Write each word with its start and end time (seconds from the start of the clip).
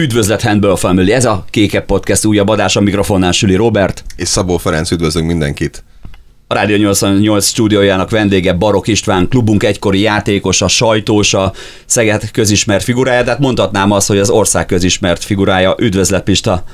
Üdvözlet 0.00 0.42
Handball 0.42 0.76
Family, 0.76 1.12
ez 1.12 1.24
a 1.24 1.44
Kékebb 1.50 1.84
Podcast 1.84 2.24
újabb 2.24 2.48
adás, 2.48 2.76
a 2.76 2.80
mikrofonnál 2.80 3.32
Süli 3.32 3.54
Robert. 3.54 4.04
És 4.16 4.28
Szabó 4.28 4.56
Ferenc, 4.56 4.90
üdvözlünk 4.90 5.26
mindenkit. 5.26 5.84
A 6.46 6.54
Rádió 6.54 6.76
88 6.76 7.46
stúdiójának 7.46 8.10
vendége 8.10 8.52
Barok 8.52 8.86
István, 8.86 9.28
klubunk 9.28 9.62
egykori 9.62 10.00
játékosa, 10.00 10.68
sajtósa, 10.68 11.52
Szeged 11.86 12.30
közismert 12.30 12.84
figurája, 12.84 13.22
de 13.22 13.30
hát 13.30 13.38
mondhatnám 13.38 13.90
azt, 13.90 14.08
hogy 14.08 14.18
az 14.18 14.30
ország 14.30 14.66
közismert 14.66 15.24
figurája. 15.24 15.74
Üdvözlet 15.78 16.22
Pista! 16.22 16.64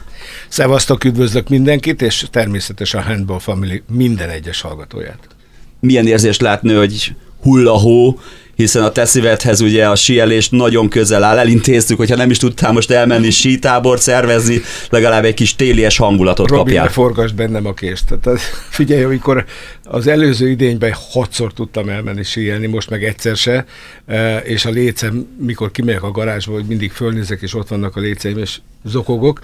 Szevasztok, 0.48 1.04
üdvözlök 1.04 1.48
mindenkit, 1.48 2.02
és 2.02 2.26
természetesen 2.30 3.00
a 3.00 3.04
Handball 3.04 3.38
Family 3.38 3.82
minden 3.92 4.28
egyes 4.28 4.60
hallgatóját. 4.60 5.28
Milyen 5.80 6.06
érzés 6.06 6.38
látni, 6.38 6.72
hogy 6.72 7.14
hullahó, 7.42 8.20
hiszen 8.54 8.82
a 8.82 8.92
te 8.92 9.04
szívedhez 9.04 9.60
ugye 9.60 9.88
a 9.88 9.94
síelés 9.94 10.48
nagyon 10.48 10.88
közel 10.88 11.22
áll. 11.24 11.38
Elintéztük, 11.38 11.96
hogyha 11.96 12.16
nem 12.16 12.30
is 12.30 12.38
tudtál 12.38 12.72
most 12.72 12.90
elmenni 12.90 13.30
sítábort 13.30 14.02
szervezni, 14.02 14.60
legalább 14.90 15.24
egy 15.24 15.34
kis 15.34 15.56
télies 15.56 15.96
hangulatot 15.96 16.48
Robi, 16.48 16.62
kapjál. 16.62 16.84
ne 16.84 16.90
forgasd 16.90 17.34
bennem 17.34 17.66
a 17.66 17.74
kést. 17.74 18.06
Tehát 18.06 18.26
az, 18.26 18.40
figyelj, 18.68 19.02
amikor 19.02 19.44
az 19.84 20.06
előző 20.06 20.50
idényben 20.50 20.92
hatszor 21.10 21.52
tudtam 21.52 21.88
elmenni 21.88 22.24
síelni, 22.24 22.66
most 22.66 22.90
meg 22.90 23.04
egyszer 23.04 23.36
se, 23.36 23.64
e, 24.06 24.38
és 24.38 24.64
a 24.64 24.70
lécem, 24.70 25.26
mikor 25.38 25.70
kimegyek 25.70 26.02
a 26.02 26.10
garázsba, 26.10 26.52
hogy 26.52 26.64
mindig 26.64 26.92
fölnézek, 26.92 27.42
és 27.42 27.54
ott 27.54 27.68
vannak 27.68 27.96
a 27.96 28.00
léceim, 28.00 28.38
és 28.38 28.58
zokogok. 28.84 29.40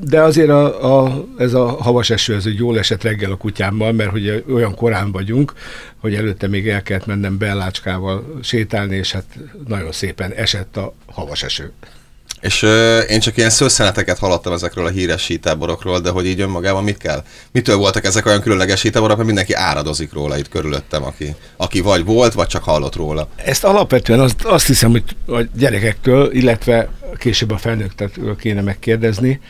De 0.00 0.20
azért 0.20 0.48
a, 0.48 1.02
a, 1.04 1.24
ez 1.38 1.54
a 1.54 1.66
havas 1.66 2.10
eső, 2.10 2.34
ez 2.34 2.46
egy 2.46 2.58
jól 2.58 2.78
esett 2.78 3.02
reggel 3.02 3.30
a 3.30 3.36
kutyámmal, 3.36 3.92
mert 3.92 4.10
hogy 4.10 4.44
olyan 4.52 4.74
korán 4.74 5.12
vagyunk, 5.12 5.52
hogy 6.00 6.14
előtte 6.14 6.46
még 6.46 6.68
el 6.68 6.82
kellett 6.82 7.06
mennem 7.06 7.38
Bellácskával 7.38 8.38
sétálni, 8.42 8.96
és 8.96 9.12
hát 9.12 9.24
nagyon 9.66 9.92
szépen 9.92 10.32
esett 10.32 10.76
a 10.76 10.94
havas 11.06 11.42
eső. 11.42 11.72
És 12.42 12.62
ö, 12.62 12.98
én 12.98 13.20
csak 13.20 13.36
ilyen 13.36 13.50
szőszeneteket 13.50 14.18
hallottam 14.18 14.52
ezekről 14.52 14.86
a 14.86 14.90
híres 14.90 15.22
sítáborokról, 15.22 16.00
de 16.00 16.10
hogy 16.10 16.26
így 16.26 16.40
önmagában 16.40 16.84
mit 16.84 16.96
kell? 16.96 17.24
Mitől 17.52 17.76
voltak 17.76 18.04
ezek 18.04 18.26
olyan 18.26 18.40
különleges 18.40 18.80
sítáborok, 18.80 19.16
mert 19.16 19.26
mindenki 19.26 19.52
áradozik 19.52 20.12
róla 20.12 20.38
itt 20.38 20.48
körülöttem, 20.48 21.04
aki, 21.04 21.34
aki 21.56 21.80
vagy 21.80 22.04
volt, 22.04 22.32
vagy 22.32 22.46
csak 22.46 22.64
hallott 22.64 22.96
róla. 22.96 23.28
Ezt 23.36 23.64
alapvetően 23.64 24.20
azt, 24.20 24.44
azt 24.44 24.66
hiszem, 24.66 24.90
hogy 24.90 25.04
a 25.26 25.42
gyerekektől, 25.54 26.32
illetve 26.32 26.88
később 27.18 27.50
a 27.50 27.58
felnőttektől 27.58 28.36
kéne 28.36 28.60
megkérdezni. 28.60 29.40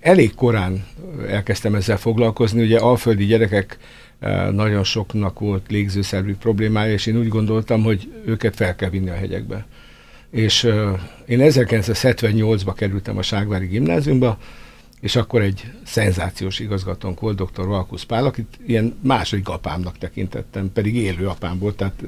Elég 0.00 0.34
korán 0.34 0.84
elkezdtem 1.28 1.74
ezzel 1.74 1.96
foglalkozni, 1.96 2.62
ugye 2.62 2.78
alföldi 2.78 3.24
gyerekek 3.24 3.78
nagyon 4.50 4.84
soknak 4.84 5.38
volt 5.38 5.64
légzőszervű 5.68 6.34
problémája, 6.34 6.92
és 6.92 7.06
én 7.06 7.16
úgy 7.16 7.28
gondoltam, 7.28 7.82
hogy 7.82 8.12
őket 8.26 8.56
fel 8.56 8.76
kell 8.76 8.90
vinni 8.90 9.10
a 9.10 9.14
hegyekbe. 9.14 9.66
És 10.36 10.62
én 11.26 11.38
1978-ba 11.42 12.72
kerültem 12.76 13.18
a 13.18 13.22
Ságvári 13.22 13.66
gimnáziumba, 13.66 14.38
és 15.00 15.16
akkor 15.16 15.42
egy 15.42 15.70
szenzációs 15.84 16.58
igazgatónk 16.58 17.20
volt, 17.20 17.36
dr. 17.42 17.66
Valkusz 17.66 18.02
Pál, 18.02 18.24
akit 18.24 18.58
ilyen 18.66 18.98
második 19.02 19.48
apámnak 19.48 19.98
tekintettem, 19.98 20.72
pedig 20.72 20.96
élő 20.96 21.26
apám 21.26 21.58
volt, 21.58 21.76
tehát, 21.76 22.02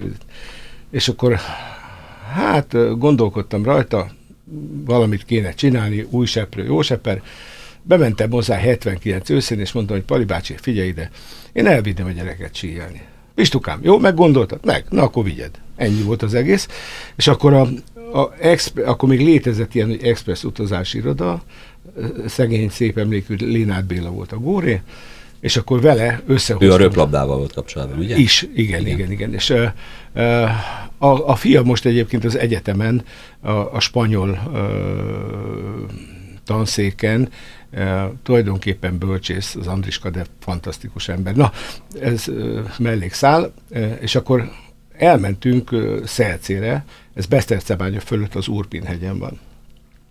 és 0.90 1.08
akkor 1.08 1.38
hát 2.32 2.98
gondolkodtam 2.98 3.64
rajta, 3.64 4.10
valamit 4.84 5.24
kéne 5.24 5.52
csinálni, 5.52 6.06
új 6.10 6.26
seprő, 6.26 6.64
jó 6.64 6.82
seper, 6.82 7.22
bementem 7.82 8.30
hozzá 8.30 8.56
79 8.56 9.30
őszén, 9.30 9.60
és 9.60 9.72
mondtam, 9.72 9.96
hogy 9.96 10.04
Pali 10.04 10.24
bácsi, 10.24 10.54
figyelj 10.56 10.88
ide, 10.88 11.10
én 11.52 11.66
elvinném 11.66 12.06
a 12.06 12.10
gyereket 12.10 12.54
síelni. 12.54 13.02
Pistukám, 13.34 13.78
jó, 13.82 13.98
meggondoltad? 13.98 14.64
Meg, 14.64 14.84
na 14.88 15.02
akkor 15.02 15.24
vigyed. 15.24 15.50
Ennyi 15.76 16.02
volt 16.02 16.22
az 16.22 16.34
egész. 16.34 16.68
És 17.16 17.26
akkor, 17.26 17.52
a, 17.52 17.68
a 18.12 18.34
exp, 18.40 18.78
akkor 18.86 19.08
még 19.08 19.20
létezett 19.20 19.74
ilyen, 19.74 19.88
hogy 19.88 20.02
express 20.02 20.44
utazási 20.44 20.98
iroda, 20.98 21.42
szegény, 22.26 22.68
szép 22.68 22.98
emlékű 22.98 23.34
Lénát 23.34 23.84
Béla 23.84 24.10
volt 24.10 24.32
a 24.32 24.38
góré, 24.38 24.80
és 25.40 25.56
akkor 25.56 25.80
vele 25.80 26.22
összehoztunk. 26.26 26.62
Ő 26.62 26.74
a 26.74 26.76
röplabdával 26.76 27.36
volt 27.36 27.52
kapcsolatban, 27.52 27.98
ugye? 27.98 28.16
Is, 28.16 28.46
igen, 28.54 28.80
igen, 28.80 28.90
igen. 28.90 29.10
igen. 29.10 29.34
És 29.34 29.50
uh, 29.50 30.50
a, 30.98 31.28
a 31.28 31.34
fia 31.34 31.62
most 31.62 31.84
egyébként 31.84 32.24
az 32.24 32.36
egyetemen, 32.36 33.04
a, 33.40 33.50
a 33.50 33.80
spanyol 33.80 34.28
uh, 34.52 34.58
tanszéken 36.48 37.28
e, 37.70 38.10
tulajdonképpen 38.22 38.98
bölcsész, 38.98 39.54
az 39.54 39.66
Andriska, 39.66 40.10
de 40.10 40.24
fantasztikus 40.38 41.08
ember. 41.08 41.34
Na, 41.34 41.52
ez 42.00 42.28
e, 42.28 42.32
mellékszál, 42.78 43.52
e, 43.70 43.98
és 44.00 44.14
akkor 44.14 44.50
elmentünk 44.92 45.72
e, 45.72 46.06
Szelcére, 46.06 46.84
ez 47.18 47.26
Besztercebánya 47.26 48.00
fölött 48.00 48.34
az 48.34 48.48
Urpin 48.48 48.82
hegyen 48.82 49.18
van. 49.18 49.38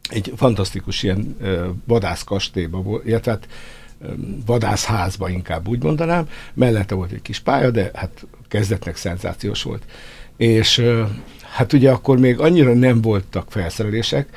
Egy 0.09 0.33
fantasztikus 0.35 1.03
ilyen 1.03 1.37
vadászkastélyba 1.85 2.81
volt, 2.81 3.05
illetve 3.05 3.31
hát 3.31 3.47
vadászházba 4.45 5.29
inkább 5.29 5.67
úgy 5.67 5.83
mondanám, 5.83 6.29
mellette 6.53 6.95
volt 6.95 7.11
egy 7.11 7.21
kis 7.21 7.39
pálya, 7.39 7.71
de 7.71 7.91
hát 7.93 8.25
kezdetnek 8.47 8.95
szenzációs 8.95 9.63
volt. 9.63 9.83
És 10.37 10.83
hát 11.41 11.73
ugye 11.73 11.91
akkor 11.91 12.19
még 12.19 12.39
annyira 12.39 12.73
nem 12.73 13.01
voltak 13.01 13.51
felszerelések, 13.51 14.29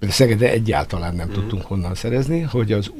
de 0.00 0.10
Szegede 0.10 0.50
egyáltalán 0.50 1.14
nem 1.14 1.28
mm. 1.28 1.32
tudtunk 1.32 1.62
honnan 1.64 1.94
szerezni, 1.94 2.40
hogy 2.40 2.72
az 2.72 2.92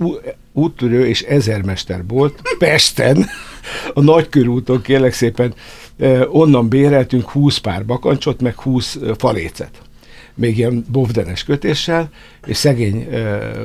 úttörő 0.52 1.06
és 1.06 1.22
ezermester 1.22 2.06
volt 2.06 2.42
Pesten, 2.58 3.26
a 3.94 4.00
Nagykörúton 4.00 4.82
kérlek 4.82 5.12
szépen, 5.12 5.54
onnan 6.28 6.68
béreltünk 6.68 7.30
20 7.30 7.58
pár 7.58 7.86
bakancsot, 7.86 8.40
meg 8.40 8.60
20 8.60 8.98
falécet 9.16 9.82
még 10.34 10.58
ilyen 10.58 10.84
bovdenes 10.88 11.44
kötéssel, 11.44 12.10
és 12.46 12.56
szegény 12.56 13.08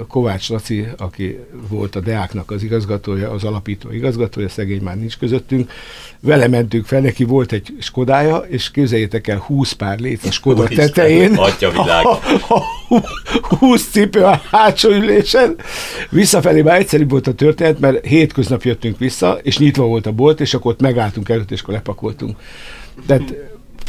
Kovács 0.08 0.50
Laci, 0.50 0.88
aki 0.98 1.40
volt 1.70 1.96
a 1.96 2.00
Deáknak 2.00 2.52
az 2.52 2.64
igazgatója, 2.64 3.32
az 3.32 3.44
alapító 3.44 3.92
igazgatója, 3.92 4.50
szegény 4.50 4.82
már 4.82 4.98
nincs 4.98 5.18
közöttünk, 5.18 5.72
vele 6.20 6.48
mentünk 6.48 6.86
fel, 6.86 7.02
neki 7.02 7.24
volt 7.24 7.52
egy 7.52 7.76
Skodája, 7.80 8.38
és 8.38 8.72
képzeljétek 8.72 9.28
el 9.28 9.38
20 9.38 9.72
pár 9.72 10.00
lét 10.00 10.24
a 10.24 10.32
Skoda 10.32 10.68
tetején, 10.68 11.36
atya 11.36 11.72
világ. 11.72 12.06
A, 12.90 12.96
a, 12.96 13.02
a 13.50 13.56
20 13.56 13.90
cipő 13.90 14.24
a 14.24 14.42
hátsó 14.52 14.90
ülésen. 14.90 15.56
Visszafelé 16.10 16.62
már 16.62 16.80
egyszerűbb 16.80 17.10
volt 17.10 17.28
a 17.28 17.34
történet, 17.34 17.80
mert 17.80 18.06
hétköznap 18.06 18.64
jöttünk 18.64 18.98
vissza, 18.98 19.40
és 19.42 19.58
nyitva 19.58 19.86
volt 19.86 20.06
a 20.06 20.12
bolt, 20.12 20.40
és 20.40 20.54
akkor 20.54 20.72
ott 20.72 20.82
megálltunk 20.82 21.30
előtt, 21.30 21.52
és 21.52 21.62
akkor 21.62 21.74
lepakoltunk. 21.74 22.38
Tehát 23.06 23.34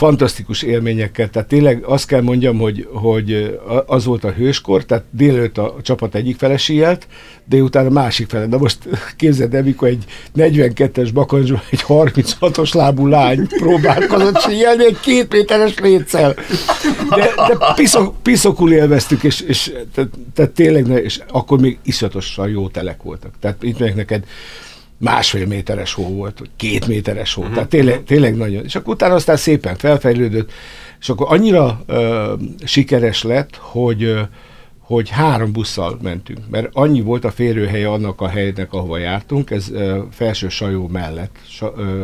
fantasztikus 0.00 0.62
élményekkel, 0.62 1.30
tehát 1.30 1.48
tényleg 1.48 1.84
azt 1.84 2.06
kell 2.06 2.20
mondjam, 2.20 2.58
hogy, 2.58 2.88
hogy 2.92 3.58
az 3.86 4.04
volt 4.04 4.24
a 4.24 4.30
hőskor, 4.30 4.84
tehát 4.84 5.04
délőtt 5.10 5.58
a 5.58 5.76
csapat 5.82 6.14
egyik 6.14 6.38
fele 6.38 6.56
síelt, 6.56 7.06
délután 7.44 7.86
a 7.86 7.90
másik 7.90 8.28
fele. 8.28 8.46
De 8.46 8.56
most 8.56 8.78
képzeld 9.16 9.54
el, 9.54 9.62
mikor 9.62 9.88
egy 9.88 10.04
42-es 10.36 11.10
bakancsban 11.14 11.60
egy 11.70 11.84
36-os 11.88 12.74
lábú 12.74 13.06
lány 13.06 13.46
próbálkozott 13.46 14.40
síelni 14.40 14.84
egy 14.84 15.00
két 15.00 15.32
méteres 15.32 15.78
létszel. 15.78 16.34
De, 17.08 17.30
de 17.48 17.72
piszok, 17.74 18.22
piszokul 18.22 18.72
élveztük, 18.72 19.22
és, 19.22 19.40
és 19.40 19.72
tehát, 19.94 20.10
tehát 20.34 20.50
tényleg, 20.50 21.04
és 21.04 21.20
akkor 21.28 21.60
még 21.60 21.78
iszonyatosan 21.82 22.48
jó 22.48 22.68
telek 22.68 23.02
voltak. 23.02 23.32
Tehát 23.40 23.62
itt 23.62 23.78
meg 23.78 23.94
neked 23.94 24.24
másfél 25.00 25.46
méteres 25.46 25.92
hó 25.92 26.04
volt, 26.04 26.38
vagy 26.38 26.50
két 26.56 26.86
méteres 26.86 27.34
hó. 27.34 27.40
Uh-huh. 27.40 27.54
Tehát 27.54 27.70
tényleg, 27.70 28.04
tényleg 28.04 28.36
nagyon. 28.36 28.64
És 28.64 28.74
akkor 28.74 28.94
utána 28.94 29.14
aztán 29.14 29.36
szépen 29.36 29.76
felfejlődött, 29.76 30.52
és 31.00 31.08
akkor 31.08 31.26
annyira 31.30 31.82
ö, 31.86 32.34
sikeres 32.64 33.22
lett, 33.22 33.56
hogy 33.56 34.02
ö, 34.02 34.20
hogy 34.78 35.08
három 35.08 35.52
busszal 35.52 35.98
mentünk, 36.02 36.38
mert 36.50 36.68
annyi 36.72 37.00
volt 37.00 37.24
a 37.24 37.30
férőhelye 37.30 37.88
annak 37.88 38.20
a 38.20 38.28
helynek, 38.28 38.72
ahova 38.72 38.98
jártunk, 38.98 39.50
ez 39.50 39.70
ö, 39.70 40.02
felső 40.10 40.48
sajó 40.48 40.88
mellett, 40.88 41.36
sa, 41.48 41.74
ö, 41.76 42.02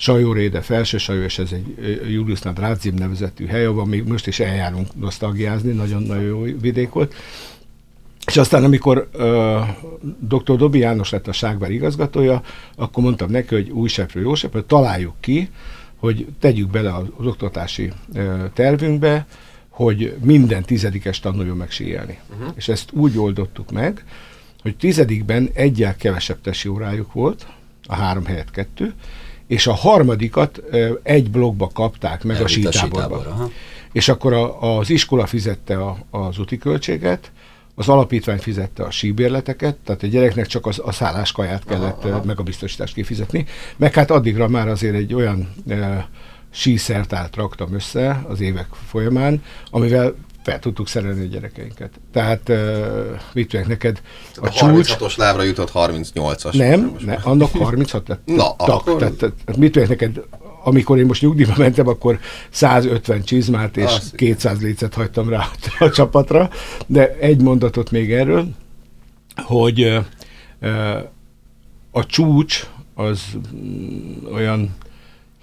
Sajóréde, 0.00 0.60
felső 0.60 0.98
sajó, 0.98 1.22
és 1.22 1.38
ez 1.38 1.52
egy 1.52 2.00
Juliusnál 2.12 2.54
Rádzim 2.54 2.94
nevezetű 2.94 3.46
hely, 3.46 3.64
ahol 3.64 3.86
még 3.86 4.04
most 4.04 4.26
is 4.26 4.40
eljárunk 4.40 4.86
nosztalgiázni, 5.00 5.72
nagyon-nagyon 5.72 6.24
jó 6.24 6.40
vidék 6.60 6.90
volt. 6.90 7.14
És 8.26 8.36
aztán, 8.36 8.64
amikor 8.64 9.08
uh, 9.14 9.22
dr. 10.18 10.56
Dobi 10.56 10.78
János 10.78 11.10
lett 11.10 11.28
a 11.28 11.32
Ságvár 11.32 11.70
igazgatója, 11.70 12.42
akkor 12.76 13.02
mondtam 13.02 13.30
neki, 13.30 13.54
hogy 13.54 13.70
új 13.70 13.88
seprő, 13.88 14.20
jó 14.20 14.34
seprő, 14.34 14.62
találjuk 14.62 15.14
ki, 15.20 15.50
hogy 15.96 16.26
tegyük 16.40 16.70
bele 16.70 16.94
az 16.94 17.26
oktatási 17.26 17.92
uh, 18.14 18.52
tervünkbe, 18.52 19.26
hogy 19.68 20.16
minden 20.22 20.62
tizedikes 20.62 21.20
tanuljon 21.20 21.56
meg 21.56 21.70
síelni. 21.70 22.18
Uh-huh. 22.30 22.52
És 22.56 22.68
ezt 22.68 22.92
úgy 22.92 23.18
oldottuk 23.18 23.70
meg, 23.70 24.04
hogy 24.62 24.76
tizedikben 24.76 25.50
egyel 25.52 25.96
kevesebb 25.96 26.40
tesi 26.40 26.68
órájuk 26.68 27.12
volt, 27.12 27.46
a 27.86 27.94
három 27.94 28.24
helyett 28.24 28.50
kettő, 28.50 28.94
és 29.46 29.66
a 29.66 29.74
harmadikat 29.74 30.62
uh, 30.72 30.90
egy 31.02 31.30
blogba 31.30 31.70
kapták 31.72 32.24
meg 32.24 32.36
Elvitt 32.36 32.66
a 32.66 32.72
sítáborba. 32.72 33.50
És 33.92 34.08
akkor 34.08 34.32
a, 34.32 34.78
az 34.78 34.90
iskola 34.90 35.26
fizette 35.26 35.76
a, 35.76 35.96
az 36.10 36.38
úti 36.38 36.58
költséget, 36.58 37.30
az 37.80 37.88
alapítvány 37.88 38.38
fizette 38.38 38.82
a 38.82 38.90
síbérleteket, 38.90 39.76
tehát 39.84 40.02
a 40.02 40.06
gyereknek 40.06 40.46
csak 40.46 40.66
az, 40.66 40.80
a 40.84 40.92
szálláskaját 40.92 41.64
kellett, 41.64 42.04
aha, 42.04 42.14
aha. 42.14 42.24
meg 42.24 42.38
a 42.38 42.42
biztosítást 42.42 42.94
kifizetni, 42.94 43.46
meg 43.76 43.94
hát 43.94 44.10
addigra 44.10 44.48
már 44.48 44.68
azért 44.68 44.94
egy 44.94 45.14
olyan 45.14 45.54
e, 45.68 46.08
síszertárt 46.50 47.36
raktam 47.36 47.74
össze 47.74 48.24
az 48.28 48.40
évek 48.40 48.66
folyamán, 48.88 49.42
amivel 49.70 50.14
fel 50.42 50.58
tudtuk 50.58 50.88
szerelni 50.88 51.24
a 51.24 51.28
gyerekeinket. 51.28 51.90
Tehát 52.12 52.48
uh, 52.48 52.56
mit 53.32 53.48
tudják 53.48 53.68
neked? 53.68 54.00
A, 54.34 54.46
a 54.46 54.50
36-os 54.50 55.16
lábra 55.16 55.42
jutott 55.42 55.70
38-as. 55.74 56.56
Nem, 56.56 56.96
ne, 57.04 57.14
annak 57.14 57.50
36 57.50 58.08
lett. 58.08 58.20
Na, 58.24 58.56
tak, 58.56 58.68
akkor... 58.68 58.96
tehát, 58.96 59.14
tehát, 59.14 59.56
mit 59.56 59.72
tudják 59.72 59.88
neked? 59.88 60.20
Amikor 60.64 60.98
én 60.98 61.06
most 61.06 61.22
nyugdíjba 61.22 61.54
mentem, 61.56 61.88
akkor 61.88 62.18
150 62.50 63.22
csizmát 63.22 63.76
és 63.76 63.84
Azt 63.84 64.14
200 64.14 64.60
lécet 64.60 64.94
hagytam 64.94 65.28
rá 65.28 65.48
a 65.78 65.90
csapatra, 65.90 66.50
de 66.86 67.16
egy 67.18 67.40
mondatot 67.40 67.90
még 67.90 68.12
erről, 68.12 68.48
hogy 69.36 70.00
a 71.90 72.06
csúcs 72.06 72.66
az 72.94 73.22
mm, 73.54 74.24
olyan 74.32 74.74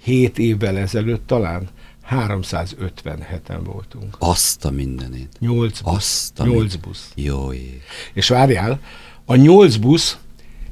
7 0.02 0.38
évvel 0.38 0.78
ezelőtt 0.78 1.26
talán 1.26 1.68
357-en 2.10 3.60
voltunk. 3.64 4.16
Azt 4.18 4.64
a 4.64 4.70
mindenét. 4.70 5.28
8 5.38 5.80
busz. 5.80 5.94
Azt 5.94 6.40
a 6.40 6.44
8 6.44 6.58
minden- 6.58 6.80
busz. 6.80 7.12
Jó 7.14 7.52
ég. 7.52 7.82
És 8.12 8.28
várjál, 8.28 8.80
a 9.24 9.36
8 9.36 9.76
busz 9.76 10.18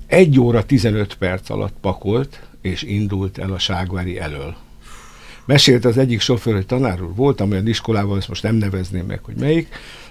1 0.07 0.41
óra 0.41 0.65
15 0.65 1.15
perc 1.15 1.51
alatt 1.51 1.75
pakolt, 1.81 2.41
és 2.67 2.83
indult 2.83 3.39
el 3.39 3.53
a 3.53 3.59
Ságvári 3.59 4.19
elől. 4.19 4.57
Mesélt 5.45 5.85
az 5.85 5.99
egyik 5.99 6.21
sofőr, 6.21 6.55
hogy 6.55 6.67
tanár 6.67 7.03
úr, 7.03 7.15
voltam 7.15 7.51
olyan 7.51 7.69
iskolában, 7.69 8.19
ezt 8.19 8.29
most 8.29 8.43
nem 8.43 8.55
nevezném 8.55 9.07
meg, 9.07 9.21
hogy 9.23 9.35
melyik, 9.35 9.69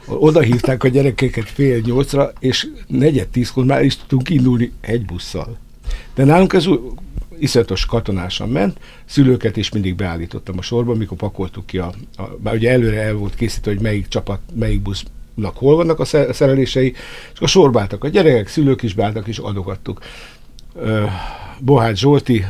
oda 0.08 0.40
hívták 0.40 0.84
a 0.84 0.88
gyerekeket 0.88 1.50
fél 1.50 1.82
nyolcra, 1.86 2.34
és 2.40 2.68
negyed 2.88 3.28
tízkor 3.28 3.66
már 3.66 3.84
is 3.84 3.98
tudtunk 3.98 4.30
indulni 4.30 4.72
egy 4.82 5.06
busszal. 5.06 5.58
De 6.16 6.24
nálunk 6.24 6.54
ez 6.54 6.68
iszonyatos 7.38 7.86
katonásan 7.86 8.50
ment, 8.50 8.78
szülőket 9.06 9.58
is 9.58 9.70
mindig 9.70 9.96
beállítottam 9.96 10.58
a 10.58 10.62
sorba, 10.62 10.94
mikor 10.94 11.18
pakoltuk 11.18 11.66
ki 11.66 11.78
a, 11.78 11.94
a 12.18 12.24
már 12.44 12.54
ugye 12.54 12.72
előre 12.72 13.02
el 13.02 13.14
volt 13.14 13.36
készítve, 13.36 13.72
hogy 13.72 13.82
melyik 13.82 14.08
csapat, 14.08 14.40
melyik 14.54 14.82
busznak 14.82 15.58
hol 15.58 15.76
vannak 15.76 16.00
a 16.00 16.06
sze- 16.06 16.34
szerelései, 16.34 16.90
és 17.32 17.36
akkor 17.36 17.50
sorba 17.50 17.80
álltak 17.80 18.04
a 18.04 18.08
gyerekek, 18.08 18.48
szülők 18.48 18.84
is 18.84 18.94
beálltak, 18.94 19.28
és 19.28 19.38
adogattuk. 19.38 20.00
Bohács 21.60 22.00
Zsolti, 22.00 22.46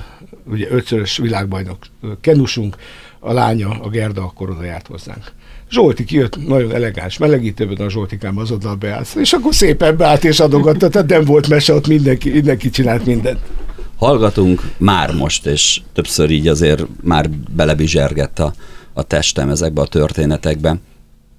ugye 0.52 0.68
ötszörös 0.70 1.18
világbajnok 1.18 1.78
kenusunk, 2.22 2.76
a 3.20 3.34
lánya, 3.34 3.70
a 3.70 3.90
Gerda 3.90 4.22
akkor 4.22 4.50
oda 4.50 4.64
járt 4.64 4.88
hozzánk. 4.88 5.32
Zsolti 5.70 6.04
kijött, 6.04 6.48
nagyon 6.48 6.74
elegáns 6.74 7.18
melegítőben, 7.18 7.86
a 7.86 7.90
Zsoltikám 7.90 8.38
azonnal 8.38 8.76
beállt, 8.76 9.16
és 9.16 9.34
akkor 9.34 9.56
szépen 9.56 9.98
beállt 9.98 10.24
és 10.24 10.40
adogatta, 10.40 10.90
tehát 10.90 11.10
nem 11.10 11.24
volt 11.24 11.48
mese, 11.48 11.74
ott 11.74 11.88
mindenki, 11.88 12.30
mindenki 12.30 12.70
csinált 12.70 13.06
mindent. 13.06 13.40
Hallgatunk 13.98 14.62
már 14.78 15.14
most, 15.14 15.46
és 15.46 15.82
többször 15.94 16.30
így 16.30 16.48
azért 16.48 16.86
már 17.04 17.30
belebizsergett 17.56 18.40
a, 18.40 18.54
a 18.94 19.04
testem 19.04 19.50
ezekbe 19.50 19.82
a 19.82 19.88
történetekbe. 19.88 20.78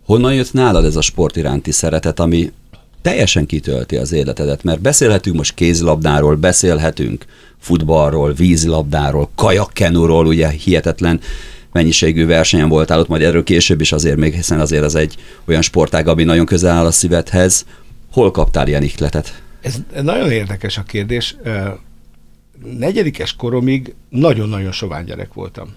Honnan 0.04 0.34
jött 0.34 0.52
nálad 0.52 0.84
ez 0.84 0.96
a 0.96 1.00
sport 1.00 1.36
iránti 1.36 1.72
szeretet, 1.72 2.20
ami 2.20 2.52
teljesen 3.06 3.46
kitölti 3.46 3.96
az 3.96 4.12
életedet? 4.12 4.62
Mert 4.62 4.80
beszélhetünk 4.80 5.36
most 5.36 5.54
kézilabdáról, 5.54 6.36
beszélhetünk 6.36 7.24
futballról, 7.58 8.32
vízilabdáról, 8.32 9.30
kajakkenúról, 9.34 10.26
ugye 10.26 10.48
hihetetlen 10.48 11.20
mennyiségű 11.72 12.26
versenyen 12.26 12.68
voltál 12.68 12.98
ott, 12.98 13.08
majd 13.08 13.22
erről 13.22 13.44
később 13.44 13.80
is 13.80 13.92
azért 13.92 14.16
még, 14.16 14.34
hiszen 14.34 14.60
azért 14.60 14.84
ez 14.84 14.94
egy 14.94 15.14
olyan 15.44 15.62
sportág, 15.62 16.08
ami 16.08 16.24
nagyon 16.24 16.46
közel 16.46 16.76
áll 16.76 16.86
a 16.86 16.90
szívedhez. 16.90 17.66
Hol 18.12 18.30
kaptál 18.30 18.68
ilyen 18.68 18.82
ihletet? 18.82 19.42
Ez 19.60 19.76
nagyon 20.02 20.30
érdekes 20.30 20.78
a 20.78 20.82
kérdés. 20.82 21.36
Negyedikes 22.78 23.36
koromig 23.36 23.94
nagyon-nagyon 24.08 24.72
sovány 24.72 25.04
gyerek 25.04 25.34
voltam. 25.34 25.74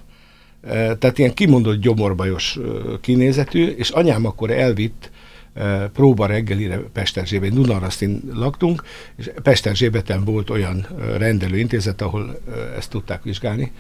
Tehát 1.00 1.18
ilyen 1.18 1.34
kimondott 1.34 1.82
gyomorbajos 1.82 2.60
kinézetű, 3.02 3.66
és 3.68 3.90
anyám 3.90 4.26
akkor 4.26 4.52
elvitt 4.52 5.12
próba 5.94 6.26
reggelire 6.26 6.78
Pesterzsébet, 6.78 7.54
Dunarasztin 7.54 8.22
laktunk, 8.34 8.84
és 9.16 9.32
Pesterzsébeten 9.44 10.24
volt 10.24 10.50
olyan 10.50 10.88
rendelőintézet, 11.18 12.02
ahol 12.02 12.40
ezt 12.78 12.90
tudták 12.90 13.24
vizsgálni, 13.24 13.72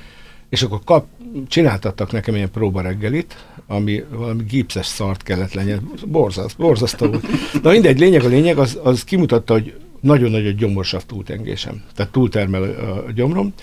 és 0.49 0.61
akkor 0.61 0.79
kap, 0.83 1.05
csináltattak 1.47 2.11
nekem 2.11 2.35
ilyen 2.35 2.51
próba 2.51 2.81
reggelit, 2.81 3.45
ami 3.67 4.03
valami 4.11 4.43
gipszes 4.43 4.85
szart 4.85 5.23
kellett 5.23 5.53
legyen. 5.53 5.91
Borzaszt, 6.05 6.57
borzasztó 6.57 7.07
volt. 7.07 7.27
Na 7.63 7.71
mindegy, 7.71 7.99
lényeg 7.99 8.23
a 8.23 8.27
lényeg, 8.27 8.57
az, 8.57 8.79
az 8.83 9.03
kimutatta, 9.03 9.53
hogy 9.53 9.75
nagyon 9.99 10.31
nagy 10.31 10.47
a 10.47 10.51
gyomorsav 10.51 11.03
túltengésem. 11.05 11.83
Tehát 11.95 12.11
túltermel 12.11 12.63
a 13.07 13.11
gyomrom, 13.11 13.53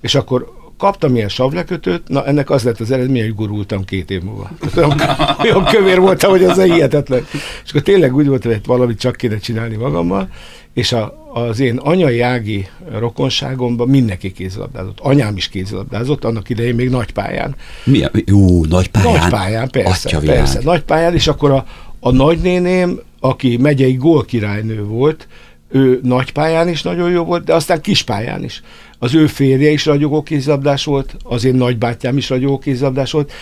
és 0.00 0.14
akkor 0.14 0.52
kaptam 0.84 1.16
ilyen 1.16 1.28
savlekötőt, 1.28 2.08
na 2.08 2.26
ennek 2.26 2.50
az 2.50 2.62
lett 2.62 2.80
az 2.80 2.90
eredmény, 2.90 3.22
hogy 3.22 3.34
gurultam 3.34 3.84
két 3.84 4.10
év 4.10 4.22
múlva. 4.22 4.50
Olyan, 4.76 5.00
olyan 5.42 5.64
kövér 5.64 6.00
voltam, 6.00 6.30
hogy 6.30 6.44
az 6.44 6.62
hihetetlen. 6.62 7.26
És 7.64 7.70
akkor 7.70 7.82
tényleg 7.82 8.14
úgy 8.14 8.26
volt, 8.26 8.44
hogy 8.44 8.60
valamit 8.66 8.98
csak 8.98 9.16
kéne 9.16 9.38
csinálni 9.38 9.76
magammal, 9.76 10.28
és 10.74 10.92
a, 10.92 11.30
az 11.34 11.60
én 11.60 11.76
anyai 11.76 12.20
ági 12.20 12.68
rokonságomban 12.98 13.88
mindenki 13.88 14.32
kézilabdázott. 14.32 14.98
Anyám 15.00 15.36
is 15.36 15.48
kézilabdázott, 15.48 16.24
annak 16.24 16.48
idején 16.48 16.74
még 16.74 16.90
nagypályán. 16.90 17.54
Milyen? 17.84 18.10
Jó, 18.24 18.64
nagy 18.64 18.88
pályán. 18.88 19.12
Nagy 19.20 19.30
pályán, 19.30 19.70
persze, 19.70 20.08
Atyavilág. 20.08 20.36
persze, 20.36 20.60
nagy 20.62 20.82
pályán, 20.82 21.14
és 21.14 21.26
akkor 21.26 21.50
a, 21.50 21.66
a 22.00 22.10
nagynéném, 22.10 23.00
aki 23.20 23.56
megyei 23.56 23.94
gólkirálynő 23.94 24.84
volt, 24.84 25.28
ő 25.68 26.00
nagy 26.02 26.32
pályán 26.32 26.68
is 26.68 26.82
nagyon 26.82 27.10
jó 27.10 27.24
volt, 27.24 27.44
de 27.44 27.54
aztán 27.54 27.80
kis 27.80 28.02
pályán 28.02 28.44
is. 28.44 28.62
Az 28.98 29.14
ő 29.14 29.26
férje 29.26 29.70
is 29.70 29.86
ragyogó 29.86 30.22
kézilabdás 30.22 30.84
volt, 30.84 31.16
az 31.22 31.44
én 31.44 31.54
nagybátyám 31.54 32.16
is 32.16 32.28
ragyogó 32.28 32.58
kézilabdás 32.58 33.10
volt, 33.10 33.32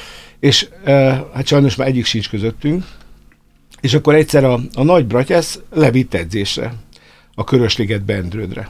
és 0.40 0.68
e, 0.84 0.92
hát 1.34 1.46
sajnos 1.46 1.76
már 1.76 1.88
egyik 1.88 2.04
sincs 2.04 2.28
közöttünk, 2.28 2.84
és 3.80 3.94
akkor 3.94 4.14
egyszer 4.14 4.44
a, 4.44 4.60
a 4.74 4.82
nagy 4.82 5.06
bratyász 5.06 5.60
levitt 5.70 6.14
edzésre, 6.14 6.74
a 7.34 7.44
Körösliget 7.44 8.04
Bendrődre. 8.04 8.68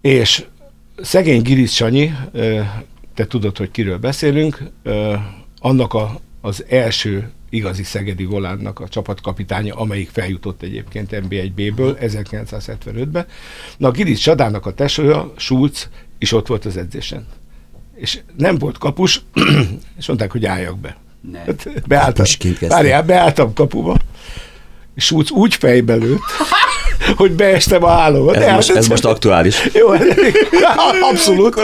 És 0.00 0.44
szegény 1.02 1.42
Giric 1.42 1.70
Sanyi, 1.70 2.12
ö, 2.32 2.60
te 3.14 3.26
tudod, 3.26 3.56
hogy 3.56 3.70
kiről 3.70 3.98
beszélünk, 3.98 4.62
ö, 4.82 5.14
annak 5.58 5.94
a, 5.94 6.20
az 6.40 6.64
első 6.68 7.30
igazi 7.54 7.82
szegedi 7.82 8.24
volánnak 8.24 8.80
a 8.80 8.88
csapatkapitánya, 8.88 9.74
amelyik 9.74 10.10
feljutott 10.12 10.62
egyébként 10.62 11.08
NB1B-ből 11.12 11.96
1975-ben. 12.00 13.26
Na, 13.76 13.88
a 13.88 13.90
Giric 13.90 14.18
Csadának 14.18 14.66
a 14.66 14.72
tesója, 14.72 15.32
Schulz, 15.36 15.88
is 16.18 16.32
ott 16.32 16.46
volt 16.46 16.64
az 16.64 16.76
edzésen. 16.76 17.26
És 17.94 18.20
nem 18.36 18.58
volt 18.58 18.78
kapus, 18.78 19.22
és 19.98 20.06
mondták, 20.06 20.32
hogy 20.32 20.46
álljak 20.46 20.78
be. 20.78 20.96
Ne. 21.30 21.38
Hát 21.38 21.86
Beálltam, 21.86 22.24
várjál, 22.68 23.02
beálltam 23.02 23.52
kapuba, 23.52 23.96
és 24.94 25.04
Schulz 25.04 25.30
úgy 25.30 25.54
fejbe 25.54 25.94
lőtt, 25.94 26.22
hogy 27.16 27.32
beestem 27.32 27.84
a 27.84 27.88
hálóba. 27.88 28.32
De 28.32 28.38
Ez, 28.38 28.44
hát 28.44 28.54
most, 28.54 28.70
ez 28.70 28.86
most 28.86 29.04
aktuális. 29.04 29.68
jó, 29.80 29.88
abszolút. 31.10 31.54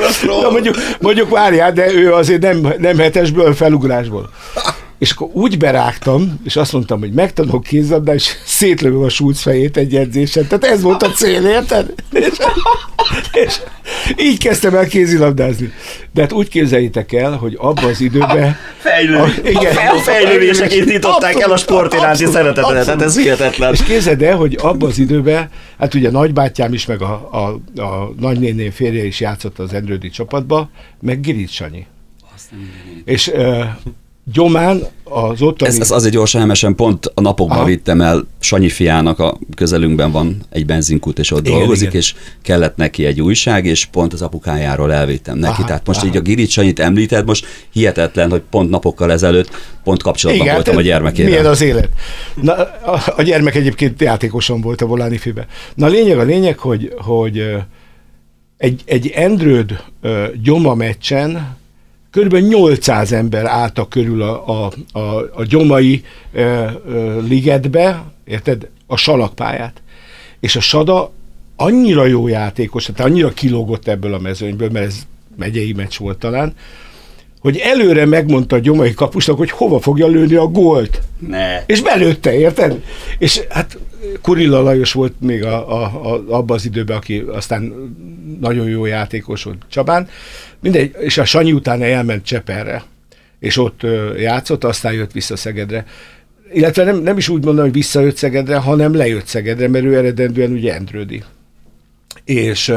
De 0.43 0.51
mondjuk, 0.51 0.77
mondjuk 1.01 1.31
várjál, 1.31 1.73
de 1.73 1.93
ő 1.93 2.13
azért 2.13 2.41
nem, 2.41 2.75
nem 2.79 2.99
hetesből, 2.99 3.55
felugrásból. 3.55 4.31
És 5.01 5.11
akkor 5.11 5.29
úgy 5.33 5.59
berágtam, 5.59 6.41
és 6.45 6.57
azt 6.57 6.73
mondtam, 6.73 6.99
hogy 6.99 7.13
megtanulok 7.13 7.63
kézlabdát, 7.63 8.15
és 8.15 8.33
szétlövöm 8.45 9.03
a 9.03 9.09
Schulz 9.09 9.41
fejét 9.41 9.77
egy 9.77 9.95
edzésen. 9.95 10.47
Tehát 10.47 10.65
ez 10.65 10.83
volt 10.83 11.03
a 11.03 11.11
cél, 11.11 11.47
érted? 11.47 11.95
És, 12.11 12.29
és 13.33 13.61
így 14.17 14.39
kezdtem 14.39 14.75
el 14.75 14.87
kézilabdázni. 14.87 15.73
De 16.13 16.21
hát 16.21 16.33
úgy 16.33 16.49
képzeljétek 16.49 17.13
el, 17.13 17.33
hogy 17.33 17.57
abban 17.59 17.85
az 17.85 18.01
időben... 18.01 18.57
Fejlődés. 18.79 19.37
A- 19.45 19.49
igen. 19.49 19.77
a 19.77 19.99
fejlődések 19.99 20.75
indították 20.75 21.41
el 21.41 21.51
a 21.51 21.57
sport 21.57 21.95
iránti 21.95 22.27
szeretetet. 22.27 22.65
Hát 22.65 22.77
abszolút. 22.77 23.03
ez 23.03 23.19
hihetetlen. 23.19 23.73
És 23.73 23.83
képzeld 23.83 24.23
el, 24.23 24.37
hogy 24.37 24.59
abban 24.63 24.89
az 24.89 24.99
időben, 24.99 25.49
hát 25.79 25.95
ugye 25.95 26.11
nagybátyám 26.11 26.73
is, 26.73 26.87
meg 26.87 27.03
a, 27.03 27.29
a, 27.33 27.81
a 27.83 28.13
nagynéném 28.19 28.71
férje 28.71 29.05
is 29.05 29.21
játszott 29.21 29.59
az 29.59 29.75
Endrődi 29.75 30.11
csapatba, 30.11 30.71
meg 31.01 31.21
Giric 31.21 31.51
Sanyi. 31.51 31.87
És 33.05 33.27
uh, 33.29 33.65
Gyomán 34.33 34.83
az 35.05 35.43
ottani... 35.43 35.71
Ez, 35.71 35.81
ez 35.81 35.91
azért 35.91 36.15
gyorsan 36.15 36.41
emesen, 36.41 36.75
pont 36.75 37.13
a 37.15 37.21
napokban 37.21 37.57
Aha. 37.57 37.67
vittem 37.67 38.01
el 38.01 38.27
Sanyi 38.41 38.69
fiának, 38.69 39.19
a 39.19 39.39
közelünkben 39.55 40.11
van 40.11 40.43
egy 40.51 40.67
benzinkút, 40.67 41.19
és 41.19 41.31
ott 41.31 41.47
Igen, 41.47 41.59
dolgozik, 41.59 41.89
igen. 41.89 42.01
és 42.01 42.15
kellett 42.43 42.77
neki 42.77 43.05
egy 43.05 43.21
újság, 43.21 43.65
és 43.65 43.85
pont 43.85 44.13
az 44.13 44.23
apukájáról 44.23 44.93
elvittem 44.93 45.39
neki. 45.39 45.53
Aha, 45.53 45.65
Tehát 45.65 45.87
most 45.87 45.99
aha. 45.99 46.09
így 46.09 46.17
a 46.17 46.21
Giric 46.21 46.51
Sanyit 46.51 46.81
említed, 46.81 47.27
most 47.27 47.47
hihetetlen, 47.73 48.31
hogy 48.31 48.43
pont 48.51 48.71
napokkal 48.71 49.13
ezelőtt 49.13 49.51
pont 49.85 50.03
kapcsolatban 50.03 50.45
Igen, 50.45 50.57
voltam 50.57 50.75
a 50.75 50.79
hát 50.79 50.87
gyermekével. 50.87 51.31
Milyen 51.31 51.47
az 51.47 51.61
élet? 51.61 51.89
Na, 52.35 52.53
a, 52.85 53.03
a 53.17 53.23
gyermek 53.23 53.55
egyébként 53.55 54.01
játékosan 54.01 54.61
volt 54.61 54.81
a 54.81 54.87
Voláni 54.87 55.19
Fibe. 55.19 55.47
Na 55.75 55.87
a 55.87 55.89
lényeg 55.89 56.19
a 56.19 56.23
lényeg, 56.23 56.59
hogy, 56.59 56.95
hogy 56.97 57.43
egy, 58.57 58.83
egy 58.85 59.07
Endrőd 59.15 59.83
gyoma 60.43 60.75
meccsen 60.75 61.59
körülbelül 62.11 62.49
800 62.49 63.13
ember 63.13 63.47
álltak 63.47 63.91
körül 63.91 64.23
a, 64.23 64.49
a, 64.49 64.73
a, 64.99 65.31
a 65.35 65.45
gyomai 65.45 66.05
ö, 66.33 66.67
ö, 66.87 67.21
ligetbe, 67.21 68.05
érted, 68.25 68.69
a 68.87 68.97
salakpályát. 68.97 69.83
És 70.41 70.57
a 70.57 70.61
Sada 70.61 71.13
annyira 71.57 72.07
jó 72.07 72.29
játékos, 72.29 72.85
tehát 72.85 73.11
annyira 73.11 73.29
kilógott 73.29 73.89
ebből 73.89 74.15
a 74.15 74.19
mezőnyből, 74.19 74.71
mert 74.71 74.87
ez 74.87 75.07
megyei 75.37 75.73
meccs 75.73 75.99
volt 75.99 76.19
talán, 76.19 76.55
hogy 77.41 77.57
előre 77.57 78.07
megmondta 78.07 78.57
a 78.57 78.59
gyomai 78.59 78.95
kapusnak, 78.95 79.37
hogy 79.37 79.51
hova 79.51 79.81
fogja 79.81 80.07
lőni 80.07 80.35
a 80.35 80.47
gólt. 80.47 81.01
Ne. 81.19 81.65
És 81.67 81.83
belőtte, 81.83 82.35
érted? 82.35 82.83
És 83.19 83.41
hát 83.49 83.79
Kurilla 84.21 84.61
Lajos 84.61 84.93
volt 84.93 85.21
még 85.21 85.45
a, 85.45 85.83
a, 85.83 85.83
a, 85.85 86.25
abban 86.29 86.57
az 86.57 86.65
időben, 86.65 86.97
aki 86.97 87.19
aztán 87.19 87.73
nagyon 88.41 88.69
jó 88.69 88.87
játékos 88.87 89.43
volt 89.43 89.63
Csabán. 89.69 90.09
Mindegy, 90.61 90.97
és 90.99 91.19
a 91.19 91.25
Sanyi 91.25 91.53
utána 91.53 91.85
elment 91.85 92.25
Cseperre, 92.25 92.85
és 93.39 93.57
ott 93.57 93.81
játszott, 94.19 94.65
aztán 94.65 94.93
jött 94.93 95.13
vissza 95.13 95.37
Szegedre. 95.37 95.87
Illetve 96.53 96.85
nem, 96.85 96.97
nem 96.97 97.17
is 97.17 97.29
úgy 97.29 97.45
mondom, 97.45 97.65
hogy 97.65 97.73
visszajött 97.73 98.17
Szegedre, 98.17 98.57
hanem 98.57 98.95
lejött 98.95 99.27
Szegedre, 99.27 99.69
mert 99.69 99.85
ő 99.85 99.97
eredendően 99.97 100.53
ugye 100.53 100.75
Endrődi. 100.75 101.23
És 102.25 102.73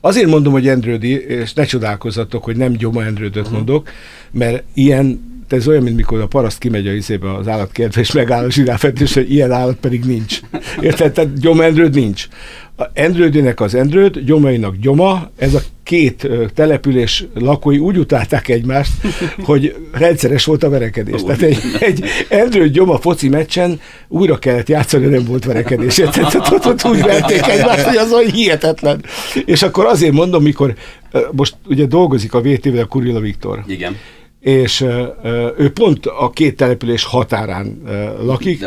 azért 0.00 0.26
mondom, 0.26 0.52
hogy 0.52 0.68
Endrődi, 0.68 1.26
és 1.26 1.52
ne 1.52 1.64
csodálkozzatok, 1.64 2.44
hogy 2.44 2.56
nem 2.56 2.72
Gyoma 2.72 3.04
Endrődöt 3.04 3.50
mondok, 3.50 3.88
mert 4.30 4.62
ilyen 4.74 5.28
ez 5.52 5.68
olyan, 5.68 5.82
mint 5.82 5.96
mikor 5.96 6.20
a 6.20 6.26
paraszt 6.26 6.58
kimegy 6.58 6.86
a 6.86 6.92
izébe 6.92 7.34
az 7.34 7.48
állatkertbe, 7.48 8.00
és 8.00 8.12
megáll 8.12 8.44
a 8.44 8.50
zsiráfet, 8.50 9.00
és 9.00 9.14
hogy 9.14 9.32
ilyen 9.32 9.52
állat 9.52 9.76
pedig 9.76 10.04
nincs. 10.04 10.40
Érted? 10.80 11.12
Tehát 11.12 11.40
Gyoma 11.40 11.64
Endrőd 11.64 11.94
nincs. 11.94 12.28
A 12.76 12.84
Endrődinek 12.92 13.60
az 13.60 13.74
Endrőd, 13.74 14.18
Gyomainak 14.18 14.76
Gyoma, 14.76 15.30
ez 15.36 15.54
a 15.54 15.60
két 15.82 16.28
település 16.54 17.24
lakói 17.34 17.78
úgy 17.78 17.98
utálták 17.98 18.48
egymást, 18.48 18.92
hogy 19.42 19.74
rendszeres 19.92 20.44
volt 20.44 20.62
a 20.62 20.68
verekedés. 20.68 21.22
Tehát 21.22 21.42
egy, 21.42 21.58
egy 21.80 22.04
Endrőd 22.28 22.72
Gyoma 22.72 22.98
foci 22.98 23.28
meccsen 23.28 23.80
újra 24.08 24.38
kellett 24.38 24.68
játszani, 24.68 25.06
nem 25.06 25.24
volt 25.24 25.44
verekedés. 25.44 25.94
Tehát 25.94 26.34
ott, 26.34 26.66
ott 26.66 26.84
úgy 26.84 27.02
verték 27.02 27.46
egymást, 27.46 27.84
hogy 27.84 27.96
az 27.96 28.12
olyan 28.12 28.30
hihetetlen. 28.30 29.04
És 29.44 29.62
akkor 29.62 29.84
azért 29.84 30.12
mondom, 30.12 30.42
mikor 30.42 30.74
most 31.32 31.54
ugye 31.66 31.86
dolgozik 31.86 32.34
a 32.34 32.40
VT-vel 32.40 32.82
a 32.82 32.86
Kurilla 32.86 33.20
Viktor, 33.20 33.64
Igen. 33.66 33.96
És 34.40 34.80
ő 35.58 35.70
pont 35.74 36.06
a 36.06 36.30
két 36.30 36.56
település 36.56 37.04
határán 37.04 37.82
lakik, 38.22 38.64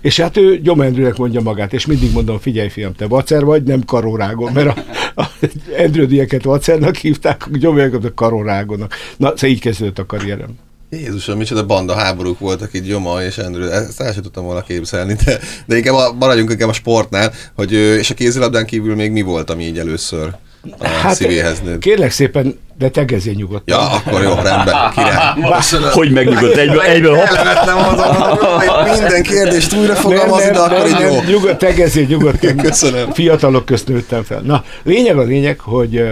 és 0.00 0.20
hát 0.20 0.36
ő 0.36 0.60
Gyomendrőnek 0.60 1.16
mondja 1.16 1.40
magát, 1.40 1.72
és 1.72 1.86
mindig 1.86 2.12
mondom, 2.12 2.38
figyelj 2.38 2.68
fiam, 2.68 2.94
te 2.94 3.06
vacer 3.06 3.44
vagy, 3.44 3.62
nem 3.62 3.84
karórágon, 3.84 4.52
mert 4.52 4.76
a, 4.76 4.84
a 5.20 5.30
Endrődieket 5.76 6.44
vacernak 6.44 6.96
hívták, 6.96 7.48
Gyomendrőket 7.52 8.10
a 8.10 8.14
karórágonak. 8.14 8.94
Na, 9.16 9.28
szóval 9.28 9.50
így 9.50 9.60
kezdődött 9.60 9.98
a 9.98 10.06
karrierem. 10.06 10.58
Jézusom, 10.90 11.38
micsoda 11.38 11.66
banda 11.66 11.94
háborúk 11.94 12.38
voltak 12.38 12.74
itt 12.74 12.84
Gyoma 12.84 13.22
és 13.22 13.38
Endrő, 13.38 13.70
ezt 13.70 14.00
el 14.00 14.12
sem 14.12 14.22
tudtam 14.22 14.44
volna 14.44 14.62
képzelni, 14.62 15.14
de, 15.24 15.38
de 15.66 15.76
inkább 15.76 15.94
a, 15.94 16.12
maradjunk 16.12 16.50
inkább 16.50 16.68
a 16.68 16.72
sportnál, 16.72 17.32
hogy, 17.54 17.72
és 17.72 18.10
a 18.10 18.14
kézilabdán 18.14 18.66
kívül 18.66 18.94
még 18.94 19.10
mi 19.10 19.22
volt, 19.22 19.50
ami 19.50 19.64
így 19.64 19.78
először 19.78 20.34
a 20.78 20.88
hát, 20.88 21.14
szívéhez 21.14 21.60
nőtt? 21.60 21.78
kérlek 21.78 22.10
szépen, 22.10 22.58
de 22.78 22.88
tegezél 22.88 23.32
nyugodtan. 23.32 23.78
Ja, 23.78 23.90
akkor 23.90 24.22
jó, 24.22 24.34
rendben, 24.34 24.90
király. 24.94 25.40
Hogy 25.92 26.10
megnyugodt 26.10 26.56
egyből, 26.56 26.80
egyből 26.80 27.14
hopp. 27.14 27.26
Elvettem 27.26 27.76
azon, 27.76 28.98
minden 28.98 29.22
kérdést 29.22 29.74
újra 29.74 29.94
fogalmazni, 29.94 30.50
de 30.50 30.58
akkor 30.58 30.86
így 30.86 30.98
jó. 30.98 31.22
nyugod, 31.26 31.56
tegezél 31.56 32.06
nyugodtan. 32.06 32.56
Köszönöm. 32.56 33.12
Fiatalok 33.12 33.64
közt 33.64 33.88
nőttem 33.88 34.22
fel. 34.22 34.40
Na, 34.40 34.64
lényeg 34.82 35.18
a 35.18 35.22
lényeg, 35.22 35.60
hogy 35.60 36.04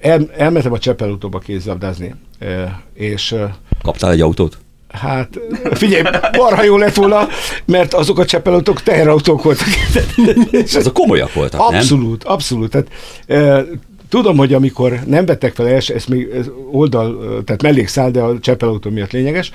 el, 0.00 0.28
elmentem 0.36 0.72
a 0.72 0.78
Csepel 0.78 1.18
kézlabdázni, 1.44 2.14
ö, 2.38 2.62
és 2.94 3.34
Kaptál 3.82 4.10
egy 4.10 4.20
autót? 4.20 4.58
Hát, 4.92 5.38
figyelj, 5.72 6.02
marha 6.36 6.62
jó 6.62 6.76
lett 6.76 6.94
volna, 6.94 7.28
mert 7.64 7.94
azok 7.94 8.18
a 8.18 8.24
csepelautók 8.24 8.82
teherautók 8.82 9.42
voltak. 9.42 9.66
És 10.50 10.74
Azok 10.80 10.92
komolyak 10.92 11.32
voltak, 11.32 11.60
nem? 11.60 11.78
abszolút, 11.78 12.24
abszolút. 12.24 12.70
Tehát, 12.70 12.88
e, 13.26 13.64
tudom, 14.08 14.36
hogy 14.36 14.54
amikor 14.54 15.00
nem 15.06 15.26
vettek 15.26 15.54
fel 15.54 15.68
első, 15.68 15.94
ez 15.94 16.04
még 16.04 16.28
ez 16.34 16.46
oldal, 16.70 17.18
tehát 17.44 17.62
mellékszál, 17.62 18.10
de 18.10 18.20
a 18.20 18.38
csepelautó 18.38 18.90
miatt 18.90 19.10
lényeges, 19.10 19.52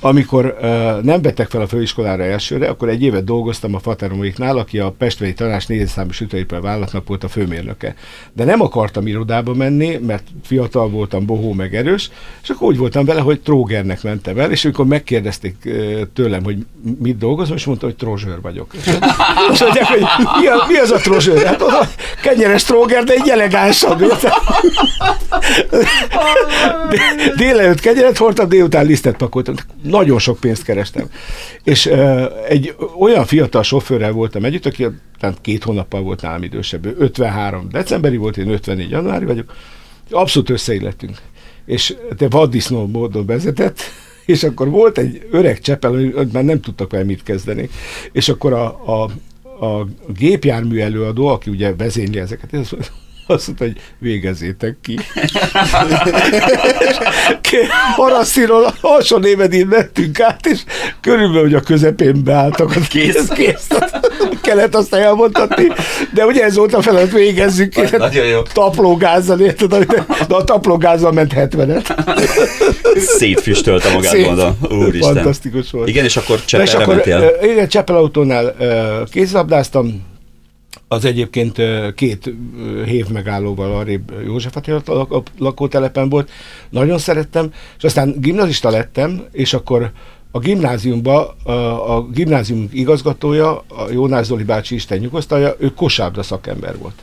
amikor 0.00 0.56
uh, 0.60 1.02
nem 1.02 1.22
vettek 1.22 1.50
fel 1.50 1.60
a 1.60 1.66
főiskolára 1.66 2.22
elsőre, 2.22 2.68
akkor 2.68 2.88
egy 2.88 3.02
évet 3.02 3.24
dolgoztam 3.24 3.74
a 3.74 3.78
Fateromoiknál, 3.78 4.58
aki 4.58 4.78
a 4.78 4.94
Pestvei 4.98 5.32
Tanács 5.32 5.68
négyes 5.68 5.90
számú 5.90 6.10
sütőipar 6.10 6.60
vállalatnak 6.60 7.08
volt 7.08 7.24
a 7.24 7.28
főmérnöke. 7.28 7.94
De 8.32 8.44
nem 8.44 8.60
akartam 8.60 9.06
irodába 9.06 9.54
menni, 9.54 9.96
mert 10.06 10.24
fiatal 10.44 10.88
voltam, 10.88 11.26
bohó 11.26 11.52
meg 11.52 11.74
erős, 11.74 12.10
és 12.42 12.48
akkor 12.48 12.68
úgy 12.68 12.78
voltam 12.78 13.04
vele, 13.04 13.20
hogy 13.20 13.40
trógernek 13.40 14.02
mentem 14.02 14.38
el, 14.38 14.50
és 14.50 14.64
amikor 14.64 14.86
megkérdezték 14.86 15.56
uh, 15.64 16.00
tőlem, 16.14 16.44
hogy 16.44 16.66
mit 16.98 17.18
dolgozom, 17.18 17.56
és 17.56 17.64
mondtam, 17.64 17.88
hogy 17.88 17.98
trozsőr 17.98 18.40
vagyok. 18.40 18.74
És, 19.52 19.60
mondják, 19.60 19.86
hogy 19.86 20.00
mi, 20.40 20.46
a, 20.46 20.64
mi 20.68 20.76
az 20.76 20.90
a 20.90 20.96
trozsőr? 20.96 21.44
Hát 21.44 21.62
oda 21.62 21.88
kenyeres 22.22 22.62
tróger, 22.62 23.04
de 23.04 23.12
egy 23.12 23.28
elegánsabb. 23.28 24.02
Délelőtt 27.36 27.80
kenyeret 27.80 28.16
hordtam, 28.16 28.48
délután 28.48 28.86
lisztet 28.86 29.16
pakoltam. 29.16 29.54
Nagyon 29.90 30.18
sok 30.18 30.40
pénzt 30.40 30.62
kerestem. 30.62 31.10
És 31.64 31.86
uh, 31.86 32.24
egy 32.48 32.74
olyan 32.98 33.24
fiatal 33.24 33.62
sofőrrel 33.62 34.12
voltam 34.12 34.44
együtt, 34.44 34.66
aki 34.66 34.86
tehát 35.18 35.40
két 35.40 35.64
hónappal 35.64 36.02
volt 36.02 36.22
nálam 36.22 36.42
idősebb. 36.42 36.86
Ő 36.86 36.94
53 36.98 37.68
decemberi 37.68 38.16
volt, 38.16 38.36
én 38.36 38.48
54 38.48 38.90
januári 38.90 39.24
vagyok. 39.24 39.54
Abszolút 40.10 40.50
összeillettünk. 40.50 41.18
És 41.64 41.96
te 42.16 42.28
vaddisznó 42.28 42.86
módon 42.86 43.26
vezetett, 43.26 43.80
és 44.26 44.42
akkor 44.42 44.68
volt 44.68 44.98
egy 44.98 45.26
öreg 45.30 45.60
csepel, 45.60 45.90
hogy 45.90 46.28
már 46.32 46.44
nem 46.44 46.60
tudtak 46.60 46.90
vele 46.90 47.04
mit 47.04 47.22
kezdeni. 47.22 47.68
És 48.12 48.28
akkor 48.28 48.52
a, 48.52 48.66
a, 48.86 49.10
a 49.66 49.86
gépjármű 50.18 50.78
előadó, 50.78 51.26
aki 51.26 51.50
ugye 51.50 51.74
vezényli 51.74 52.18
ezeket, 52.18 52.52
mondta, 52.52 52.76
azt 53.30 53.46
mondta, 53.46 53.64
hogy 53.64 53.76
végezzétek 53.98 54.76
ki. 54.82 54.98
Haraszíról 57.96 58.74
alsó 58.80 59.16
névedén 59.16 59.66
mentünk 59.66 60.20
át, 60.20 60.46
és 60.46 60.60
körülbelül, 61.00 61.42
hogy 61.42 61.54
a 61.54 61.60
közepén 61.60 62.24
beálltak. 62.24 62.76
Az 62.76 62.86
Kész. 62.88 63.28
kész. 63.28 63.66
Kellett 64.42 64.74
azt 64.74 64.94
elmondhatni, 64.94 65.66
de 66.14 66.24
ugye 66.26 66.44
ez 66.44 66.56
volt 66.56 66.74
a 66.74 66.82
feladat, 66.82 67.12
végezzük 67.12 67.68
ki. 67.70 67.80
Nagyon 67.96 68.26
jó. 68.26 68.42
Taplógázzal, 68.42 69.40
érted? 69.40 69.74
De 69.74 70.04
de 70.28 70.34
a 70.34 70.44
taplógázzal 70.44 71.12
ment 71.12 71.32
70-et. 71.36 71.98
Szétfüstölte 72.96 73.92
magát, 73.92 74.12
Szét. 74.12 74.26
mondom. 74.26 74.58
Úristen. 74.70 75.14
Fantasztikus 75.14 75.70
volt. 75.70 75.88
Igen, 75.88 76.04
és 76.04 76.16
akkor 76.16 76.44
Csepelre 76.44 76.86
mentél. 76.86 77.30
igen, 77.42 77.68
Csepelautónál 77.68 78.54
ö, 78.58 79.02
kézlabdáztam, 79.10 80.02
az 80.92 81.04
egyébként 81.04 81.60
két 81.94 82.34
hév 82.84 83.08
megállóval 83.08 83.72
arrébb 83.76 84.12
József 84.24 84.56
Attila 84.56 84.82
lak- 84.84 85.30
lakótelepen 85.38 86.08
volt. 86.08 86.30
Nagyon 86.70 86.98
szerettem, 86.98 87.52
és 87.76 87.84
aztán 87.84 88.14
gimnazista 88.18 88.70
lettem, 88.70 89.24
és 89.32 89.54
akkor 89.54 89.90
a 90.30 90.38
gimnáziumba, 90.38 91.36
a, 91.44 91.96
a 91.96 92.06
gimnázium 92.06 92.68
igazgatója, 92.72 93.56
a 93.56 93.90
Jónás 93.90 94.26
Zoli 94.26 94.44
bácsi 94.44 94.74
Isten 94.74 94.98
nyugosztalja, 94.98 95.54
ő 95.58 95.74
kosárlabda 95.74 96.22
szakember 96.22 96.78
volt. 96.78 97.02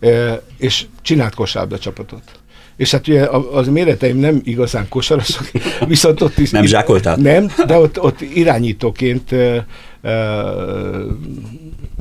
E, 0.00 0.42
és 0.58 0.86
csinált 1.02 1.34
kosárlabda 1.34 1.78
csapatot. 1.78 2.22
És 2.76 2.90
hát 2.90 3.08
ugye 3.08 3.26
az 3.52 3.68
méreteim 3.68 4.16
nem 4.16 4.40
igazán 4.44 4.88
kosarasok, 4.88 5.50
viszont 5.88 6.20
ott 6.20 6.38
is... 6.38 6.50
Nem 6.50 6.64
zsákoltál? 6.64 7.16
Nem, 7.16 7.50
de 7.66 7.78
ott, 7.78 8.00
ott 8.00 8.20
irányítóként 8.20 9.34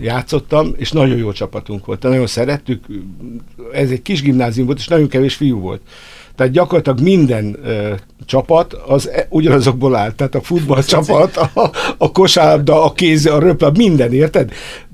játszottam, 0.01 0.74
és 0.77 0.91
nagyon 0.91 1.17
jó 1.17 1.31
csapatunk 1.31 1.86
volt. 1.86 2.03
Nagyon 2.03 2.27
szerettük. 2.27 2.86
Ez 3.74 3.89
egy 3.89 4.01
kis 4.01 4.22
gimnázium 4.22 4.65
volt, 4.65 4.77
és 4.77 4.88
nagyon 4.88 5.08
kevés 5.08 5.36
fiú 5.36 5.60
volt. 5.60 5.81
Tehát 6.36 6.51
gyakorlatilag 6.51 7.00
minden 7.00 7.58
ö, 7.63 7.93
csapat 8.25 8.74
az 8.74 9.10
e, 9.10 9.27
ugyanazokból 9.29 9.96
állt. 9.96 10.15
Tehát 10.15 10.36
a 10.36 10.41
futballcsapat, 10.41 11.38
a, 11.38 11.72
a 11.98 12.12
kosárlabda, 12.12 12.84
a 12.84 12.93
kéz, 12.93 13.25
a 13.25 13.39
röplab, 13.39 13.77
minden, 13.77 14.13
érted? 14.13 14.51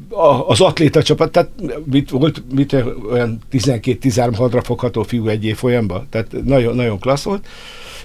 A, 0.10 0.48
az 0.48 0.62
atléta 0.62 1.04
csapat, 1.04 1.32
tehát 1.32 1.50
mit 1.86 2.10
volt, 2.10 2.44
mit, 2.54 2.76
olyan 3.12 3.40
12-13 3.52 4.34
hadra 4.36 4.62
fogható 4.62 5.04
fiú 5.04 5.28
egy 5.28 5.46
év 5.46 5.56
folyamban. 5.56 6.08
Tehát 6.10 6.44
nagyon, 6.44 6.76
nagyon 6.76 7.00
klassz 7.00 7.24
volt. 7.24 7.48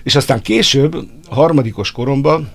És 0.02 0.14
aztán 0.14 0.42
később, 0.42 0.96
harmadikos 1.28 1.92
koromban, 1.92 2.50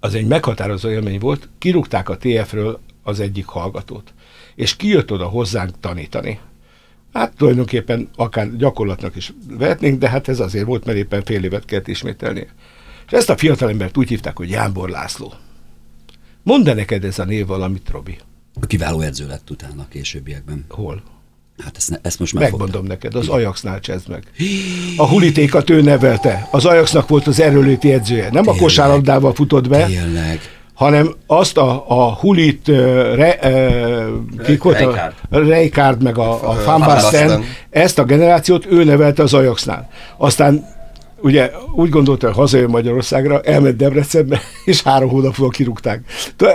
az 0.00 0.14
egy 0.14 0.26
meghatározó 0.26 0.88
élmény 0.88 1.18
volt, 1.18 1.48
kirúgták 1.58 2.08
a 2.08 2.16
TF-ről 2.16 2.80
az 3.02 3.20
egyik 3.20 3.46
hallgatót, 3.46 4.12
és 4.54 4.76
kijött 4.76 5.12
oda 5.12 5.26
hozzánk 5.26 5.80
tanítani. 5.80 6.38
Hát 7.12 7.32
tulajdonképpen 7.36 8.08
akár 8.16 8.56
gyakorlatnak 8.56 9.16
is 9.16 9.32
vehetnénk, 9.58 9.98
de 9.98 10.08
hát 10.08 10.28
ez 10.28 10.40
azért 10.40 10.66
volt, 10.66 10.84
mert 10.84 10.98
éppen 10.98 11.24
fél 11.24 11.44
évet 11.44 11.64
kellett 11.64 11.88
ismételnie. 11.88 12.46
És 13.06 13.12
ezt 13.12 13.30
a 13.30 13.36
fiatalembert 13.36 13.96
úgy 13.96 14.08
hívták, 14.08 14.36
hogy 14.36 14.50
Jánbor 14.50 14.88
László. 14.88 15.32
Mondd 16.42 16.68
-e 16.68 16.74
neked 16.74 17.04
ez 17.04 17.18
a 17.18 17.24
név 17.24 17.46
valamit, 17.46 17.88
Robi? 17.90 18.18
Kiváló 18.66 19.00
edző 19.00 19.26
lett 19.26 19.50
utána 19.50 19.82
a 19.82 19.86
későbbiekben. 19.90 20.64
Hol? 20.68 21.02
Hát 21.58 21.76
ezt, 21.76 21.90
ne, 21.90 21.96
ezt 22.02 22.18
most 22.18 22.32
megfogtam. 22.32 22.60
Megmondom 22.60 22.90
neked, 22.90 23.14
az 23.14 23.28
Ajaxnál 23.28 23.80
csezd 23.80 24.08
meg. 24.08 24.24
A 24.96 25.08
hulitékat 25.08 25.70
ő 25.70 25.80
nevelte. 25.82 26.48
Az 26.50 26.64
Ajaxnak 26.64 27.08
volt 27.08 27.26
az 27.26 27.40
erőléti 27.40 27.92
edzője. 27.92 28.22
Nem 28.22 28.36
a 28.36 28.40
Tényleg. 28.40 28.60
kosárlabdával 28.60 29.34
futott 29.34 29.68
be, 29.68 29.86
Tényleg. 29.86 30.40
Hanem 30.82 31.14
azt 31.26 31.56
a, 31.56 31.84
a 31.88 32.14
Hulit, 32.14 32.68
re, 33.14 33.38
Reikard 35.30 36.02
meg 36.02 36.18
a, 36.18 36.50
a 36.50 36.56
Van 36.64 36.80
Basten, 36.80 37.44
ezt 37.70 37.98
a 37.98 38.04
generációt 38.04 38.66
ő 38.70 38.84
nevelte 38.84 39.22
az 39.22 39.34
Ajaxnál. 39.34 39.88
Aztán 40.16 40.64
ugye 41.22 41.50
úgy 41.74 41.88
gondolta, 41.88 42.26
hogy 42.26 42.36
hazajön 42.36 42.70
Magyarországra, 42.70 43.40
elment 43.40 43.76
Debrecenbe, 43.76 44.40
és 44.64 44.82
három 44.82 45.08
hónap 45.08 45.36
múlva 45.36 45.52
kirúgták. 45.52 46.00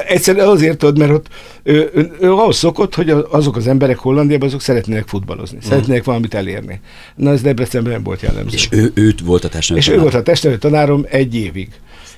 Egyszerűen 0.08 0.48
azért 0.48 0.78
tudod, 0.78 0.98
mert 0.98 1.12
ott 1.12 1.28
ő, 1.64 1.90
ő, 1.94 2.12
ő 2.20 2.32
ahhoz 2.32 2.58
szokott, 2.58 2.96
hogy 2.96 3.10
azok 3.32 3.56
az 3.56 3.68
emberek 3.68 3.98
Hollandiában, 3.98 4.48
azok 4.48 4.62
szeretnének 4.62 5.08
futballozni, 5.08 5.58
mm. 5.58 5.68
szeretnének 5.68 6.04
valamit 6.04 6.34
elérni. 6.34 6.80
Na 7.16 7.32
ez 7.32 7.42
Debrecenben 7.42 7.92
nem 7.94 8.04
volt 8.04 8.22
jellemző. 8.22 8.56
És 8.56 8.68
ő, 8.72 8.92
őt 8.96 9.22
volt 9.22 9.44
a 9.44 9.50
testnevelő 9.50 9.88
És 9.88 9.98
ő 9.98 10.02
volt 10.02 10.14
a 10.14 10.24
testnevelő 10.24 10.60
tanárom 10.60 11.06
egy 11.10 11.36
évig. 11.36 11.70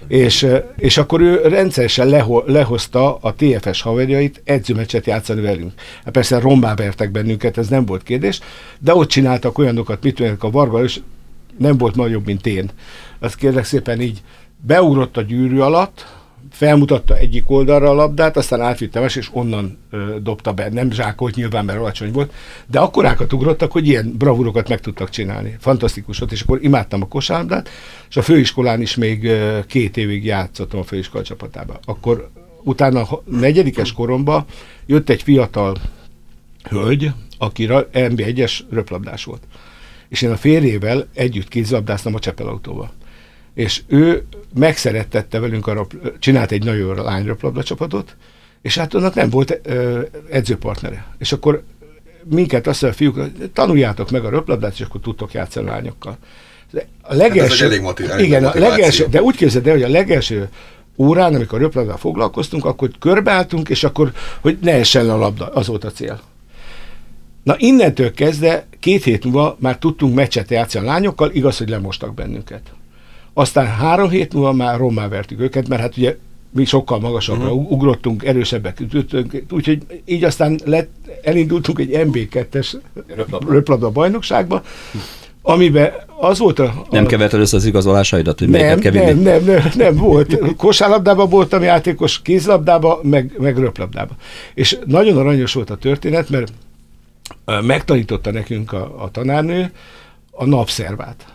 És, 0.07 0.47
és 0.77 0.97
akkor 0.97 1.21
ő 1.21 1.41
rendszeresen 1.47 2.07
leho, 2.07 2.43
lehozta 2.45 3.15
a 3.15 3.33
TFS 3.33 3.81
haverjait 3.81 4.41
edzőmeccset 4.43 5.05
játszani 5.05 5.41
velünk. 5.41 5.71
Hát 6.03 6.13
persze 6.13 6.39
rombá 6.39 6.75
vertek 6.75 7.11
bennünket, 7.11 7.57
ez 7.57 7.67
nem 7.67 7.85
volt 7.85 8.03
kérdés, 8.03 8.39
de 8.79 8.95
ott 8.95 9.09
csináltak 9.09 9.57
olyanokat, 9.57 10.03
mit 10.03 10.15
tudják 10.15 10.43
a 10.43 10.49
Varga, 10.49 10.83
és 10.83 10.99
nem 11.57 11.77
volt 11.77 11.95
nagyobb, 11.95 12.25
mint 12.25 12.45
én. 12.45 12.69
Azt 13.19 13.35
kérlek 13.35 13.65
szépen 13.65 14.01
így 14.01 14.21
beugrott 14.61 15.17
a 15.17 15.21
gyűrű 15.21 15.59
alatt, 15.59 16.18
felmutatta 16.51 17.15
egyik 17.15 17.49
oldalra 17.49 17.89
a 17.89 17.93
labdát, 17.93 18.37
aztán 18.37 18.61
átvitte 18.61 18.99
más, 18.99 19.15
és 19.15 19.29
onnan 19.31 19.77
ö, 19.89 20.15
dobta 20.21 20.53
be. 20.53 20.69
Nem 20.69 20.91
zsákolt 20.91 21.35
nyilván, 21.35 21.65
mert 21.65 21.79
alacsony 21.79 22.11
volt, 22.11 22.33
de 22.67 22.79
akkorákat 22.79 23.33
ugrottak, 23.33 23.71
hogy 23.71 23.87
ilyen 23.87 24.15
bravúrokat 24.17 24.69
meg 24.69 24.79
tudtak 24.79 25.09
csinálni. 25.09 25.55
Fantasztikus 25.59 26.19
volt, 26.19 26.31
és 26.31 26.41
akkor 26.41 26.63
imádtam 26.63 27.01
a 27.01 27.07
kosárlabdát, 27.07 27.69
és 28.09 28.17
a 28.17 28.21
főiskolán 28.21 28.81
is 28.81 28.95
még 28.95 29.23
ö, 29.23 29.59
két 29.67 29.97
évig 29.97 30.25
játszottam 30.25 30.79
a 30.79 30.83
főiskola 30.83 31.23
csapatába. 31.23 31.79
Akkor 31.85 32.29
utána 32.63 33.01
a 33.01 33.23
negyedikes 33.25 33.93
koromban 33.93 34.45
jött 34.85 35.09
egy 35.09 35.23
fiatal 35.23 35.75
hölgy, 36.69 37.11
aki 37.37 37.67
MB1-es 37.93 38.59
röplabdás 38.69 39.23
volt 39.23 39.41
és 40.09 40.21
én 40.21 40.31
a 40.31 40.37
férjével 40.37 41.07
együtt 41.13 41.47
kézlabdáztam 41.47 42.15
a 42.15 42.19
Csepelautóba. 42.19 42.91
És 43.59 43.81
ő 43.87 44.23
megszerettette 44.55 45.39
velünk, 45.39 45.67
a 45.67 45.73
röp, 45.73 46.19
csinált 46.19 46.51
egy 46.51 46.63
nagyon 46.63 46.79
jó 46.79 46.91
lányröplabda 46.91 47.63
csapatot, 47.63 48.15
és 48.61 48.77
hát 48.77 48.93
annak 48.93 49.13
nem 49.13 49.29
volt 49.29 49.59
ö, 49.63 50.01
edzőpartnere. 50.29 51.05
És 51.17 51.31
akkor 51.31 51.63
minket 52.23 52.67
azt 52.67 52.81
mondja, 52.81 52.99
fiúk, 52.99 53.31
tanuljátok 53.53 54.09
meg 54.09 54.25
a 54.25 54.29
röplabdát, 54.29 54.73
és 54.73 54.81
akkor 54.81 55.01
tudtok 55.01 55.33
játszani 55.33 55.67
a 55.67 55.71
lányokkal. 55.71 56.17
A 57.01 57.13
legelső, 57.13 57.41
hát 57.41 57.51
ez 57.51 57.61
egy 57.61 57.67
elég 57.67 57.81
motiv, 57.81 58.09
elég 58.09 58.25
igen, 58.25 58.45
a 58.45 58.59
legelső, 58.59 59.07
de 59.09 59.21
úgy 59.21 59.35
képzeld 59.35 59.67
el, 59.67 59.73
hogy 59.73 59.83
a 59.83 59.89
legelső 59.89 60.49
órán, 60.97 61.35
amikor 61.35 61.59
röplabdával 61.59 61.97
foglalkoztunk, 61.97 62.65
akkor 62.65 62.89
körbeálltunk, 62.99 63.69
és 63.69 63.83
akkor, 63.83 64.11
hogy 64.41 64.57
ne 64.61 64.71
essen 64.71 65.09
a 65.09 65.17
labda, 65.17 65.47
az 65.47 65.67
volt 65.67 65.83
a 65.83 65.91
cél. 65.91 66.21
Na 67.43 67.55
innentől 67.57 68.13
kezdve 68.13 68.65
két 68.79 69.03
hét 69.03 69.23
múlva 69.23 69.57
már 69.59 69.77
tudtunk 69.77 70.15
meccset 70.15 70.49
játszani 70.49 70.87
a 70.87 70.89
lányokkal, 70.91 71.31
igaz, 71.31 71.57
hogy 71.57 71.69
lemostak 71.69 72.13
bennünket. 72.13 72.61
Aztán 73.33 73.67
három 73.67 74.09
hét 74.09 74.33
múlva 74.33 74.51
már 74.51 74.77
rommá 74.77 75.07
vertük 75.07 75.39
őket, 75.39 75.67
mert 75.67 75.81
hát 75.81 75.97
ugye 75.97 76.17
mi 76.51 76.65
sokkal 76.65 76.99
magasabbra 76.99 77.53
uh-huh. 77.53 77.71
ugrottunk, 77.71 78.25
erősebbek 78.25 78.79
ütöttünk, 78.79 79.43
úgyhogy 79.51 80.01
így 80.05 80.23
aztán 80.23 80.59
lett, 80.65 80.89
elindultunk 81.23 81.79
egy 81.79 81.89
MB2-es 81.91 82.73
röplabda 83.47 83.89
bajnokságba, 83.89 84.63
amiben 85.41 85.91
az 86.19 86.39
volt 86.39 86.59
a... 86.59 86.85
nem 86.89 87.05
keverted 87.05 87.39
össze 87.39 87.55
az 87.55 87.65
igazolásaidat, 87.65 88.39
hogy 88.39 88.49
nem, 88.49 88.79
kell 88.79 88.91
nem, 88.91 89.17
nem, 89.17 89.43
nem, 89.43 89.71
nem, 89.75 89.95
volt. 89.95 90.55
Kosárlabdában 90.55 91.29
voltam 91.29 91.63
játékos, 91.63 92.21
kézlabdában, 92.21 92.99
meg, 93.03 93.35
meg 93.37 93.57
röplabdában. 93.57 94.17
És 94.53 94.77
nagyon 94.85 95.17
aranyos 95.17 95.53
volt 95.53 95.69
a 95.69 95.75
történet, 95.75 96.29
mert 96.29 96.51
megtanította 97.65 98.31
nekünk 98.31 98.71
a, 98.71 99.03
a 99.03 99.11
tanárnő 99.11 99.71
a 100.31 100.45
napszervát, 100.45 101.25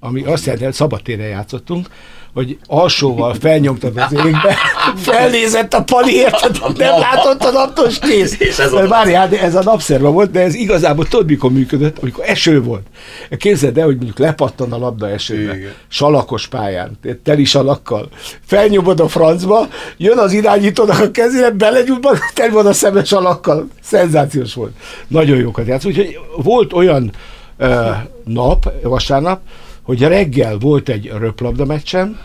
ami 0.00 0.24
azt 0.24 0.44
jelenti, 0.44 0.64
hogy 0.64 0.74
szabadtére 0.74 1.24
játszottunk, 1.24 1.88
hogy 2.34 2.58
alsóval 2.66 3.34
felnyomtad 3.34 3.96
az 3.96 4.12
égbe, 4.12 4.56
felnézett 5.10 5.74
a 5.74 5.82
pali, 5.82 6.14
érted, 6.14 6.58
nem 6.76 6.98
látott 6.98 7.42
a 7.42 7.50
naptos 7.50 7.98
kész. 7.98 8.40
És 8.40 8.58
ez, 8.58 8.72
a 8.72 8.88
Várjál, 8.88 9.28
de 9.28 9.40
ez 9.40 9.54
a 9.54 9.62
napszerva 9.62 10.10
volt, 10.10 10.30
de 10.30 10.40
ez 10.40 10.54
igazából 10.54 11.06
tudod, 11.08 11.26
mikor 11.26 11.52
működött, 11.52 11.98
amikor 11.98 12.24
eső 12.26 12.62
volt. 12.62 12.86
Képzeld 13.38 13.78
el, 13.78 13.84
hogy 13.84 13.96
mondjuk 13.96 14.18
lepattan 14.18 14.72
a 14.72 14.78
labda 14.78 15.08
esőbe, 15.08 15.56
Igen. 15.56 15.72
salakos 15.88 16.46
pályán, 16.46 16.98
teli 17.24 17.44
salakkal, 17.44 18.08
felnyomod 18.46 19.00
a 19.00 19.08
francba, 19.08 19.68
jön 19.96 20.18
az 20.18 20.32
irányítónak 20.32 21.00
a 21.00 21.10
kezére, 21.10 21.50
belegyújt, 21.50 22.08
teli 22.34 22.52
van 22.52 22.66
a 22.66 22.72
szemes 22.72 23.08
salakkal. 23.08 23.68
Szenzációs 23.82 24.54
volt. 24.54 24.72
Nagyon 25.06 25.38
jókat 25.38 25.66
játsz. 25.66 25.84
Úgyhogy 25.84 26.18
volt 26.36 26.72
olyan 26.72 27.12
uh, 27.58 27.96
nap, 28.24 28.72
vasárnap, 28.82 29.40
hogy 29.90 30.00
reggel 30.00 30.58
volt 30.58 30.88
egy 30.88 31.12
röplabda 31.18 31.64
meccsem, 31.64 32.18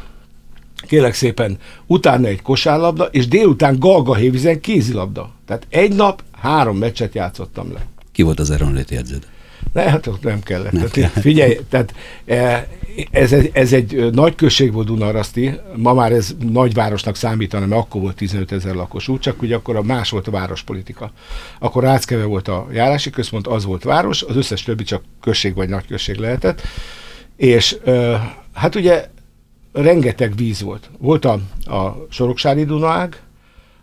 kérlek 0.87 1.13
szépen, 1.13 1.57
utána 1.85 2.27
egy 2.27 2.41
kosárlabda, 2.41 3.03
és 3.03 3.27
délután 3.27 3.79
Galgahévizen 3.79 4.59
kézilabda. 4.59 5.31
Tehát 5.45 5.67
egy 5.69 5.95
nap 5.95 6.23
három 6.31 6.77
meccset 6.77 7.13
játszottam 7.13 7.73
le. 7.73 7.85
Ki 8.11 8.21
volt 8.21 8.39
az 8.39 8.51
erőnléti 8.51 8.95
edződ? 8.95 9.27
Ne, 9.73 9.81
hát 9.81 10.07
ott 10.07 10.23
nem 10.23 10.39
kellett. 10.43 10.71
Nem 10.71 10.87
tehát, 10.87 11.11
kell. 11.11 11.21
Figyelj, 11.21 11.59
tehát 11.69 11.93
ez, 13.11 13.31
ez, 13.31 13.45
ez 13.53 13.73
egy 13.73 14.09
nagy 14.11 14.35
község 14.35 14.73
volt 14.73 14.87
Dunaraszti, 14.87 15.59
ma 15.75 15.93
már 15.93 16.11
ez 16.11 16.35
nagyvárosnak 16.51 17.15
számítana, 17.15 17.65
mert 17.65 17.81
akkor 17.81 18.01
volt 18.01 18.15
15 18.15 18.51
ezer 18.51 18.75
lakosú, 18.75 19.19
csak 19.19 19.41
ugye 19.41 19.55
akkor 19.55 19.75
a 19.75 19.81
más 19.81 20.09
volt 20.09 20.27
a 20.27 20.31
várospolitika. 20.31 21.11
Akkor 21.59 21.83
Ráckeve 21.83 22.23
volt 22.23 22.47
a 22.47 22.67
járási 22.73 23.09
központ, 23.09 23.47
az 23.47 23.65
volt 23.65 23.83
város, 23.83 24.23
az 24.23 24.35
összes 24.35 24.63
többi 24.63 24.83
csak 24.83 25.03
község 25.21 25.55
vagy 25.55 25.69
nagy 25.69 25.87
község 25.87 26.15
lehetett. 26.15 26.61
És 27.35 27.77
hát 28.53 28.75
ugye 28.75 29.09
rengeteg 29.71 30.35
víz 30.35 30.61
volt. 30.61 30.89
Volt 30.97 31.25
a, 31.25 31.39
a 31.65 32.05
Soroksári 32.09 32.65
Dunaág, 32.65 33.21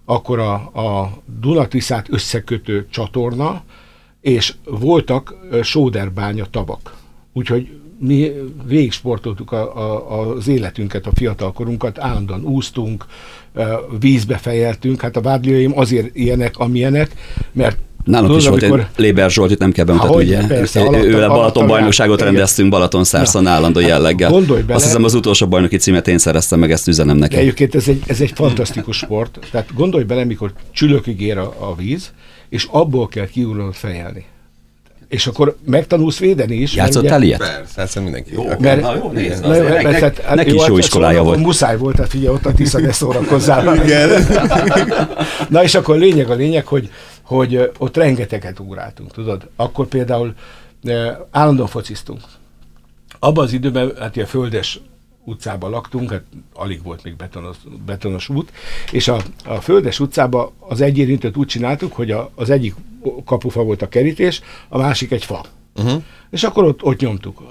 akkor 0.05 0.39
a, 0.39 0.53
a 0.55 1.19
Dunatiszát 1.41 2.07
összekötő 2.11 2.87
csatorna, 2.91 3.63
és 4.21 4.55
voltak 4.65 5.35
sóderbánya 5.63 6.47
tavak. 6.51 6.97
Úgyhogy 7.33 7.81
mi 7.99 8.33
végig 8.65 8.93
sportoltuk 8.93 9.53
a, 9.53 9.77
a, 9.77 10.31
az 10.31 10.49
életünket, 10.49 11.07
a 11.07 11.11
fiatalkorunkat, 11.15 11.99
állandóan 11.99 12.45
úsztunk, 12.45 13.07
vízbe 14.01 14.37
fejeltünk, 14.37 15.01
hát 15.01 15.17
a 15.17 15.21
vádliaim 15.21 15.79
azért 15.79 16.17
ilyenek, 16.17 16.59
amilyenek, 16.59 17.15
mert 17.53 17.79
Nálunk 18.05 18.27
Tudod, 18.27 18.43
is 18.43 18.49
volt 18.49 18.63
amikor... 18.63 18.81
egy 18.81 19.03
Léber 19.03 19.31
Zsoltit 19.31 19.59
nem 19.59 19.73
kell 19.73 19.85
bemutatni, 19.85 20.23
ugye? 20.23 20.47
Persze, 20.47 20.81
alatta, 20.81 21.05
ő, 21.05 21.27
Balaton 21.27 21.67
bajnokságot 21.67 22.21
igen. 22.21 22.33
rendeztünk 22.33 22.71
Balaton 22.71 23.05
Szárszon 23.05 23.47
állandó 23.47 23.81
hát 23.81 23.89
jelleggel. 23.89 24.31
Gondolj 24.31 24.61
bele. 24.61 24.75
Azt 24.75 24.85
hiszem 24.85 25.05
az 25.05 25.15
utolsó 25.15 25.47
bajnoki 25.47 25.77
címet 25.77 26.09
én 26.09 26.19
szereztem 26.19 26.59
meg, 26.59 26.71
ezt 26.71 26.89
üzenem 26.89 27.17
neki. 27.17 27.37
Egyébként 27.37 27.75
ez 27.75 27.89
egy, 27.89 28.03
ez 28.07 28.21
egy 28.21 28.33
fantasztikus 28.35 28.97
sport. 28.97 29.39
Tehát 29.51 29.75
gondolj 29.75 30.05
bele, 30.05 30.25
mikor 30.25 30.53
csülökig 30.73 31.21
ér 31.21 31.39
a, 31.39 31.55
a 31.59 31.75
víz, 31.77 32.13
és 32.49 32.67
abból 32.71 33.09
kell 33.09 33.27
kiugrani 33.27 33.73
fejelni 33.73 34.25
és 35.13 35.27
akkor 35.27 35.57
megtanulsz 35.67 36.19
védeni 36.19 36.55
is. 36.55 36.75
Játszottál 36.75 37.19
ugye, 37.19 37.27
ilyet? 37.27 37.39
Persze, 37.39 37.73
persze 37.75 38.01
mindenki. 38.01 38.33
Jó, 38.33 38.45
mert, 38.59 38.81
na 38.81 38.97
jó, 38.97 39.11
nézd, 39.11 39.47
mert, 39.47 39.69
mert, 39.69 39.83
mert, 39.83 40.15
tehát, 40.15 40.35
neki 40.35 40.55
is 40.55 40.67
jó 40.67 40.79
iskolája 40.79 41.17
szóval, 41.17 41.33
volt. 41.33 41.47
Muszáj 41.47 41.77
volt, 41.77 41.95
tehát 41.97 42.11
figyelj, 42.11 42.35
ott 42.35 42.47
a 42.47 42.53
Tisza, 42.53 42.79
ne 42.79 42.93
szórakozzál. 42.93 43.75
Igen. 43.75 44.27
na 45.49 45.63
és 45.63 45.75
akkor 45.75 45.99
lényeg 45.99 46.31
a 46.31 46.35
lényeg, 46.35 46.67
hogy, 46.67 46.91
hogy 47.33 47.71
ott 47.79 47.97
rengeteget 47.97 48.59
ugráltunk, 48.59 49.13
tudod? 49.13 49.49
Akkor 49.57 49.87
például 49.87 50.35
állandóan 51.31 51.69
fociztunk. 51.69 52.21
Abban 53.19 53.45
az 53.45 53.53
időben, 53.53 53.93
hát 53.99 54.17
ilyen 54.17 54.29
földes 54.29 54.81
utcában 55.25 55.71
laktunk, 55.71 56.11
hát 56.11 56.23
alig 56.55 56.83
volt 56.83 57.05
még 57.05 57.17
betonos, 57.17 57.57
betonos 57.87 58.29
út, 58.29 58.53
és 58.91 59.09
a, 59.09 59.23
a 59.45 59.55
Földes 59.61 60.01
utcában 60.01 60.51
az 60.59 60.81
egy 60.81 60.99
érintőt 60.99 61.37
úgy 61.37 61.47
csináltuk, 61.47 61.93
hogy 61.93 62.11
a, 62.11 62.31
az 62.35 62.51
egyik 62.51 62.75
kapufa 63.25 63.63
volt 63.63 63.83
a 63.83 63.89
kerítés, 63.89 64.41
a 64.69 64.79
másik 64.79 65.11
egy 65.11 65.25
fa. 65.25 65.45
Uh-huh. 65.77 66.03
És 66.31 66.45
akkor 66.45 66.65
ott, 66.65 66.83
ott 66.83 67.01
nyomtuk. 67.01 67.43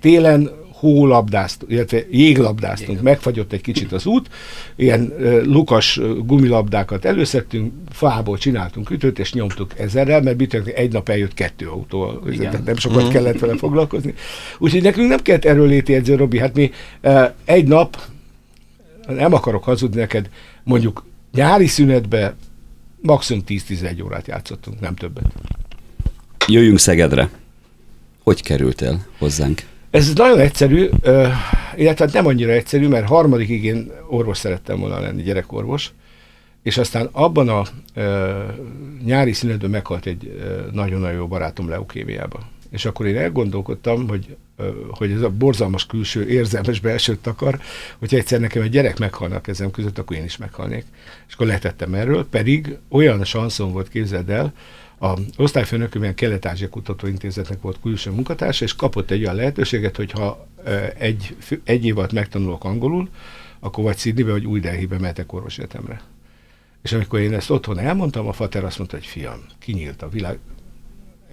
Télen 0.00 0.50
hólabdáztunk, 0.78 1.72
illetve 1.72 2.02
jéglabdáztunk, 2.10 2.90
Jég. 2.90 3.02
megfagyott 3.02 3.52
egy 3.52 3.60
kicsit 3.60 3.92
az 3.92 4.06
út, 4.06 4.28
ilyen 4.76 5.12
uh, 5.18 5.44
lukas 5.44 6.00
gumilabdákat 6.24 7.04
előszedtünk, 7.04 7.72
fából 7.90 8.38
csináltunk 8.38 8.90
ütőt, 8.90 9.18
és 9.18 9.32
nyomtuk 9.32 9.78
ezerrel, 9.78 10.22
mert 10.22 10.36
bitőleg 10.36 10.68
egy 10.68 10.92
nap 10.92 11.08
eljött 11.08 11.34
kettő 11.34 11.68
autó, 11.68 12.22
tehát 12.38 12.64
nem 12.64 12.76
sokat 12.76 13.04
mm. 13.04 13.08
kellett 13.08 13.38
vele 13.38 13.56
foglalkozni. 13.56 14.14
Úgyhogy 14.58 14.82
nekünk 14.82 15.08
nem 15.08 15.20
kellett 15.22 15.44
erőléti 15.44 15.94
edző, 15.94 16.14
Robi, 16.14 16.38
hát 16.38 16.54
mi 16.54 16.70
uh, 17.02 17.30
egy 17.44 17.66
nap, 17.66 17.96
nem 19.06 19.32
akarok 19.32 19.64
hazudni 19.64 20.00
neked, 20.00 20.28
mondjuk 20.64 21.06
nyári 21.32 21.66
szünetbe 21.66 22.36
maximum 23.02 23.42
10-11 23.48 24.04
órát 24.04 24.26
játszottunk, 24.26 24.80
nem 24.80 24.94
többet. 24.94 25.24
Jöjjünk 26.46 26.78
Szegedre. 26.78 27.30
Hogy 28.22 28.42
kerültél 28.42 29.06
hozzánk? 29.18 29.62
Ez 29.90 30.14
nagyon 30.14 30.38
egyszerű. 30.38 30.88
illetve 31.76 32.04
hát 32.04 32.12
nem 32.12 32.26
annyira 32.26 32.52
egyszerű, 32.52 32.88
mert 32.88 33.06
harmadikig 33.06 33.64
én 33.64 33.90
orvos 34.08 34.38
szerettem 34.38 34.78
volna 34.78 35.00
lenni, 35.00 35.22
gyerekorvos, 35.22 35.92
és 36.62 36.78
aztán 36.78 37.08
abban 37.12 37.48
a 37.48 37.62
nyári 39.04 39.32
szünetben 39.32 39.70
meghalt 39.70 40.06
egy 40.06 40.40
nagyon-nagyon 40.72 41.16
jó 41.16 41.26
barátom 41.26 41.68
leukémiába. 41.68 42.40
És 42.70 42.84
akkor 42.84 43.06
én 43.06 43.16
elgondolkodtam, 43.16 44.08
hogy, 44.08 44.36
hogy 44.90 45.10
ez 45.10 45.22
a 45.22 45.30
borzalmas 45.30 45.86
külső 45.86 46.28
érzelmes 46.28 46.80
belsőt 46.80 47.26
akar, 47.26 47.60
hogyha 47.98 48.16
egyszer 48.16 48.40
nekem 48.40 48.62
egy 48.62 48.70
gyerek 48.70 48.98
meghalna 48.98 49.40
kezem 49.40 49.70
között, 49.70 49.98
akkor 49.98 50.16
én 50.16 50.24
is 50.24 50.36
meghalnék. 50.36 50.84
És 51.28 51.34
akkor 51.34 51.46
letettem 51.46 51.94
erről, 51.94 52.26
pedig 52.28 52.76
olyan 52.88 53.24
sanszon 53.24 53.72
volt, 53.72 53.88
képzeld 53.88 54.30
el, 54.30 54.52
a 54.98 55.18
osztályfőnököm 55.36 56.02
ilyen 56.02 56.14
Kelet-Ázsia 56.14 56.68
Kutatóintézetnek 56.68 57.60
volt 57.60 57.78
külső 57.82 58.10
munkatársa, 58.10 58.64
és 58.64 58.74
kapott 58.74 59.10
egy 59.10 59.22
olyan 59.22 59.34
lehetőséget, 59.34 59.96
hogy 59.96 60.10
ha 60.10 60.46
egy, 60.98 61.36
egy 61.64 61.84
év 61.84 61.98
alatt 61.98 62.12
megtanulok 62.12 62.64
angolul, 62.64 63.08
akkor 63.60 63.84
vagy 63.84 63.98
Sydneybe, 63.98 64.30
vagy 64.30 64.46
új 64.46 64.60
Delhibe 64.60 64.98
mehetek 64.98 65.32
orvosegyetemre. 65.32 66.00
És 66.82 66.92
amikor 66.92 67.20
én 67.20 67.34
ezt 67.34 67.50
otthon 67.50 67.78
elmondtam, 67.78 68.26
a 68.26 68.32
fater 68.32 68.64
azt 68.64 68.78
mondta, 68.78 68.96
hogy 68.96 69.06
fiam, 69.06 69.44
kinyílt 69.58 70.02
a 70.02 70.08
világ, 70.08 70.38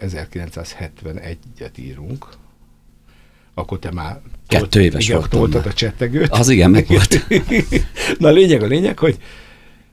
1971-et 0.02 1.80
írunk, 1.80 2.28
akkor 3.54 3.80
te 3.80 3.92
már 3.92 4.22
Kettő 4.48 4.82
éves 4.82 5.08
igen, 5.08 5.24
voltam 5.30 5.62
a 5.66 5.74
csettegőt. 5.74 6.30
Az 6.30 6.50
igen, 6.50 6.72
meg 6.72 6.88
volt. 6.88 7.28
Na 8.20 8.28
a 8.28 8.32
lényeg 8.32 8.62
a 8.62 8.66
lényeg, 8.66 9.00
hogy, 9.00 9.18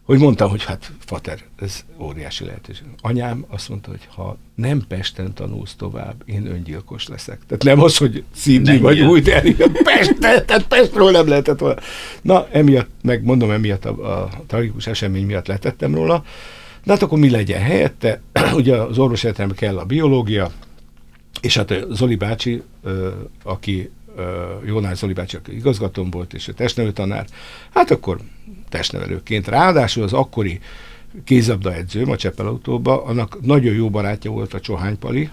hogy 0.04 0.18
mondtam, 0.18 0.50
hogy 0.50 0.64
hát 0.64 0.92
fater, 0.98 1.38
ez 1.60 1.84
óriási 2.00 2.44
lehetőség. 2.44 2.84
Anyám 3.00 3.44
azt 3.48 3.68
mondta, 3.68 3.90
hogy 3.90 4.08
ha 4.14 4.36
nem 4.54 4.82
Pesten 4.88 5.34
tanulsz 5.34 5.74
tovább, 5.74 6.22
én 6.24 6.46
öngyilkos 6.46 7.08
leszek. 7.08 7.40
Tehát 7.46 7.62
nem 7.64 7.80
az, 7.84 7.96
hogy 7.96 8.24
Sydney 8.34 8.78
vagy 8.78 9.00
új 9.00 9.20
Delhi, 9.20 9.56
Pest, 9.82 10.18
tehát 10.18 10.66
Pestről 10.68 11.10
nem 11.10 11.28
lehetett 11.28 11.58
volna. 11.58 11.80
Na, 12.22 12.48
emiatt, 12.50 12.90
meg 13.02 13.24
mondom, 13.24 13.50
emiatt 13.50 13.84
a, 13.84 14.22
a 14.22 14.30
tragikus 14.46 14.86
esemény 14.86 15.26
miatt 15.26 15.46
letettem 15.46 15.94
róla. 15.94 16.24
De 16.84 16.92
hát 16.92 17.02
akkor 17.02 17.18
mi 17.18 17.30
legyen 17.30 17.60
helyette? 17.60 18.20
Ugye 18.54 18.76
az 18.76 18.98
orvosegyetemben 18.98 19.56
kell 19.56 19.78
a 19.78 19.84
biológia, 19.84 20.50
és 21.40 21.56
hát 21.56 21.74
Zoli 21.90 22.16
bácsi, 22.16 22.62
aki 23.42 23.90
Jónás 24.64 24.98
Zoli 24.98 25.12
bácsi, 25.12 25.38
igazgatóm 25.48 26.10
volt, 26.10 26.34
és 26.34 26.48
a 26.48 26.52
testnevelő 26.52 26.94
tanár, 26.94 27.26
hát 27.74 27.90
akkor 27.90 28.20
testnevelőként. 28.68 29.48
Ráadásul 29.48 30.02
az 30.02 30.12
akkori 30.12 30.60
kézabda 31.24 31.74
edzőm 31.74 32.10
a 32.10 32.16
Cseppel 32.16 32.46
autóban, 32.46 32.98
annak 32.98 33.40
nagyon 33.40 33.74
jó 33.74 33.90
barátja 33.90 34.30
volt 34.30 34.54
a 34.54 34.60
Csohány 34.60 34.98
Pali, 34.98 35.30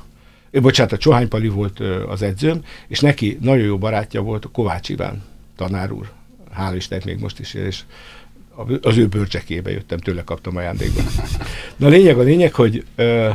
bocsánat, 0.52 0.92
a 0.92 0.98
Csohány 0.98 1.28
Pali 1.28 1.48
volt 1.48 1.80
az 2.08 2.22
edzőm, 2.22 2.63
és 2.88 3.00
neki 3.00 3.38
nagyon 3.42 3.65
jó 3.65 3.78
barátja 3.78 4.22
volt 4.22 4.46
a 4.46 4.50
Kovács 4.50 4.89
Iván 4.89 5.24
tanár 5.56 5.92
úr. 5.92 6.12
Hál' 6.58 6.74
Istennek 6.76 7.06
még 7.06 7.20
most 7.20 7.39
is 7.39 7.54
él, 7.54 7.65
és 7.65 7.82
az 8.82 8.98
ő 8.98 9.08
bőrcsekébe 9.08 9.72
jöttem, 9.72 9.98
tőle 9.98 10.24
kaptam 10.24 10.56
ajándékba. 10.56 11.02
Na 11.76 11.86
a 11.86 11.89
lényeg 11.89 12.18
a 12.18 12.22
lényeg, 12.22 12.54
hogy 12.54 12.86
ö, 12.96 13.30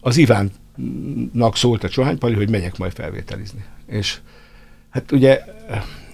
az 0.00 0.16
Ivánnak 0.16 1.56
szólt 1.56 1.84
a 1.84 1.88
Csohány 1.88 2.18
Pali, 2.18 2.34
hogy 2.34 2.50
megyek 2.50 2.78
majd 2.78 2.92
felvételizni. 2.92 3.64
És 3.92 4.20
hát 4.90 5.12
ugye 5.12 5.44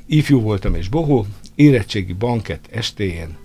ifjú 0.06 0.40
voltam 0.40 0.74
és 0.74 0.88
bohó, 0.88 1.26
érettségi 1.54 2.12
banket 2.12 2.60
estéjén 2.70 3.36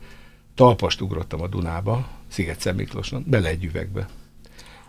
talpast 0.55 1.01
ugrottam 1.01 1.41
a 1.41 1.47
Dunába, 1.47 2.07
Sziget 2.27 2.73
Miklóson, 2.75 3.23
bele 3.27 3.47
egy 3.49 3.63
üvegbe. 3.63 4.07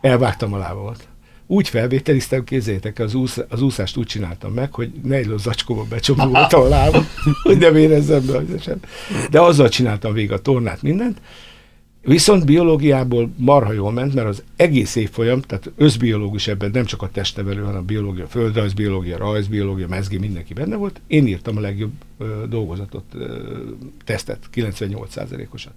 Elvágtam 0.00 0.52
a 0.52 0.58
lábamat. 0.58 1.08
Úgy 1.46 1.68
felvételiztem, 1.68 2.44
kézzétek, 2.44 2.98
az, 2.98 3.14
úsz, 3.14 3.38
az 3.48 3.62
úszást 3.62 3.96
úgy 3.96 4.06
csináltam 4.06 4.52
meg, 4.52 4.74
hogy 4.74 4.92
nejló 5.02 5.36
zacskóba 5.36 5.84
becsomagoltam 5.84 6.60
a 6.60 6.68
lábam, 6.68 7.06
hogy 7.42 7.58
nem 7.58 7.76
érezzem 7.76 8.26
be. 8.26 8.42
De 9.30 9.40
azzal 9.40 9.68
csináltam 9.68 10.12
végig 10.12 10.32
a 10.32 10.42
tornát, 10.42 10.82
mindent. 10.82 11.20
Viszont 12.04 12.44
biológiából 12.44 13.30
marha 13.36 13.72
jól 13.72 13.92
ment, 13.92 14.14
mert 14.14 14.28
az 14.28 14.42
egész 14.56 14.94
évfolyam, 14.94 15.40
tehát 15.40 15.70
összbiológus 15.76 16.46
ebben 16.46 16.70
nem 16.70 16.84
csak 16.84 17.02
a 17.02 17.08
testnevelő, 17.08 17.62
hanem 17.62 17.80
a 17.80 17.84
biológia, 17.84 18.26
földrajzbiológia, 18.26 19.18
rajzbiológia, 19.18 19.88
mezgi, 19.88 20.18
mindenki 20.18 20.54
benne 20.54 20.76
volt. 20.76 21.00
Én 21.06 21.26
írtam 21.26 21.56
a 21.56 21.60
legjobb 21.60 21.92
ö, 22.18 22.44
dolgozatot, 22.48 23.04
ö, 23.14 23.38
tesztet, 24.04 24.38
98%-osat. 24.54 25.72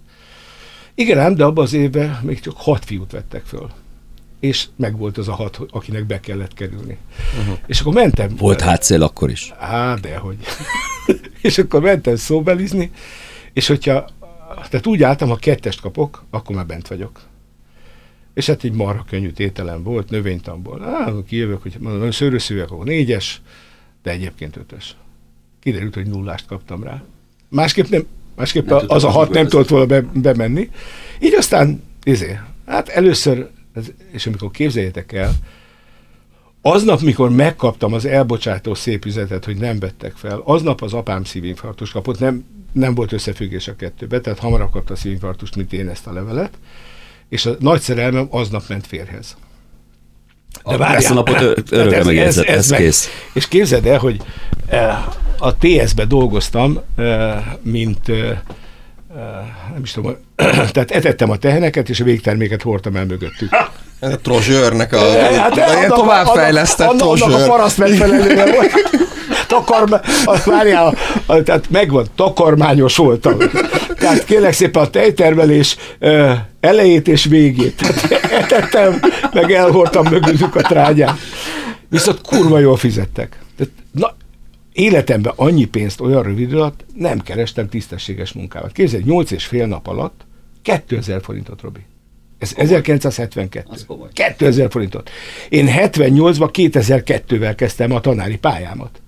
Igen 0.94 1.18
ám, 1.18 1.34
de 1.34 1.44
abban 1.44 1.64
az 1.64 1.72
évben 1.72 2.18
még 2.22 2.40
csak 2.40 2.54
hat 2.56 2.84
fiút 2.84 3.12
vettek 3.12 3.44
föl. 3.44 3.70
És 4.40 4.66
megvolt 4.76 5.18
az 5.18 5.28
a 5.28 5.34
hat, 5.34 5.60
akinek 5.70 6.04
be 6.04 6.20
kellett 6.20 6.54
kerülni. 6.54 6.96
Uh-huh. 7.40 7.58
És 7.66 7.80
akkor 7.80 7.92
mentem. 7.92 8.36
Volt 8.36 8.60
hátszél 8.60 9.02
akkor 9.02 9.30
is. 9.30 9.52
Á, 9.58 9.94
dehogy. 9.94 10.36
és 11.42 11.58
akkor 11.58 11.80
mentem 11.80 12.16
szóbelizni, 12.16 12.90
és 13.52 13.66
hogyha, 13.66 14.08
tehát 14.54 14.86
úgy 14.86 15.02
álltam, 15.02 15.28
ha 15.28 15.36
kettest 15.36 15.80
kapok, 15.80 16.24
akkor 16.30 16.56
már 16.56 16.66
bent 16.66 16.88
vagyok. 16.88 17.20
És 18.34 18.46
hát 18.46 18.64
egy 18.64 18.72
marha 18.72 19.04
könnyű 19.08 19.30
tételem 19.30 19.82
volt, 19.82 20.10
növénytamból. 20.10 20.84
Á, 20.84 21.12
kijövök, 21.26 21.62
hogy 21.62 21.74
mondom, 21.78 21.98
nagyon 21.98 22.12
szőröszűek, 22.12 22.70
akkor 22.70 22.84
négyes, 22.84 23.40
de 24.02 24.10
egyébként 24.10 24.56
ötös. 24.56 24.96
Kiderült, 25.60 25.94
hogy 25.94 26.06
nullást 26.06 26.46
kaptam 26.46 26.82
rá. 26.82 27.02
Másképp 27.48 27.86
nem, 27.86 28.06
másképp 28.36 28.66
Nem 28.66 28.84
az 28.86 29.04
a 29.04 29.08
hat 29.08 29.30
nem 29.30 29.48
tudott 29.48 29.68
volna 29.68 29.86
be, 29.86 30.00
bemenni. 30.00 30.70
Így 31.20 31.34
aztán, 31.34 31.82
izé, 32.02 32.38
hát 32.66 32.88
először, 32.88 33.50
és 34.10 34.26
amikor 34.26 34.50
képzeljétek 34.50 35.12
el, 35.12 35.32
Aznap, 36.62 37.00
mikor 37.00 37.30
megkaptam 37.30 37.92
az 37.92 38.04
elbocsátó 38.04 38.74
szép 38.74 39.04
üzenetet, 39.04 39.44
hogy 39.44 39.56
nem 39.56 39.78
vettek 39.78 40.12
fel, 40.12 40.40
aznap 40.44 40.82
az 40.82 40.92
apám 40.92 41.24
szívinfarktus 41.24 41.90
kapott, 41.90 42.18
nem, 42.18 42.44
nem 42.78 42.94
volt 42.94 43.12
összefüggés 43.12 43.68
a 43.68 43.76
kettőbe, 43.76 44.20
tehát 44.20 44.38
hamarabb 44.38 44.70
kapta 44.70 44.92
a 44.92 44.96
szívinfarktust, 44.96 45.56
mint 45.56 45.72
én 45.72 45.88
ezt 45.88 46.06
a 46.06 46.12
levelet, 46.12 46.50
és 47.28 47.46
a 47.46 47.56
nagy 47.58 47.80
szerelmem 47.80 48.26
aznap 48.30 48.62
ment 48.68 48.86
férhez. 48.86 49.36
Ezt 50.78 51.10
a 51.10 51.14
napot 51.14 51.40
örökre 51.40 51.88
Tehát 51.88 52.04
megjegyzed, 52.04 52.48
ez 52.48 52.70
meg- 52.70 52.80
kész. 52.80 53.08
És 53.32 53.48
képzeld 53.48 53.86
el, 53.86 53.98
hogy 53.98 54.20
a 55.38 55.56
TS-be 55.56 56.04
dolgoztam, 56.04 56.78
mint 57.62 58.06
nem 59.72 59.82
is 59.82 59.92
tudom, 59.92 60.16
tehát 60.72 60.90
etettem 60.90 61.30
a 61.30 61.36
teheneket, 61.36 61.88
és 61.88 62.00
a 62.00 62.04
végterméket 62.04 62.62
hordtam 62.62 62.96
el 62.96 63.04
mögöttük. 63.04 63.50
Ez 63.98 64.12
a 64.12 64.18
trozsőrnek 64.18 64.92
a, 64.92 64.98
Hát, 65.20 65.56
a 65.58 65.68
annak 65.76 65.90
a- 65.90 65.94
továbbfejlesztett 65.94 66.88
annak, 66.88 67.02
annak 67.02 67.22
a 67.22 67.26
trozsőr. 67.26 67.46
paraszt 67.48 67.78
megfelelően 67.78 68.50
volt. 68.52 68.70
Takar, 69.48 70.02
a, 70.24 70.40
várjál, 70.44 70.94
tehát 71.26 71.70
megvan, 71.70 72.06
takarmányos 72.14 72.96
voltam. 72.96 73.38
Tehát 73.98 74.24
kérlek 74.24 74.52
szépen 74.52 74.82
a 74.82 74.90
tejtermelés 74.90 75.76
elejét 76.60 77.08
és 77.08 77.24
végét. 77.24 77.76
Tehát 77.76 78.32
etettem, 78.32 79.00
meg 79.32 79.52
elhordtam 79.52 80.06
mögöttük 80.10 80.54
a 80.54 80.60
trágyát. 80.60 81.18
Viszont 81.88 82.20
kurva 82.20 82.58
jól 82.58 82.76
fizettek. 82.76 83.38
Tehát, 83.56 83.72
na, 83.92 84.14
életemben 84.72 85.32
annyi 85.36 85.64
pénzt 85.64 86.00
olyan 86.00 86.22
rövid 86.22 86.52
alatt 86.52 86.84
nem 86.94 87.20
kerestem 87.20 87.68
tisztességes 87.68 88.32
munkával. 88.32 88.70
Képzeld, 88.72 89.04
8 89.04 89.30
és 89.30 89.44
fél 89.44 89.66
nap 89.66 89.86
alatt 89.86 90.26
2000 90.62 91.22
forintot, 91.22 91.60
Robi. 91.60 91.80
Ez 92.38 92.52
1972. 92.56 93.66
Az 93.70 93.84
komoly. 93.86 94.08
2000 94.12 94.70
forintot. 94.70 95.10
Én 95.48 95.66
78-ban 95.68 96.50
2002-vel 96.52 97.52
kezdtem 97.56 97.92
a 97.92 98.00
tanári 98.00 98.36
pályámat. 98.36 99.00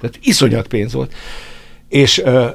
Tehát 0.00 0.18
iszonyat 0.22 0.66
pénz 0.66 0.92
volt. 0.92 1.14
És 1.88 2.18
uh, 2.18 2.46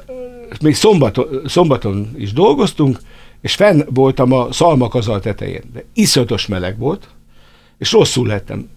még 0.60 0.74
szombaton, 0.74 1.42
szombaton 1.46 2.14
is 2.16 2.32
dolgoztunk, 2.32 2.98
és 3.40 3.54
fenn 3.54 3.82
voltam 3.88 4.32
a 4.32 4.52
szalmakazal 4.52 5.20
tetején. 5.20 5.62
De 5.72 5.84
iszonyatos 5.94 6.46
meleg 6.46 6.78
volt, 6.78 7.08
és 7.78 7.92
rosszul 7.92 8.26
lettem. 8.26 8.68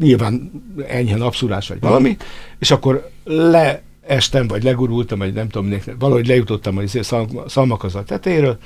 Nyilván 0.00 0.62
enyhe 0.88 1.16
napszúrás 1.16 1.68
vagy 1.68 1.80
valami, 1.80 2.16
és 2.58 2.70
akkor 2.70 3.10
leestem, 3.24 4.46
vagy 4.46 4.62
legurultam, 4.62 5.18
vagy 5.18 5.32
nem 5.32 5.48
tudom, 5.48 5.80
valahogy 5.98 6.26
lejutottam 6.26 6.76
a 6.76 6.82
izé 6.82 7.02
szal- 7.02 7.50
szalmakazal 7.50 8.04
tetejéről, 8.04 8.58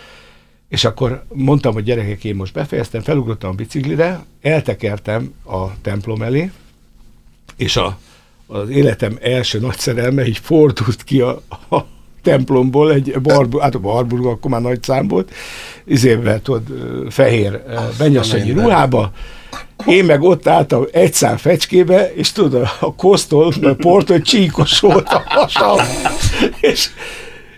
és 0.68 0.84
akkor 0.84 1.24
mondtam, 1.32 1.72
hogy 1.72 1.84
gyerekek, 1.84 2.24
én 2.24 2.34
most 2.34 2.52
befejeztem, 2.52 3.00
felugrottam 3.00 3.50
a 3.50 3.54
biciklire, 3.54 4.24
eltekertem 4.42 5.34
a 5.44 5.80
templom 5.80 6.22
elé, 6.22 6.50
és 7.56 7.76
a, 7.76 7.98
az 8.50 8.68
életem 8.68 9.18
első 9.20 9.58
nagy 9.58 9.78
szerelme 9.78 10.26
így 10.26 10.38
fordult 10.38 11.04
ki 11.04 11.20
a, 11.20 11.42
a 11.70 11.84
templomból, 12.22 12.92
egy 12.92 13.20
barbu, 13.20 13.58
hát 13.58 13.74
a 13.74 13.78
barburg 13.78 14.26
akkor 14.26 14.50
már 14.50 14.60
nagy 14.60 14.82
szám 14.82 15.08
volt, 15.08 15.32
izével, 15.84 16.42
tudod, 16.42 16.62
fehér 17.08 17.62
minden. 18.44 18.64
ruhába, 18.64 19.12
én 19.86 20.04
meg 20.04 20.22
ott 20.22 20.46
álltam 20.46 20.86
egy 20.92 21.12
szám 21.12 21.36
fecskébe, 21.36 22.12
és 22.14 22.32
tudod, 22.32 22.68
a 22.80 22.94
kosztól, 22.94 23.52
a 23.62 23.74
portól 23.74 24.20
csíkos 24.20 24.80
volt 24.80 25.08
a 25.08 25.22
hasam. 25.26 25.78
És, 26.60 26.90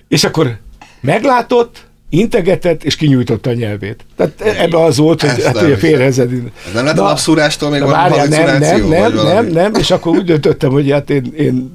és 0.09 0.25
akkor 0.25 0.59
meglátott, 1.01 1.87
integetett 2.11 2.85
és 2.85 2.97
kinyújtotta 2.97 3.51
a 3.51 3.53
nyelvét. 3.53 4.05
Tehát 4.17 4.41
ebbe 4.41 4.83
az 4.83 4.97
volt, 4.97 5.21
hogy 5.21 5.45
hát 5.45 5.63
ugye. 5.63 5.77
Ez 6.67 6.73
nem 6.75 6.85
lett 6.85 6.99
a 6.99 7.03
napszúrástól 7.03 7.71
még 7.71 7.81
valami 7.81 8.17
nem, 8.17 8.59
nem, 8.59 8.89
nem, 8.89 9.15
nem, 9.15 9.47
nem, 9.47 9.75
és 9.75 9.91
akkor 9.91 10.17
úgy 10.17 10.25
döntöttem, 10.25 10.71
hogy 10.71 10.91
hát 10.91 11.11
én, 11.11 11.33
én 11.37 11.73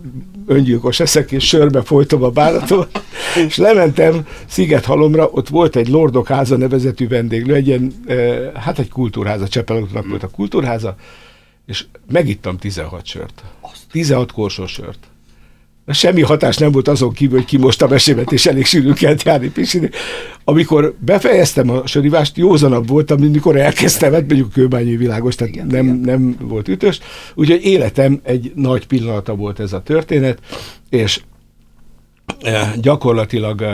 öngyilkos 0.47 0.99
eszek, 0.99 1.31
és 1.31 1.47
sörbe 1.47 1.81
folytom 1.81 2.23
a 2.23 2.29
bánatot, 2.29 3.01
és 3.47 3.57
lementem 3.57 4.27
Szigethalomra, 4.47 5.29
ott 5.31 5.49
volt 5.49 5.75
egy 5.75 5.87
Lordok 5.87 6.27
háza 6.27 6.57
nevezetű 6.57 7.07
vendéglő, 7.07 7.53
egy 7.53 7.67
ilyen, 7.67 7.93
eh, 8.07 8.51
hát 8.53 8.79
egy 8.79 8.89
kultúrháza, 8.89 9.47
Csepeloknak 9.47 10.07
volt 10.07 10.23
a 10.23 10.27
kultúrháza, 10.27 10.95
és 11.65 11.85
megittam 12.11 12.57
16 12.57 13.05
sört. 13.05 13.43
16 13.91 14.31
korsós 14.31 14.71
sört. 14.71 14.99
Semmi 15.87 16.21
hatás 16.21 16.57
nem 16.57 16.71
volt 16.71 16.87
azon 16.87 17.13
kívül, 17.13 17.37
hogy 17.37 17.47
kimostam 17.47 17.91
esémet, 17.91 18.31
és 18.31 18.45
elég 18.45 18.65
sűrűn 18.65 18.93
kellett 18.93 19.23
járni 19.23 19.49
pisilni. 19.49 19.89
Amikor 20.43 20.95
befejeztem 20.99 21.69
a 21.69 21.87
sörívást, 21.87 22.37
józanabb 22.37 22.87
voltam, 22.87 23.19
mint 23.19 23.33
mikor 23.33 23.55
elkezdtem, 23.55 24.13
hát 24.13 24.27
mondjuk 24.27 24.51
kőbányi 24.51 24.95
világos, 24.95 25.35
tehát 25.35 25.53
igen, 25.53 25.67
nem, 25.67 25.85
igen. 25.85 25.99
nem 25.99 26.37
volt 26.39 26.67
ütős. 26.67 26.99
Úgyhogy 27.35 27.63
életem 27.63 28.19
egy 28.23 28.51
nagy 28.55 28.87
pillanata 28.87 29.35
volt 29.35 29.59
ez 29.59 29.73
a 29.73 29.81
történet, 29.81 30.39
és 30.89 31.21
eh, 32.41 32.73
gyakorlatilag 32.81 33.61
eh, 33.61 33.73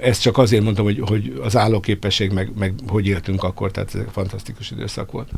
ezt 0.00 0.22
csak 0.22 0.38
azért 0.38 0.62
mondtam, 0.62 0.84
hogy, 0.84 1.00
hogy 1.06 1.40
az 1.42 1.56
állóképesség, 1.56 2.32
meg, 2.32 2.50
meg 2.58 2.74
hogy 2.88 3.06
éltünk 3.06 3.42
akkor, 3.42 3.70
tehát 3.70 3.94
ez 3.94 4.00
egy 4.00 4.06
fantasztikus 4.12 4.70
időszak 4.70 5.12
volt. 5.12 5.28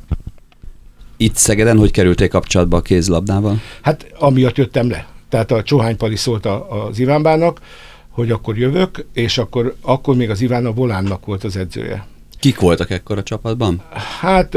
Itt 1.17 1.37
Szegeden 1.37 1.79
hogy 1.79 1.91
kerültél 1.91 2.29
kapcsolatba 2.29 2.77
a 2.77 2.81
kézlabdával? 2.81 3.61
Hát 3.83 4.07
amiatt 4.19 4.57
jöttem 4.57 4.91
le. 4.91 5.07
Tehát 5.33 5.51
a 5.51 5.63
Csohány 5.63 5.97
Pali 5.97 6.17
szólt 6.17 6.47
a, 6.47 6.87
az 6.87 6.99
Ivánbának, 6.99 7.61
hogy 8.09 8.31
akkor 8.31 8.59
jövök, 8.59 9.07
és 9.13 9.39
akkor, 9.39 9.75
akkor 9.81 10.17
még 10.17 10.31
az 10.31 10.41
Iván 10.41 10.67
a 10.67 10.73
Volánnak 10.73 11.27
volt 11.27 11.45
az 11.45 11.57
edzője. 11.57 12.07
Kik 12.39 12.61
voltak 12.61 12.91
ekkor 12.91 13.19
a 13.19 13.23
csapatban? 13.23 13.83
Hát 14.21 14.55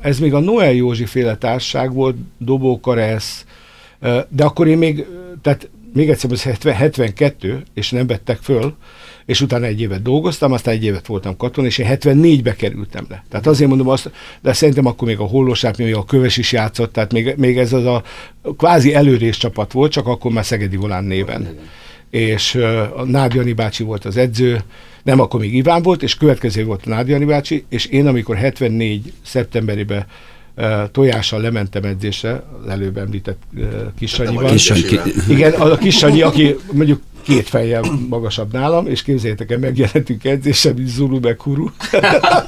ez 0.00 0.18
még 0.18 0.34
a 0.34 0.38
Noel 0.38 0.72
Józsi 0.72 1.04
féle 1.04 1.36
társaság 1.36 1.92
volt, 1.92 2.16
Dobó 2.38 2.80
Karesz, 2.80 3.44
de 4.28 4.44
akkor 4.44 4.66
én 4.66 4.78
még, 4.78 5.06
tehát 5.42 5.68
még 5.92 6.10
egyszer, 6.10 6.32
ez 6.32 6.42
70, 6.42 6.74
72, 6.74 7.62
és 7.74 7.90
nem 7.90 8.06
vettek 8.06 8.38
föl, 8.42 8.74
és 9.28 9.40
utána 9.40 9.66
egy 9.66 9.80
évet 9.80 10.02
dolgoztam, 10.02 10.52
aztán 10.52 10.74
egy 10.74 10.84
évet 10.84 11.06
voltam 11.06 11.36
katon, 11.36 11.64
és 11.64 11.78
én 11.78 11.86
74-be 11.90 12.56
kerültem 12.56 13.06
le. 13.08 13.24
Tehát 13.30 13.46
azért 13.46 13.68
mondom 13.68 13.88
azt, 13.88 14.10
de 14.42 14.52
szerintem 14.52 14.86
akkor 14.86 15.08
még 15.08 15.18
a 15.18 15.24
Hollósák, 15.24 15.76
még 15.76 15.94
a 15.94 16.04
Köves 16.04 16.36
is 16.36 16.52
játszott, 16.52 16.92
tehát 16.92 17.12
még, 17.12 17.34
még 17.36 17.58
ez 17.58 17.72
az 17.72 17.84
a 17.84 18.02
kvázi 18.56 18.94
előrés 18.94 19.36
csapat 19.36 19.72
volt, 19.72 19.92
csak 19.92 20.06
akkor 20.06 20.32
már 20.32 20.44
Szegedi 20.44 20.76
Volán 20.76 21.04
néven. 21.04 21.58
És 22.10 22.54
uh, 22.54 23.00
a 23.00 23.04
Nád 23.04 23.34
Jani 23.34 23.52
bácsi 23.52 23.82
volt 23.82 24.04
az 24.04 24.16
edző, 24.16 24.60
nem 25.02 25.20
akkor 25.20 25.40
még 25.40 25.54
Iván 25.54 25.82
volt, 25.82 26.02
és 26.02 26.14
következő 26.16 26.64
volt 26.64 26.86
a 26.86 26.88
Nád 26.88 27.08
Jani 27.08 27.24
bácsi, 27.24 27.64
és 27.68 27.86
én 27.86 28.06
amikor 28.06 28.36
74. 28.36 29.12
szeptemberében 29.22 30.06
tojással 30.92 31.40
lementem 31.40 31.84
edzésre, 31.84 32.42
az 32.62 32.68
előbb 32.70 32.96
említett 32.96 33.42
uh, 33.56 33.64
Kisanyival. 33.98 34.50
Kis 34.50 34.62
Sanyi- 34.62 34.82
ki- 34.82 34.98
Igen, 35.28 35.52
az 35.52 35.70
a 35.70 35.78
kis 35.78 35.96
Sanyi, 35.96 36.22
aki 36.22 36.56
mondjuk 36.72 37.02
két 37.28 37.48
fejjel 37.48 37.82
magasabb 38.08 38.52
nálam, 38.52 38.86
és 38.86 39.02
képzeljétek 39.02 39.50
el, 39.50 39.58
megjelentünk 39.58 40.24
edzésre, 40.24 40.72
mint 40.72 40.88
Zulu 40.88 41.18
meg 41.20 41.36
Kuru. 41.36 41.66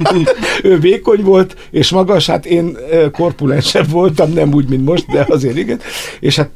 ő 0.63 0.79
vékony 0.79 1.23
volt, 1.23 1.57
és 1.71 1.91
magas, 1.91 2.27
hát 2.27 2.47
én 2.47 2.77
korpulensebb 3.13 3.91
voltam, 3.91 4.33
nem 4.33 4.55
úgy, 4.55 4.69
mint 4.69 4.85
most, 4.85 5.07
de 5.07 5.27
azért 5.29 5.57
igen, 5.57 5.81
és 6.21 6.37
hát 6.37 6.51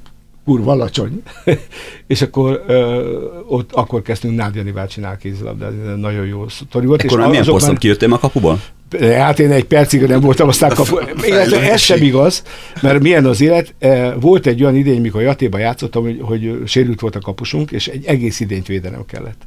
kurva 0.44 0.72
alacsony. 0.72 1.22
és 2.06 2.22
akkor 2.22 2.64
ö, 2.66 3.02
ott 3.46 3.72
akkor 3.72 4.02
kezdtünk 4.02 4.37
Nád 4.37 4.54
Janivál 4.54 4.88
csinál 4.88 5.16
kézilabdázni, 5.16 6.00
nagyon 6.00 6.26
jó 6.26 6.48
sztori 6.48 6.87
volt. 6.87 7.00
Ekkor 7.00 7.12
és 7.12 7.18
már 7.18 7.28
milyen 7.28 7.42
azok 7.42 7.54
poszton 7.54 7.76
kijöttél 7.76 8.12
a 8.12 8.18
kapuból? 8.18 8.60
Hát 9.00 9.38
én 9.38 9.50
egy 9.50 9.64
percig 9.64 10.02
nem 10.02 10.20
voltam, 10.20 10.48
aztán 10.48 10.74
kapu. 10.74 10.96
Illetve 11.26 11.70
ez 11.72 11.80
sem 11.80 12.02
igaz, 12.02 12.42
mert 12.82 13.02
milyen 13.02 13.26
az 13.26 13.40
élet. 13.40 13.74
Eh, 13.78 14.14
Volt 14.20 14.46
egy 14.46 14.62
olyan 14.62 14.76
idény, 14.76 15.00
mikor 15.00 15.22
Jatéba 15.22 15.58
játszottam, 15.58 16.02
hogy, 16.02 16.20
hogy 16.22 16.62
sérült 16.66 17.00
volt 17.00 17.16
a 17.16 17.20
kapusunk, 17.20 17.70
és 17.70 17.88
egy 17.88 18.04
egész 18.04 18.40
idényt 18.40 18.66
védenem 18.66 19.04
kellett. 19.06 19.42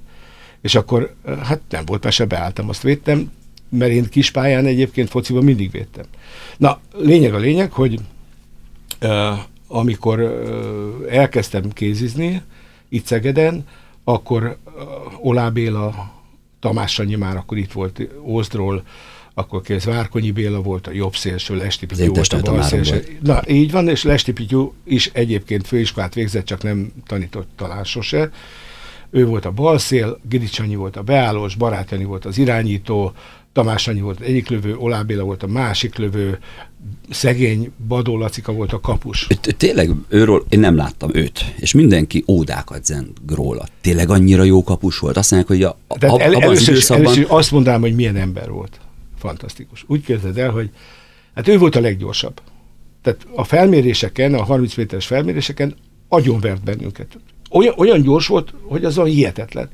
És 0.62 0.76
akkor, 0.76 1.14
eh, 1.26 1.38
hát 1.38 1.60
nem 1.70 1.86
volt 1.86 2.04
mese, 2.04 2.26
beálltam, 2.26 2.70
azt 2.70 2.82
védtem, 2.82 3.32
mert 3.70 3.92
én 3.92 4.10
kispályán 4.10 4.66
egyébként 4.66 5.10
fociban 5.10 5.44
mindig 5.44 5.72
védtem. 5.72 6.06
Na, 6.58 6.80
lényeg 6.98 7.34
a 7.34 7.38
lényeg, 7.38 7.72
hogy 7.72 8.00
uh, 9.02 9.38
amikor 9.68 10.20
uh, 10.20 11.16
elkezdtem 11.16 11.72
kézizni 11.74 12.42
itt 12.90 13.06
Szegeden, 13.06 13.66
akkor 14.04 14.58
uh, 14.66 15.28
Olá 15.28 15.50
Béla, 15.50 16.12
Tamás 16.60 16.94
Sanyi 16.94 17.16
már 17.16 17.36
akkor 17.36 17.58
itt 17.58 17.72
volt 17.72 18.02
Ózdról, 18.24 18.84
akkor 19.38 19.62
kész 19.62 19.84
Várkonyi 19.84 20.32
Béla 20.32 20.62
volt 20.62 20.88
a 20.88 20.92
jobb 20.92 21.16
szélső, 21.16 21.56
Lesti 21.56 21.86
Az 21.90 21.98
Pityú 21.98 22.14
volt 22.14 22.34
a 22.34 22.42
bal 22.42 22.62
szélső. 22.62 23.18
Na, 23.24 23.42
így 23.48 23.72
van, 23.72 23.88
és 23.88 24.04
Lesti 24.04 24.32
Pityú 24.32 24.74
is 24.84 25.10
egyébként 25.14 25.68
főiskolát 25.68 26.14
végzett, 26.14 26.46
csak 26.46 26.64
nem 26.64 26.92
tanított 27.08 27.48
talán 27.56 27.84
sose. 27.84 28.32
Ő 29.10 29.26
volt 29.26 29.46
a 29.46 29.52
balszél, 29.52 30.20
Gidics 30.30 30.60
Annyi 30.60 30.76
volt 30.76 30.96
a 30.96 31.02
beállós, 31.02 31.56
Barát 31.56 31.92
Jani 31.92 32.04
volt 32.04 32.26
az 32.26 32.38
irányító, 32.38 33.14
Tamás 33.54 33.88
Annyi 33.88 34.02
volt 34.02 34.20
az 34.20 34.26
egyik 34.26 34.50
lövő, 34.50 34.76
Olá 34.76 35.02
Béla 35.02 35.24
volt 35.24 35.44
a 35.44 35.48
másik 35.48 35.96
lövő, 35.96 36.40
szegény 37.10 37.72
Badó 37.88 38.18
Lacika 38.18 38.52
volt 38.52 38.74
a 38.74 38.80
kapus. 38.80 39.28
Tényleg 39.58 39.92
őről, 40.08 40.46
én 40.50 40.60
nem 40.60 40.76
láttam 40.76 41.10
őt, 41.14 41.54
és 41.56 41.74
mindenki 41.74 42.24
ódákat 42.28 42.86
zeng 42.86 43.10
róla. 43.36 43.68
Tényleg 43.82 44.10
annyira 44.10 44.44
jó 44.44 44.64
kapus 44.64 45.00
volt? 45.00 45.18
Azt 45.18 45.32
mondják, 45.32 45.52
hogy 45.52 45.64
a, 45.64 45.78
a, 45.88 46.06
el, 46.06 46.10
abban 46.10 46.36
az 46.36 46.42
először, 46.42 46.62
is, 46.62 46.68
időszakban... 46.68 47.06
először 47.06 47.26
azt 47.30 47.52
mondanám, 47.52 47.82
hogy 47.82 47.96
milyen 47.96 48.16
ember 48.16 48.50
volt. 48.50 48.80
Fantasztikus. 49.28 49.84
Úgy 49.88 50.04
képzeld 50.04 50.38
el, 50.38 50.50
hogy 50.50 50.70
hát 51.36 51.48
ő 51.48 51.58
volt 51.58 51.76
a 51.76 51.80
leggyorsabb. 51.80 52.42
Tehát 53.02 53.28
a 53.36 53.44
felméréseken, 53.44 54.34
a 54.34 54.44
30 54.44 54.76
méteres 54.76 55.06
felméréseken 55.06 55.76
agyonvert 56.08 56.64
bennünket. 56.64 57.18
Olyan, 57.52 57.74
olyan 57.78 58.02
gyors 58.02 58.28
volt, 58.28 58.54
hogy 58.62 58.86
az 58.86 58.98
olyan 58.98 59.10
hihetetlen. 59.10 59.70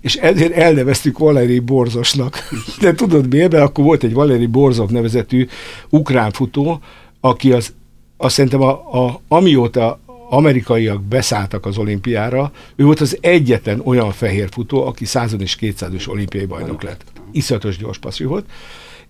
És 0.00 0.14
ezért 0.14 0.52
elneveztük 0.52 1.18
Valeri 1.18 1.58
Borzosnak. 1.58 2.38
De 2.80 2.94
tudod 2.94 3.28
miért? 3.28 3.52
Mert 3.52 3.64
akkor 3.64 3.84
volt 3.84 4.02
egy 4.02 4.12
Valeri 4.12 4.46
Borzov 4.46 4.90
nevezetű 4.90 5.46
ukrán 5.88 6.30
futó, 6.30 6.80
aki 7.20 7.52
az, 7.52 7.72
azt 8.16 8.34
szerintem 8.34 8.62
a, 8.62 9.04
a, 9.04 9.20
amióta 9.28 10.00
amerikaiak 10.28 11.02
beszálltak 11.02 11.66
az 11.66 11.78
olimpiára, 11.78 12.52
ő 12.76 12.84
volt 12.84 13.00
az 13.00 13.18
egyetlen 13.20 13.80
olyan 13.84 14.12
fehér 14.12 14.48
futó, 14.50 14.86
aki 14.86 15.04
100 15.04 15.36
és 15.38 15.56
200 15.56 16.06
olimpiai 16.06 16.46
bajnok 16.46 16.82
lett. 16.82 17.04
Iszonyatos 17.32 17.76
gyors 17.76 17.98
passzú 17.98 18.28
volt. 18.28 18.44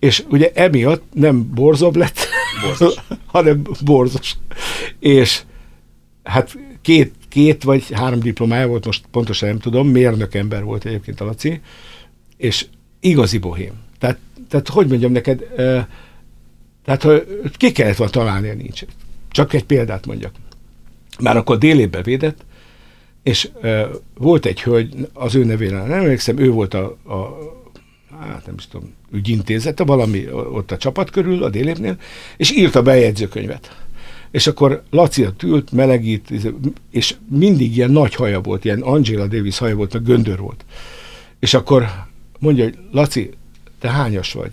És 0.05 0.23
ugye 0.29 0.51
emiatt 0.53 1.03
nem 1.13 1.49
Borzov 1.53 1.95
lett, 1.95 2.17
Borzos. 2.61 2.93
hanem 3.25 3.61
Borzos. 3.85 4.35
És 4.99 5.41
hát 6.23 6.57
két, 6.81 7.13
két 7.29 7.63
vagy 7.63 7.91
három 7.91 8.19
diplomája 8.19 8.67
volt, 8.67 8.85
most 8.85 9.05
pontosan 9.11 9.49
nem 9.49 9.59
tudom, 9.59 9.87
mérnök 9.87 10.33
ember 10.33 10.63
volt 10.63 10.85
egyébként 10.85 11.21
a 11.21 11.25
Laci, 11.25 11.61
és 12.37 12.65
igazi 12.99 13.37
bohém. 13.37 13.73
Tehát, 13.99 14.17
tehát 14.49 14.69
hogy 14.69 14.87
mondjam 14.87 15.11
neked, 15.11 15.41
eh, 15.57 15.85
tehát 16.83 17.03
ha 17.03 17.19
ki 17.57 17.71
kellett 17.71 17.95
volna 17.95 18.13
találni, 18.13 18.47
nincs. 18.47 18.81
Csak 19.31 19.53
egy 19.53 19.65
példát 19.65 20.05
mondjak. 20.05 20.33
Már 21.19 21.37
akkor 21.37 21.57
délébe 21.57 22.01
védett, 22.01 22.45
és 23.23 23.49
e, 23.61 23.87
volt 24.17 24.45
egy 24.45 24.61
hölgy, 24.61 25.07
az 25.13 25.35
ő 25.35 25.43
nevére 25.43 25.77
nem 25.77 25.91
emlékszem, 25.91 26.37
ő 26.37 26.51
volt 26.51 26.73
a, 26.73 26.85
a 26.85 27.37
hát 28.19 28.45
nem 28.45 28.55
is 28.57 28.67
tudom, 28.67 28.93
ügyintézete, 29.11 29.83
valami 29.83 30.31
ott 30.31 30.71
a 30.71 30.77
csapat 30.77 31.09
körül, 31.09 31.43
a 31.43 31.49
délépnél, 31.49 31.97
és 32.37 32.51
írta 32.51 32.81
be 32.81 32.91
a 32.91 32.95
jegyzőkönyvet. 32.95 33.85
És 34.31 34.47
akkor 34.47 34.83
Laci 34.89 35.25
ott 35.25 35.43
ült, 35.43 35.71
melegít, 35.71 36.31
és 36.91 37.15
mindig 37.29 37.75
ilyen 37.75 37.91
nagy 37.91 38.15
haja 38.15 38.41
volt, 38.41 38.65
ilyen 38.65 38.81
Angela 38.81 39.27
Davis 39.27 39.57
haja 39.57 39.75
volt, 39.75 39.93
meg 39.93 40.03
göndör 40.03 40.39
volt. 40.39 40.65
És 41.39 41.53
akkor 41.53 41.89
mondja, 42.39 42.63
hogy 42.63 42.77
Laci, 42.91 43.29
te 43.79 43.89
hányas 43.89 44.33
vagy? 44.33 44.51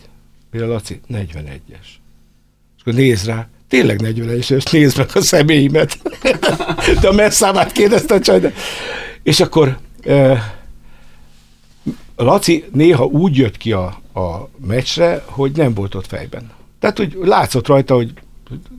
Mire 0.51 0.67
Laci? 0.67 1.01
41-es. 1.13 1.87
És 2.77 2.81
akkor 2.81 2.95
néz 2.95 3.25
rá, 3.25 3.49
tényleg 3.69 4.01
41-es, 4.03 4.51
és 4.51 4.65
nézd 4.65 4.99
meg 4.99 5.09
a 5.15 5.21
személyimet. 5.21 5.99
De 7.01 7.09
a 7.09 7.13
messzámát 7.13 7.73
kérdezte 7.73 8.15
a 8.15 8.21
csaj, 8.21 8.41
de... 8.41 8.53
És 9.23 9.41
akkor 9.41 9.79
eh, 10.03 10.43
Laci 12.17 12.65
néha 12.73 13.05
úgy 13.05 13.37
jött 13.37 13.57
ki 13.57 13.73
a, 13.73 13.85
a 14.15 14.49
meccsre, 14.67 15.25
hogy 15.27 15.53
nem 15.57 15.75
volt 15.75 15.95
ott 15.95 16.07
fejben. 16.07 16.51
Tehát 16.79 17.01
úgy 17.01 17.17
látszott 17.21 17.67
rajta, 17.67 17.95
hogy 17.95 18.13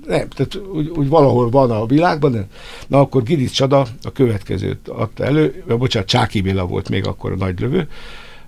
nem, 0.08 0.28
tehát 0.28 0.56
úgy, 0.74 0.88
úgy 0.88 1.08
valahol 1.08 1.50
van 1.50 1.72
a 1.72 1.86
világban, 1.86 2.32
de, 2.32 2.48
na 2.88 3.00
akkor 3.00 3.24
Gidic 3.24 3.52
Csada 3.52 3.88
a 4.04 4.12
következőt 4.12 4.88
adta 4.88 5.24
elő, 5.24 5.63
vagy 5.67 5.78
bocsánat, 5.78 6.10
Csáki 6.10 6.41
Béla 6.41 6.65
volt 6.65 6.89
még 6.89 7.08
akkor 7.08 7.32
a 7.32 7.36
nagy 7.36 7.60
lövő, 7.60 7.88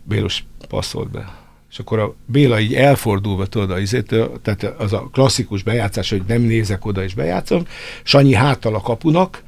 Bélus 0.04 0.46
passzolt 0.70 1.12
be. 1.12 1.44
És 1.72 1.80
akkor 1.80 2.00
a 2.00 2.14
Béla 2.26 2.60
így 2.60 2.74
elfordulva, 2.74 3.46
tudod, 3.46 3.72
az, 3.72 3.98
tehát 4.42 4.64
az 4.78 4.94
a 4.94 5.10
klasszikus 5.12 5.64
bejátszás, 5.64 6.10
hogy 6.10 6.24
nem 6.28 6.42
nézek 6.42 6.86
oda 6.86 7.04
és 7.04 7.14
bejátszom, 7.14 7.64
Sanyi 8.04 8.34
háttal 8.34 8.76
a 8.76 8.82
kapunak, 8.82 9.44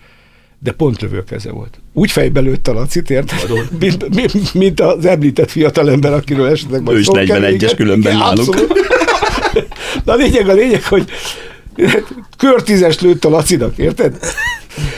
de 0.60 0.72
pont 0.72 1.02
lövőkeze 1.02 1.52
volt. 1.52 1.80
Úgy 1.93 2.12
fejbe 2.12 2.39
lőtt 2.39 2.67
a 2.67 2.74
Lacit, 2.74 3.10
érted? 3.10 3.70
Mint, 3.80 4.15
mint, 4.15 4.54
mint, 4.54 4.80
az 4.80 5.06
említett 5.06 5.52
fiatalember, 5.52 6.13
akiről 6.13 6.48
esetleg 6.48 6.82
majd 6.82 6.98
Ő 6.98 7.00
is 7.00 7.08
41-es 7.10 7.74
különben 7.76 8.17
náluk. 8.17 8.56
Na 10.06 10.13
a 10.13 10.15
lényeg, 10.15 10.50
a 10.50 10.54
lényeg, 10.54 10.84
hogy 10.84 11.10
kör 12.38 12.63
tízes 12.63 13.00
lőtt 13.00 13.26
a 13.26 13.30
Lacinak, 13.30 13.78
érted? 13.78 14.17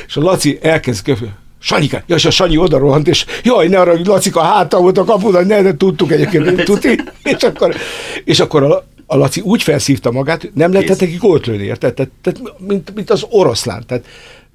És 0.08 0.15
a 0.15 0.22
Laci 0.22 0.60
elkezd 0.62 1.04
köfő. 1.04 1.30
Sanyika, 1.62 2.04
ja, 2.08 2.15
és 2.15 2.26
a 2.26 2.32
Sanyi 2.32 2.58
oda 2.58 2.78
rohant, 2.78 3.08
és 3.08 3.26
jaj, 3.43 3.67
ne 3.67 3.80
arra, 3.80 3.91
hogy 3.91 4.06
Lacika 4.06 4.41
háta 4.41 4.80
volt 4.80 4.98
a 4.98 5.04
kapunak, 5.04 5.45
ne, 5.45 5.62
ne 5.62 5.78
tudtuk 5.78 6.12
egyébként, 6.12 6.45
nem 6.45 6.56
tudni. 6.56 6.95
És 7.24 7.43
akkor, 7.43 7.76
és 8.24 8.39
akkor 8.39 8.63
a, 8.63 8.86
a 9.06 9.17
Laci 9.17 9.41
úgy 9.41 9.63
felszívta 9.63 10.12
magát, 10.12 10.52
nem 10.54 10.72
lehetett 10.72 11.00
neki 11.00 11.15
gólt 11.15 11.45
lőni, 11.45 11.63
érted? 11.63 11.93
Tehát, 11.93 12.12
tehát, 12.22 12.41
mint, 12.67 12.95
mint 12.95 13.10
az 13.10 13.26
oroszlán. 13.30 13.84
Tehát 13.88 14.06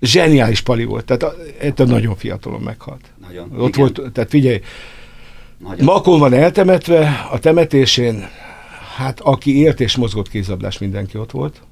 zseniális 0.01 0.61
pali 0.61 0.85
volt. 0.85 1.05
Tehát 1.05 1.37
ettől 1.61 1.87
nagyon 1.87 2.17
fiatalon 2.17 2.61
meghalt. 2.61 3.13
Nagyon. 3.29 3.61
Ott 3.61 3.77
igen. 3.77 3.81
volt, 3.81 4.13
tehát 4.13 4.31
figyelj, 4.31 4.61
nagyon. 5.59 5.85
Makon 5.85 6.19
van 6.19 6.33
eltemetve, 6.33 7.29
a 7.31 7.39
temetésén, 7.39 8.29
hát 8.97 9.21
aki 9.21 9.59
élt 9.59 9.81
és 9.81 9.97
mozgott 9.97 10.29
kézabdás, 10.29 10.79
mindenki 10.79 11.19
ott 11.19 11.31
volt. 11.31 11.63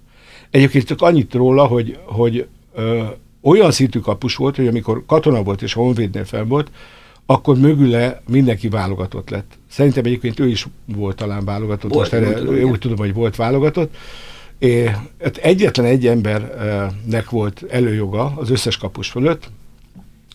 Egyébként 0.51 0.87
csak 0.87 1.03
annyit 1.03 1.35
róla, 1.35 1.65
hogy, 1.65 1.99
hogy 2.05 2.47
ö, 2.75 3.03
olyan 3.43 3.71
szintű 3.71 3.99
kapus 3.99 4.37
volt, 4.37 4.57
hogy 4.57 4.67
amikor 4.67 5.05
katona 5.07 5.43
volt 5.43 5.63
és 5.63 5.73
honvédnél 5.73 6.25
fel 6.25 6.45
volt, 6.45 6.71
akkor 7.27 7.59
mögüle 7.59 8.23
mindenki 8.29 8.69
válogatott 8.69 9.31
lett. 9.31 9.59
Szerintem 9.69 10.05
egyébként 10.05 10.41
ő 10.41 10.49
is 10.49 10.67
volt 10.85 11.17
talán 11.17 11.45
válogatott, 11.45 11.93
volt, 11.93 12.11
most 12.11 12.25
erre, 12.25 12.35
tudom, 12.35 12.71
úgy 12.71 12.79
tudom, 12.79 12.97
hogy 12.97 13.15
volt 13.15 13.37
válogatott. 13.37 13.97
É, 14.63 14.91
hát 15.23 15.37
egyetlen 15.37 15.87
egy 15.87 16.07
embernek 16.07 17.31
volt 17.31 17.65
előjoga 17.71 18.33
az 18.37 18.51
összes 18.51 18.77
kapus 18.77 19.09
fölött, 19.09 19.51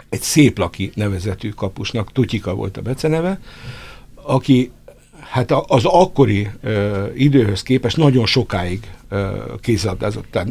egy 0.10 0.22
szép 0.22 0.58
laki 0.58 0.92
nevezetű 0.94 1.50
kapusnak, 1.50 2.12
Tutyika 2.12 2.54
volt 2.56 2.78
a 2.78 2.82
beceneve, 2.82 3.40
aki 4.16 4.72
hát 5.20 5.52
az 5.52 5.86
akkori 5.86 6.50
időhöz 7.16 7.64
képest 7.64 7.98
nagyon 7.98 8.26
sokáig 8.26 8.92
ö, 9.10 9.44
kézilabdázott, 9.62 10.26
tehát 10.32 10.48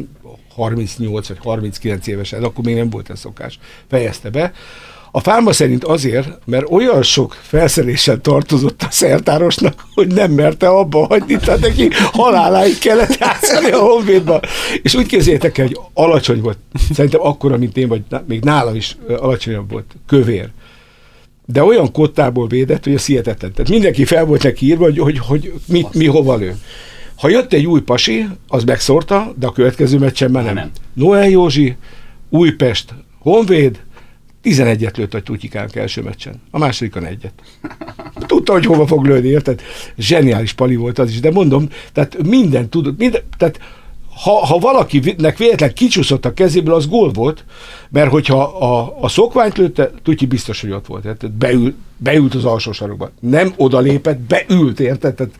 38 0.53 1.27
vagy 1.27 1.39
39 1.43 2.07
évesen, 2.07 2.43
akkor 2.43 2.63
még 2.63 2.75
nem 2.75 2.89
volt 2.89 3.09
ez 3.09 3.19
szokás, 3.19 3.59
fejezte 3.87 4.29
be. 4.29 4.53
A 5.17 5.19
fáma 5.19 5.53
szerint 5.53 5.83
azért, 5.83 6.27
mert 6.45 6.69
olyan 6.69 7.03
sok 7.03 7.37
felszereléssel 7.41 8.21
tartozott 8.21 8.81
a 8.81 8.87
szertárosnak, 8.89 9.85
hogy 9.93 10.07
nem 10.07 10.31
merte 10.31 10.67
abba 10.67 11.05
hagyni, 11.05 11.35
tehát 11.35 11.59
neki 11.59 11.89
haláláig 12.11 12.77
kellett 12.77 13.17
játszani 13.17 13.71
a 13.71 13.79
honvédba. 13.79 14.39
És 14.81 14.95
úgy 14.95 15.05
képzeljétek 15.05 15.57
el, 15.57 15.65
hogy 15.65 15.79
alacsony 15.93 16.41
volt, 16.41 16.57
szerintem 16.93 17.21
akkora, 17.23 17.57
mint 17.57 17.77
én, 17.77 17.87
vagy 17.87 18.01
még 18.27 18.43
nálam 18.43 18.75
is 18.75 18.97
alacsonyabb 19.07 19.71
volt, 19.71 19.95
kövér 20.07 20.49
de 21.45 21.63
olyan 21.63 21.91
kottából 21.91 22.47
védett, 22.47 22.83
hogy 22.83 22.93
a 22.93 22.99
hihetetlen. 23.05 23.51
Tehát 23.51 23.69
mindenki 23.69 24.05
fel 24.05 24.25
volt 24.25 24.43
neki 24.43 24.65
írva, 24.65 24.83
hogy, 24.83 24.97
hogy, 24.97 25.19
hogy 25.19 25.53
mit, 25.67 25.93
mi 25.93 26.05
hova 26.05 26.35
lő. 26.35 26.55
Ha 27.15 27.29
jött 27.29 27.53
egy 27.53 27.65
új 27.65 27.81
pasi, 27.81 28.27
az 28.47 28.63
megszórta, 28.63 29.33
de 29.39 29.47
a 29.47 29.51
következő 29.51 29.97
meccsen 29.97 30.31
már 30.31 30.43
nem. 30.43 30.53
nem. 30.53 30.71
Noel 30.93 31.29
Józsi, 31.29 31.75
Újpest, 32.29 32.93
Honvéd, 33.19 33.79
11-et 34.47 34.97
lőtt 34.97 35.13
a 35.13 35.21
Tutyikánk 35.21 35.75
első 35.75 36.01
meccsen, 36.01 36.41
a 36.51 36.57
másodikon 36.57 37.05
egyet. 37.05 37.33
Tudta, 38.25 38.51
hogy 38.51 38.65
hova 38.65 38.87
fog 38.87 39.05
lőni, 39.05 39.27
érted? 39.27 39.61
Zseniális 39.97 40.53
pali 40.53 40.75
volt 40.75 40.99
az 40.99 41.09
is, 41.09 41.19
de 41.19 41.31
mondom, 41.31 41.69
tehát 41.91 42.23
minden 42.23 42.69
tudott, 42.69 42.97
minden, 42.97 43.21
tehát 43.37 43.59
ha, 44.23 44.45
ha 44.45 44.57
valakinek 44.57 45.37
véletlen 45.37 45.73
kicsúszott 45.73 46.25
a 46.25 46.33
kezéből, 46.33 46.73
az 46.73 46.87
gól 46.87 47.11
volt, 47.11 47.45
mert 47.89 48.11
hogyha 48.11 48.43
a, 48.43 48.97
a 49.01 49.07
szokványt 49.07 49.57
lőtte, 49.57 49.91
Tutyi 50.03 50.25
biztos, 50.25 50.61
hogy 50.61 50.71
ott 50.71 50.85
volt. 50.85 51.01
Tehát 51.01 51.31
beül, 51.31 51.73
beült 51.97 52.35
az 52.35 52.45
alsó 52.45 52.71
sarokba. 52.71 53.11
Nem 53.19 53.53
odalépett, 53.57 54.19
beült, 54.19 54.79
érted? 54.79 55.15
Tehát 55.15 55.39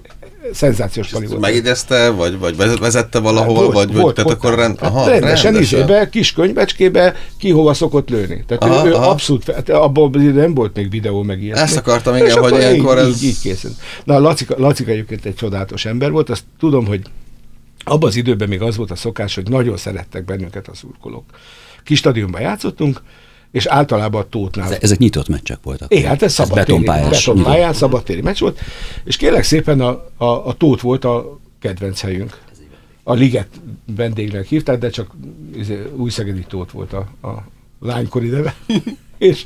szenzációs 0.53 1.07
pali 1.09 1.25
volt. 1.25 1.39
Megidezte, 1.39 2.09
vagy, 2.09 2.37
vagy 2.39 2.79
vezette 2.79 3.19
valahol, 3.19 3.55
hát 3.55 3.63
volt, 3.63 3.73
vagy, 3.73 4.01
volt, 4.01 4.15
tehát 4.15 4.31
akkor 4.31 4.55
rend, 4.55 4.77
aha, 4.81 5.09
rendesen, 5.09 5.51
rendesen. 5.51 5.79
Izébe, 5.79 6.09
kis 6.09 6.33
könyvecskébe 6.33 7.15
ki 7.37 7.49
hova 7.49 7.73
szokott 7.73 8.09
lőni. 8.09 8.43
Tehát 8.47 8.63
aha, 8.63 8.85
ő, 8.85 8.89
ő 8.89 8.93
aha. 8.93 9.09
abszolút, 9.09 9.51
hát 9.51 9.69
abban 9.69 10.11
nem 10.11 10.53
volt 10.53 10.75
még 10.75 10.89
videó 10.89 11.23
meg 11.23 11.43
ilyen. 11.43 11.57
Ezt 11.57 11.77
akartam, 11.77 12.15
igen, 12.15 12.37
hogy 12.37 12.57
ilyenkor 12.57 12.97
ez... 12.97 13.07
Így, 13.07 13.23
így 13.23 13.39
készült. 13.39 13.73
Na, 14.03 14.19
Lacika, 14.19 14.55
Lacika 14.57 14.91
egyébként 14.91 15.25
egy 15.25 15.35
csodálatos 15.35 15.85
ember 15.85 16.11
volt, 16.11 16.29
azt 16.29 16.43
tudom, 16.59 16.85
hogy 16.85 17.01
abban 17.83 18.09
az 18.09 18.15
időben 18.15 18.47
még 18.47 18.61
az 18.61 18.77
volt 18.77 18.91
a 18.91 18.95
szokás, 18.95 19.35
hogy 19.35 19.49
nagyon 19.49 19.77
szerettek 19.77 20.25
bennünket 20.25 20.67
a 20.67 20.75
szurkolók. 20.75 21.23
Kis 21.83 21.97
stadionban 21.97 22.41
játszottunk, 22.41 23.01
és 23.57 23.65
általában 23.65 24.21
a 24.21 24.29
Tótnál. 24.29 24.75
Ezek 24.75 24.97
nyitott 24.97 25.27
meccsek 25.27 25.57
voltak. 25.63 25.93
Igen, 25.93 26.07
hát 26.07 26.21
ez 26.21 26.33
szabadtéri, 26.33 26.65
betonpályás, 26.65 27.25
betonpályán, 27.25 27.73
szabadtéri 27.73 28.21
meccs 28.21 28.39
volt, 28.39 28.59
és 29.03 29.17
kérlek 29.17 29.43
szépen 29.43 29.81
a, 29.81 30.05
a, 30.17 30.25
a 30.25 30.53
Tót 30.53 30.81
volt 30.81 31.05
a 31.05 31.39
kedvenc 31.59 32.01
helyünk. 32.01 32.41
A 33.03 33.13
Liget 33.13 33.47
vendégnek 33.95 34.45
hívták, 34.45 34.77
de 34.79 34.89
csak 34.89 35.11
izé, 35.55 35.91
új 35.95 36.09
szegedi 36.09 36.45
Tót 36.47 36.71
volt 36.71 36.93
a, 36.93 37.27
a 37.27 37.43
lánykori 37.79 38.27
neve. 38.27 38.55
és 39.17 39.45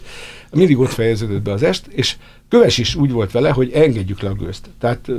mindig 0.51 0.79
ott 0.79 0.91
fejeződött 0.91 1.41
be 1.41 1.51
az 1.51 1.63
est, 1.63 1.87
és 1.87 2.15
Köves 2.49 2.77
is 2.77 2.95
úgy 2.95 3.11
volt 3.11 3.31
vele, 3.31 3.49
hogy 3.49 3.71
engedjük 3.71 4.21
le 4.21 4.29
a 4.29 4.33
gőzt. 4.33 4.69
Tehát 4.79 5.09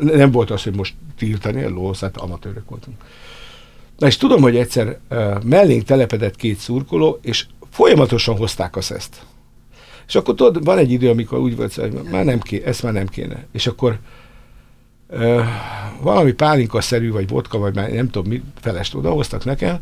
nem 0.00 0.30
volt 0.30 0.50
az, 0.50 0.62
hogy 0.62 0.76
most 0.76 0.94
tiltani, 1.18 1.62
a 1.62 1.68
lósz, 1.68 2.00
hát 2.00 2.16
amatőrök 2.16 2.68
voltunk. 2.68 2.96
Na 3.98 4.06
és 4.06 4.16
tudom, 4.16 4.42
hogy 4.42 4.56
egyszer 4.56 4.98
uh, 5.10 5.42
mellénk 5.42 5.82
telepedett 5.82 6.36
két 6.36 6.58
szurkoló, 6.58 7.18
és 7.22 7.46
folyamatosan 7.76 8.36
hozták 8.36 8.76
a 8.76 8.80
szeszt. 8.80 9.16
És 10.06 10.14
akkor 10.14 10.34
tudod, 10.34 10.64
van 10.64 10.78
egy 10.78 10.90
idő, 10.90 11.10
amikor 11.10 11.38
úgy 11.38 11.56
volt, 11.56 11.74
hogy 11.74 11.92
már 11.92 12.24
nem 12.24 12.40
ké, 12.40 12.62
ezt 12.64 12.82
már 12.82 12.92
nem 12.92 13.06
kéne. 13.06 13.46
És 13.52 13.66
akkor 13.66 13.98
uh, 15.08 15.44
valami 16.00 16.32
pálinka-szerű, 16.32 17.10
vagy 17.10 17.28
vodka, 17.28 17.58
vagy 17.58 17.74
már 17.74 17.90
nem 17.90 18.10
tudom, 18.10 18.28
mi 18.28 18.42
felest 18.60 18.94
odahoztak 18.94 19.44
nekem, 19.44 19.78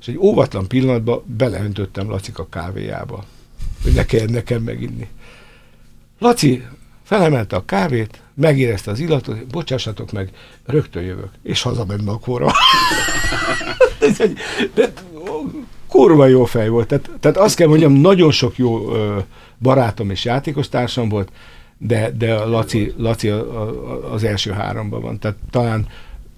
és 0.00 0.08
egy 0.08 0.16
óvatlan 0.18 0.68
pillanatban 0.68 1.22
beleöntöttem 1.36 2.10
Lacika 2.10 2.48
kávéjába, 2.48 3.24
hogy 3.82 3.92
ne 3.92 4.04
kelljen 4.04 4.30
nekem 4.30 4.62
meginni. 4.62 5.08
Laci 6.18 6.64
felemelte 7.02 7.56
a 7.56 7.64
kávét, 7.64 8.22
megérezte 8.34 8.90
az 8.90 8.98
illatot, 8.98 9.46
bocsássatok 9.46 10.12
meg, 10.12 10.30
rögtön 10.64 11.02
jövök, 11.02 11.30
és 11.42 11.62
hazamenne 11.62 12.10
a 12.10 12.18
kóra. 12.18 12.52
de, 14.74 14.92
kurva 15.88 16.26
jó 16.26 16.44
fej 16.44 16.68
volt. 16.68 16.88
Tehát, 16.88 17.10
tehát 17.20 17.36
azt 17.36 17.56
kell 17.56 17.68
mondjam, 17.68 17.92
nagyon 17.92 18.30
sok 18.30 18.56
jó 18.56 18.92
ö, 18.92 19.18
barátom 19.58 20.10
és 20.10 20.24
játékos 20.24 20.68
társam 20.68 21.08
volt, 21.08 21.32
de, 21.78 22.10
de 22.10 22.34
a 22.34 22.48
Laci, 22.48 22.92
Laci 22.96 23.28
a, 23.28 23.38
a, 23.62 24.12
az 24.12 24.24
első 24.24 24.50
háromban 24.50 25.02
van. 25.02 25.18
Tehát 25.18 25.36
talán 25.50 25.86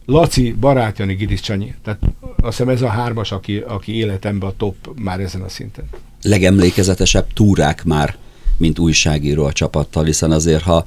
Laci, 0.06 0.52
barátjani, 0.52 1.14
Gidis 1.14 1.40
Csanyi. 1.40 1.74
Tehát 1.84 2.00
azt 2.20 2.56
hiszem 2.56 2.68
ez 2.68 2.82
a 2.82 2.88
hármas, 2.88 3.32
aki, 3.32 3.56
aki 3.56 3.96
életemben 3.96 4.48
a 4.48 4.56
top 4.56 4.74
már 5.02 5.20
ezen 5.20 5.42
a 5.42 5.48
szinten. 5.48 5.84
Legemlékezetesebb 6.22 7.32
túrák 7.32 7.84
már 7.84 8.16
mint 8.56 8.78
újságíró 8.78 9.44
a 9.44 9.52
csapattal, 9.52 10.04
hiszen 10.04 10.30
azért, 10.30 10.62
ha 10.62 10.84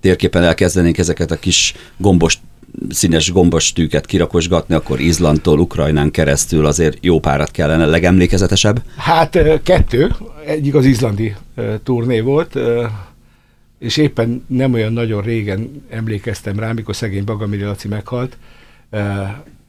térképen 0.00 0.42
elkezdenénk 0.42 0.98
ezeket 0.98 1.30
a 1.30 1.36
kis 1.36 1.74
gombos 1.96 2.38
színes 2.88 3.32
gombos 3.32 3.72
tűket 3.72 4.06
kirakosgatni, 4.06 4.74
akkor 4.74 5.00
Izlandtól 5.00 5.58
Ukrajnán 5.58 6.10
keresztül 6.10 6.66
azért 6.66 7.04
jó 7.04 7.20
párat 7.20 7.50
kellene, 7.50 7.86
legemlékezetesebb? 7.86 8.82
Hát 8.96 9.62
kettő, 9.62 10.14
egyik 10.46 10.74
az 10.74 10.84
izlandi 10.84 11.34
turné 11.82 12.20
volt, 12.20 12.58
és 13.78 13.96
éppen 13.96 14.44
nem 14.46 14.72
olyan 14.72 14.92
nagyon 14.92 15.22
régen 15.22 15.84
emlékeztem 15.88 16.58
rá, 16.58 16.72
mikor 16.72 16.96
szegény 16.96 17.24
Bagamiri 17.24 17.62
Laci 17.62 17.88
meghalt, 17.88 18.36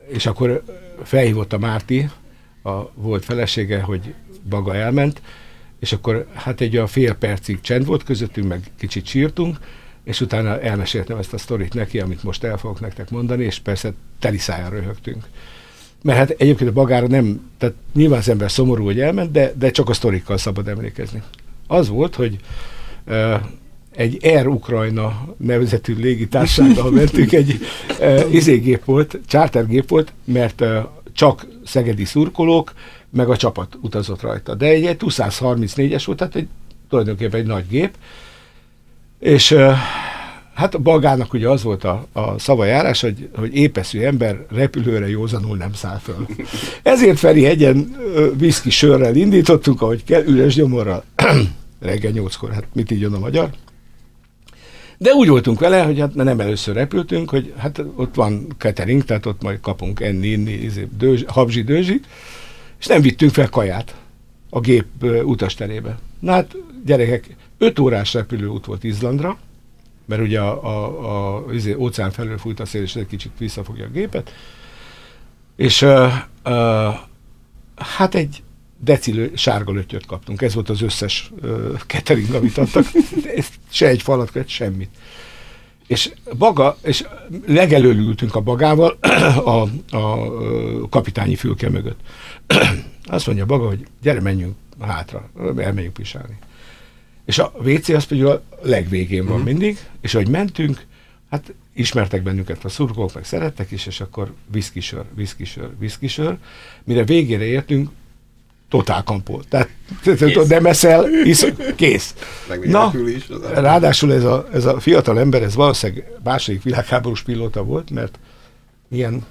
és 0.07 0.25
akkor 0.25 0.63
felhívott 1.03 1.53
a 1.53 1.57
Márti, 1.57 2.09
a 2.63 2.91
volt 2.93 3.25
felesége, 3.25 3.81
hogy 3.81 4.13
Baga 4.49 4.75
elment, 4.75 5.21
és 5.79 5.93
akkor 5.93 6.27
hát 6.33 6.61
egy 6.61 6.75
olyan 6.75 6.87
fél 6.87 7.13
percig 7.13 7.61
csend 7.61 7.85
volt 7.85 8.03
közöttünk, 8.03 8.47
meg 8.47 8.71
kicsit 8.79 9.05
sírtunk, 9.05 9.57
és 10.05 10.21
utána 10.21 10.61
elmeséltem 10.61 11.17
ezt 11.17 11.33
a 11.33 11.37
sztorit 11.37 11.73
neki, 11.73 11.99
amit 11.99 12.23
most 12.23 12.43
el 12.43 12.57
fogok 12.57 12.79
nektek 12.79 13.09
mondani, 13.09 13.43
és 13.43 13.59
persze 13.59 13.93
teliszáján 14.19 14.69
röhögtünk. 14.69 15.23
Mert 16.01 16.17
hát 16.17 16.29
egyébként 16.29 16.69
a 16.69 16.73
bagára 16.73 17.07
nem, 17.07 17.49
tehát 17.57 17.75
nyilván 17.93 18.19
az 18.19 18.29
ember 18.29 18.51
szomorú, 18.51 18.83
hogy 18.83 18.99
elment, 18.99 19.31
de, 19.31 19.53
de 19.57 19.71
csak 19.71 19.89
a 19.89 19.93
sztorikkal 19.93 20.37
szabad 20.37 20.67
emlékezni. 20.67 21.21
Az 21.67 21.89
volt, 21.89 22.15
hogy 22.15 22.37
uh, 23.07 23.33
egy 23.95 24.17
Air 24.21 24.47
Ukrajna 24.47 25.35
nevezetű 25.37 25.95
légitársággal 25.95 26.91
mentünk, 27.01 27.31
egy 27.31 27.59
uh, 27.99 28.33
izégép 28.33 28.83
volt, 28.83 29.19
chartergép 29.27 29.89
volt, 29.89 30.13
mert 30.23 30.61
uh, 30.61 30.77
csak 31.13 31.47
szegedi 31.65 32.05
szurkolók, 32.05 32.73
meg 33.09 33.29
a 33.29 33.37
csapat 33.37 33.77
utazott 33.81 34.21
rajta. 34.21 34.55
De 34.55 34.65
egy, 34.65 34.85
egy 34.85 34.97
234-es 34.99 36.03
volt, 36.05 36.17
tehát 36.17 36.35
egy, 36.35 36.47
tulajdonképpen 36.89 37.39
egy 37.39 37.45
nagy 37.45 37.67
gép, 37.69 37.97
és 39.19 39.55
hát 40.53 40.75
a 40.75 40.79
Bagának 40.79 41.33
ugye 41.33 41.49
az 41.49 41.63
volt 41.63 41.83
a, 41.83 42.05
a 42.13 42.39
szavajárás, 42.39 43.01
hogy, 43.01 43.29
hogy 43.35 43.55
épeszű 43.55 43.99
ember 43.99 44.45
repülőre 44.49 45.09
józanul 45.09 45.57
nem 45.57 45.73
száll 45.73 45.97
föl. 45.97 46.25
Ezért 46.83 47.19
Feri 47.19 47.45
egyen 47.45 47.95
viszki 48.37 48.69
sörrel 48.69 49.15
indítottunk, 49.15 49.81
ahogy 49.81 50.03
kell, 50.03 50.23
üres 50.23 50.53
gyomorral. 50.55 51.03
Reggel 51.79 52.11
nyolckor, 52.11 52.51
hát 52.51 52.65
mit 52.73 52.91
így 52.91 52.99
jön 52.99 53.13
a 53.13 53.19
magyar? 53.19 53.49
De 54.97 55.13
úgy 55.13 55.27
voltunk 55.27 55.59
vele, 55.59 55.81
hogy 55.83 55.99
hát 55.99 56.15
nem 56.15 56.39
először 56.39 56.75
repültünk, 56.75 57.29
hogy 57.29 57.53
hát 57.57 57.83
ott 57.95 58.15
van 58.15 58.47
catering, 58.57 59.03
tehát 59.03 59.25
ott 59.25 59.41
majd 59.41 59.59
kapunk 59.59 59.99
enni, 59.99 60.27
inni, 60.27 60.51
izé, 60.51 60.87
dőzs, 60.97 61.23
habzsi, 61.27 61.61
dőzsi, 61.61 61.99
és 62.79 62.85
nem 62.85 63.01
vittünk 63.01 63.31
fel 63.31 63.49
kaját 63.49 63.95
a 64.49 64.59
gép 64.59 64.85
utasterébe. 65.23 65.97
Na 66.19 66.31
hát, 66.31 66.55
gyerekek, 66.85 67.35
öt 67.57 67.79
órás 67.79 68.13
repülőút 68.13 68.65
volt 68.65 68.83
Izlandra, 68.83 69.37
mert 70.05 70.21
ugye 70.21 70.39
a, 70.39 70.63
a, 70.63 71.45
a 71.45 71.53
izé, 71.53 71.73
óceán 71.73 72.11
felől 72.11 72.37
fújt 72.37 72.59
a 72.59 72.65
szél, 72.65 72.81
és 72.81 72.95
egy 72.95 73.07
kicsit 73.07 73.31
visszafogja 73.37 73.85
a 73.85 73.89
gépet, 73.89 74.33
és 75.55 75.81
uh, 75.81 76.13
uh, 76.45 76.93
hát 77.75 78.15
egy 78.15 78.43
decilő 78.79 79.31
sárga 79.35 79.71
lötyöt 79.71 80.05
kaptunk. 80.05 80.41
Ez 80.41 80.53
volt 80.53 80.69
az 80.69 80.81
összes 80.81 81.31
uh, 81.41 81.79
catering, 81.87 82.33
amit 82.33 82.57
adtak. 82.57 82.85
Se 83.69 83.87
egy 83.87 84.01
falat, 84.01 84.47
semmit. 84.47 84.89
És 85.87 86.11
baga, 86.37 86.77
és 86.83 87.05
legelől 87.47 87.97
ültünk 87.97 88.35
a 88.35 88.41
bagával 88.41 88.97
a, 89.45 89.49
a, 89.49 89.97
a 89.97 90.89
kapitányi 90.89 91.35
fülke 91.35 91.69
mögött. 91.69 91.99
Azt 93.05 93.25
mondja 93.25 93.45
baga, 93.45 93.67
hogy 93.67 93.85
gyere, 94.01 94.21
menjünk 94.21 94.55
hátra, 94.79 95.29
elmenjünk 95.57 95.93
pisálni. 95.93 96.37
És 97.25 97.37
a 97.37 97.51
WC 97.63 97.89
az 97.89 98.03
pedig 98.03 98.25
a 98.25 98.41
legvégén 98.61 99.23
van 99.23 99.31
uh-huh. 99.31 99.47
mindig, 99.47 99.79
és 100.01 100.13
ahogy 100.13 100.29
mentünk, 100.29 100.85
hát 101.29 101.53
ismertek 101.73 102.23
bennünket 102.23 102.65
a 102.65 102.69
szurkolók, 102.69 103.13
meg 103.13 103.25
szerettek 103.25 103.71
is, 103.71 103.85
és 103.85 104.01
akkor 104.01 104.33
viszkisör, 104.51 105.03
viszkisör, 105.15 105.69
viszkisör. 105.79 106.37
Mire 106.83 107.03
végére 107.03 107.43
értünk, 107.43 107.89
totál 108.69 109.03
kampó. 109.03 109.41
Tehát 109.49 109.69
kész. 110.03 110.47
nem 110.47 110.65
eszel, 110.65 111.13
isz, 111.23 111.45
kész. 111.75 112.15
Na, 112.63 112.93
is, 113.07 113.29
ráadásul 113.53 114.13
ez 114.13 114.23
a, 114.23 114.47
ez 114.53 114.65
a 114.65 114.79
fiatal 114.79 115.19
ember, 115.19 115.41
ez 115.41 115.55
valószínűleg 115.55 116.11
második 116.23 116.63
világháborús 116.63 117.21
pilóta 117.21 117.63
volt, 117.63 117.89
mert 117.89 118.19
ilyen... 118.91 119.25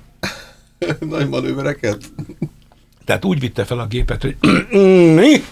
Nagy 1.10 1.28
manővereket? 1.28 2.12
Tehát 3.04 3.24
úgy 3.24 3.40
vitte 3.40 3.64
fel 3.64 3.78
a 3.78 3.86
gépet, 3.86 4.22
hogy 4.22 4.36
mi? 5.20 5.44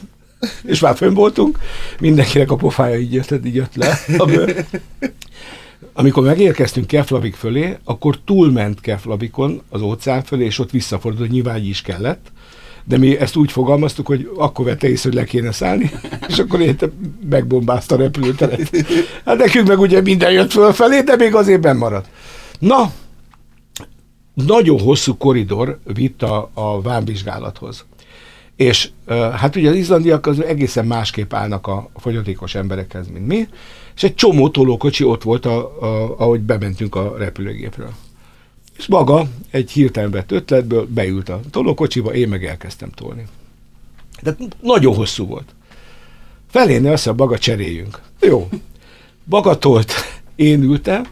És 0.65 0.81
már 0.81 0.97
fönn 0.97 1.15
voltunk, 1.15 1.59
mindenkinek 2.01 2.51
a 2.51 2.57
pofája 2.57 2.99
így 2.99 3.13
jött, 3.13 3.47
így 3.47 3.55
jött 3.55 3.75
le. 3.75 3.99
Amikor 5.93 6.23
megérkeztünk 6.23 6.87
Keflavik 6.87 7.35
fölé, 7.35 7.77
akkor 7.85 8.19
túlment 8.25 8.81
Keflavikon 8.81 9.63
az 9.69 9.81
óceán 9.81 10.23
fölé, 10.23 10.45
és 10.45 10.59
ott 10.59 10.71
visszafordult, 10.71 11.31
nyilván 11.31 11.65
is 11.65 11.83
kellett, 11.83 12.33
de 12.85 12.99
mi 12.99 13.19
ezt 13.19 13.37
úgy 13.37 13.53
fogalmaztuk, 13.53 14.07
hogy 14.07 14.31
akkor 14.37 14.65
vette 14.65 14.89
észre, 14.89 15.09
hogy 15.09 15.19
le 15.19 15.25
kéne 15.25 15.53
szállni, 15.53 15.91
és 16.29 16.39
akkor 16.39 16.61
érte 16.61 16.91
megbombázta 17.31 17.95
a 17.95 17.99
repülőteret. 17.99 18.71
Hát 19.25 19.37
nekünk 19.37 19.69
meg 19.69 19.79
ugye 19.79 20.01
minden 20.01 20.33
jött 20.33 20.51
fölfelé, 20.51 21.01
de 21.01 21.17
még 21.17 21.35
azért 21.35 21.61
benn 21.61 21.77
maradt. 21.77 22.09
Na, 22.59 22.93
nagyon 24.35 24.81
hosszú 24.81 25.17
koridor 25.17 25.79
vitt 25.95 26.23
a, 26.23 26.51
a 26.55 26.81
vámvizsgálathoz. 26.81 27.85
És 28.57 28.91
hát 29.11 29.57
ugye 29.57 29.69
az 29.71 29.77
izlandiak 29.77 30.27
az 30.27 30.43
egészen 30.43 30.87
másképp 30.87 31.33
állnak 31.33 31.67
a 31.67 31.91
fogyatékos 31.97 32.55
emberekhez, 32.55 33.09
mint 33.09 33.27
mi, 33.27 33.49
és 33.95 34.03
egy 34.03 34.15
csomó 34.15 34.49
tolókocsi 34.49 35.05
ott 35.05 35.23
volt, 35.23 35.47
a, 35.47 35.83
a, 35.83 36.19
ahogy 36.19 36.41
bementünk 36.41 36.95
a 36.95 37.17
repülőgépről. 37.19 37.91
És 38.77 38.87
maga 38.87 39.27
egy 39.51 39.71
hirtelen 39.71 40.11
vett 40.11 40.33
ötletből 40.33 40.87
beült 40.87 41.29
a 41.29 41.41
tolókocsiba, 41.51 42.15
én 42.15 42.29
meg 42.29 42.45
elkezdtem 42.45 42.91
tolni. 42.91 43.27
De 44.23 44.37
nagyon 44.61 44.95
hosszú 44.95 45.27
volt. 45.27 45.55
Feléne 46.51 46.93
azt, 46.93 47.05
hogy 47.05 47.17
maga 47.17 47.39
cseréljünk. 47.39 48.01
Jó. 48.21 48.49
Baga 49.29 49.59
tolt, 49.59 49.93
én 50.35 50.63
ültem, 50.63 51.07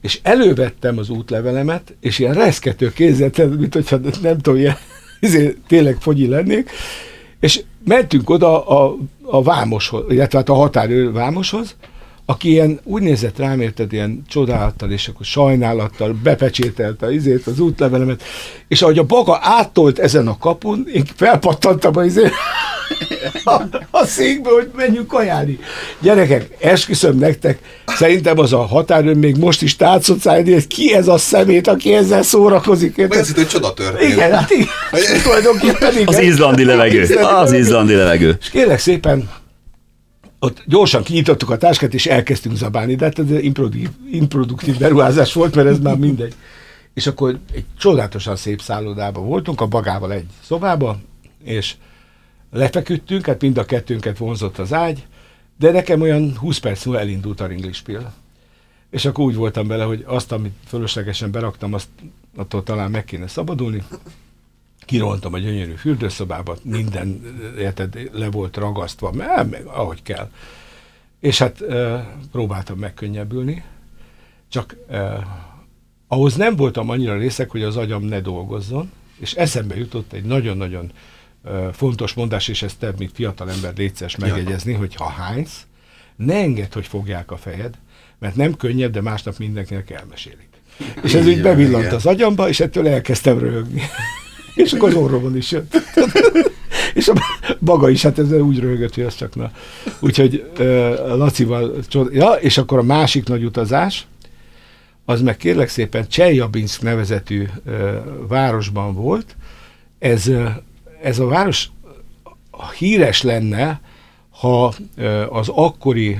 és 0.00 0.20
elővettem 0.22 0.98
az 0.98 1.08
útlevelemet, 1.08 1.94
és 2.00 2.18
ilyen 2.18 2.34
reszkető 2.34 2.92
kézzel, 2.92 3.30
mint 3.48 3.74
hogyha 3.74 3.96
nem 4.22 4.38
tudom, 4.38 4.58
ilyen 4.58 4.76
ezért 5.20 5.56
tényleg 5.66 5.96
fogyi 6.00 6.28
lennék, 6.28 6.70
és 7.40 7.62
mentünk 7.84 8.30
oda 8.30 8.66
a, 8.66 8.96
a 9.22 9.42
vámoshoz, 9.42 10.04
illetve 10.08 10.38
hát 10.38 10.48
a 10.48 10.54
határőr 10.54 11.12
vámoshoz, 11.12 11.76
aki 12.30 12.50
ilyen 12.50 12.80
úgy 12.84 13.02
nézett 13.02 13.38
rám, 13.38 13.60
érted, 13.60 13.92
ilyen 13.92 14.22
csodálattal, 14.28 14.90
és 14.90 15.08
akkor 15.08 15.26
sajnálattal 15.26 16.16
bepecsételte 16.22 17.12
izét, 17.12 17.46
az 17.46 17.60
útlevelemet, 17.60 18.22
és 18.68 18.82
ahogy 18.82 18.98
a 18.98 19.04
baga 19.04 19.38
áttolt 19.42 19.98
ezen 19.98 20.28
a 20.28 20.38
kapun, 20.38 20.86
én 20.94 21.04
felpattantam 21.14 21.96
a 21.96 22.04
izét, 22.04 22.32
a, 23.44 23.62
a 23.90 24.04
székbe, 24.04 24.50
hogy 24.50 24.70
menjünk 24.76 25.06
kajálni. 25.06 25.58
Gyerekek, 26.00 26.56
esküszöm 26.60 27.18
nektek, 27.18 27.58
szerintem 27.86 28.38
az 28.38 28.52
a 28.52 28.66
határőr 28.66 29.14
még 29.14 29.36
most 29.36 29.62
is 29.62 29.76
táncolt 29.76 30.20
szállni, 30.20 30.52
hogy 30.52 30.66
ki 30.66 30.94
ez 30.94 31.08
a 31.08 31.18
szemét, 31.18 31.66
aki 31.66 31.94
ezzel 31.94 32.22
szórakozik. 32.22 32.96
Vagy 32.96 33.16
ez 33.16 33.28
itt, 33.28 33.36
hogy 33.36 33.48
csoda 33.48 33.72
történt. 33.72 34.12
Igen, 34.12 34.32
hát 34.32 34.50
igen. 34.50 34.68
Az 36.04 36.18
izlandi 36.18 36.64
levegő. 36.64 37.14
Az 37.16 37.52
izlandi 37.52 37.94
levegő. 37.94 38.36
És 38.40 38.50
kérlek 38.50 38.78
szépen, 38.78 39.28
ott 40.38 40.62
gyorsan 40.66 41.02
kinyitottuk 41.02 41.50
a 41.50 41.56
táskát, 41.56 41.94
és 41.94 42.06
elkezdtünk 42.06 42.56
zabálni, 42.56 42.94
de 42.94 43.04
hát 43.04 43.18
ez 43.18 43.30
improduktív, 43.30 43.88
improduktív 44.10 44.78
beruházás 44.78 45.32
volt, 45.32 45.54
mert 45.54 45.68
ez 45.68 45.78
már 45.78 45.96
mindegy. 45.96 46.34
És 46.94 47.06
akkor 47.06 47.38
egy 47.54 47.64
csodálatosan 47.78 48.36
szép 48.36 48.60
szállodában 48.60 49.26
voltunk, 49.26 49.60
a 49.60 49.66
bagával 49.66 50.12
egy 50.12 50.26
szobába, 50.46 50.98
és 51.44 51.74
lefeküdtünk, 52.50 53.26
hát 53.26 53.40
mind 53.40 53.58
a 53.58 53.64
kettőnket 53.64 54.18
vonzott 54.18 54.58
az 54.58 54.72
ágy, 54.72 55.06
de 55.58 55.70
nekem 55.70 56.00
olyan 56.00 56.36
20 56.36 56.58
perc 56.58 56.84
múlva 56.84 57.00
elindult 57.00 57.40
a 57.40 57.46
ringlispil. 57.46 58.12
És 58.90 59.04
akkor 59.04 59.24
úgy 59.24 59.34
voltam 59.34 59.66
bele, 59.66 59.84
hogy 59.84 60.04
azt, 60.06 60.32
amit 60.32 60.54
fölöslegesen 60.66 61.30
beraktam, 61.30 61.72
azt 61.72 61.88
attól 62.36 62.62
talán 62.62 62.90
meg 62.90 63.04
kéne 63.04 63.26
szabadulni. 63.26 63.82
Kiroltam 64.80 65.34
a 65.34 65.38
gyönyörű 65.38 65.74
fürdőszobába, 65.74 66.56
minden 66.62 67.22
érted, 67.58 68.10
le 68.12 68.30
volt 68.30 68.56
ragasztva, 68.56 69.12
mert, 69.12 69.50
meg, 69.50 69.64
ahogy 69.66 70.02
kell. 70.02 70.30
És 71.20 71.38
hát 71.38 71.64
próbáltam 72.32 72.78
megkönnyebbülni, 72.78 73.64
csak 74.48 74.76
e, 74.88 75.26
ahhoz 76.06 76.36
nem 76.36 76.56
voltam 76.56 76.88
annyira 76.88 77.16
részek, 77.16 77.50
hogy 77.50 77.62
az 77.62 77.76
agyam 77.76 78.02
ne 78.02 78.20
dolgozzon, 78.20 78.90
és 79.18 79.34
eszembe 79.34 79.76
jutott 79.76 80.12
egy 80.12 80.24
nagyon-nagyon 80.24 80.90
fontos 81.72 82.14
mondás, 82.14 82.48
és 82.48 82.62
ezt 82.62 82.78
te, 82.78 82.92
mint 82.98 83.10
fiatal 83.14 83.50
ember 83.50 83.72
létszes 83.76 84.16
megjegyezni, 84.16 84.72
hogy 84.72 84.94
ha 84.94 85.08
hánysz, 85.08 85.66
ne 86.16 86.34
engedd, 86.34 86.72
hogy 86.72 86.86
fogják 86.86 87.30
a 87.30 87.36
fejed, 87.36 87.74
mert 88.18 88.36
nem 88.36 88.56
könnyebb, 88.56 88.92
de 88.92 89.00
másnap 89.00 89.38
mindenkinek 89.38 89.90
elmesélik. 89.90 90.48
És 91.02 91.14
ez 91.14 91.26
úgy 91.26 91.42
bevillant 91.42 91.92
az 91.92 92.06
agyamba, 92.06 92.48
és 92.48 92.60
ettől 92.60 92.88
elkezdtem 92.88 93.38
röhögni. 93.38 93.82
és 94.64 94.72
akkor 94.72 94.88
az 94.88 94.94
orromon 94.94 95.36
is 95.36 95.50
jött. 95.50 95.76
és 96.94 97.08
a 97.08 97.14
maga 97.58 97.88
is, 97.88 98.02
hát 98.02 98.18
ez 98.18 98.32
úgy 98.32 98.58
röhögött, 98.58 98.94
hogy 98.94 99.04
az 99.04 99.14
csak 99.14 99.34
na. 99.34 99.50
Úgyhogy 100.00 100.50
uh, 100.58 100.66
Lacival, 101.16 101.74
ja, 102.10 102.30
és 102.32 102.58
akkor 102.58 102.78
a 102.78 102.82
másik 102.82 103.28
nagy 103.28 103.44
utazás, 103.44 104.06
az 105.04 105.22
meg 105.22 105.36
kérlek 105.36 105.68
szépen 105.68 106.08
Cseljabinsk 106.08 106.82
nevezetű 106.82 107.46
uh, 107.66 107.72
városban 108.28 108.94
volt. 108.94 109.36
Ez 109.98 110.26
uh, 110.26 110.50
ez 111.02 111.18
a 111.18 111.26
város 111.26 111.70
híres 112.78 113.22
lenne, 113.22 113.80
ha 114.30 114.74
az 115.30 115.48
akkori 115.48 116.18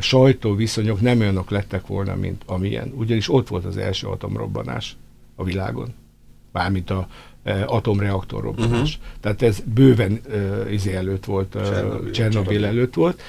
sajtóviszonyok 0.00 1.00
nem 1.00 1.20
olyanok 1.20 1.50
lettek 1.50 1.86
volna, 1.86 2.14
mint 2.14 2.42
amilyen. 2.46 2.92
Ugyanis 2.96 3.28
ott 3.28 3.48
volt 3.48 3.64
az 3.64 3.76
első 3.76 4.06
atomrobbanás 4.06 4.96
a 5.34 5.44
világon. 5.44 5.94
Mármint 6.52 6.90
a 6.90 7.08
atomreaktor 7.66 8.42
robbanás. 8.42 8.96
Uh-huh. 8.96 9.20
Tehát 9.20 9.42
ez 9.42 9.62
bőven 9.74 10.20
uh, 10.28 10.72
izé 10.72 10.94
előtt 10.94 11.24
volt, 11.24 11.54
uh, 11.54 12.10
Csernobil 12.10 12.64
előtt 12.64 12.94
volt. 12.94 13.22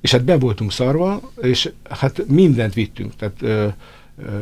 És 0.00 0.10
hát 0.10 0.24
be 0.24 0.38
voltunk 0.38 0.72
szarva, 0.72 1.32
és 1.40 1.72
hát 1.90 2.26
mindent 2.26 2.74
vittünk. 2.74 3.16
Tehát 3.16 3.42
uh, 3.42 3.72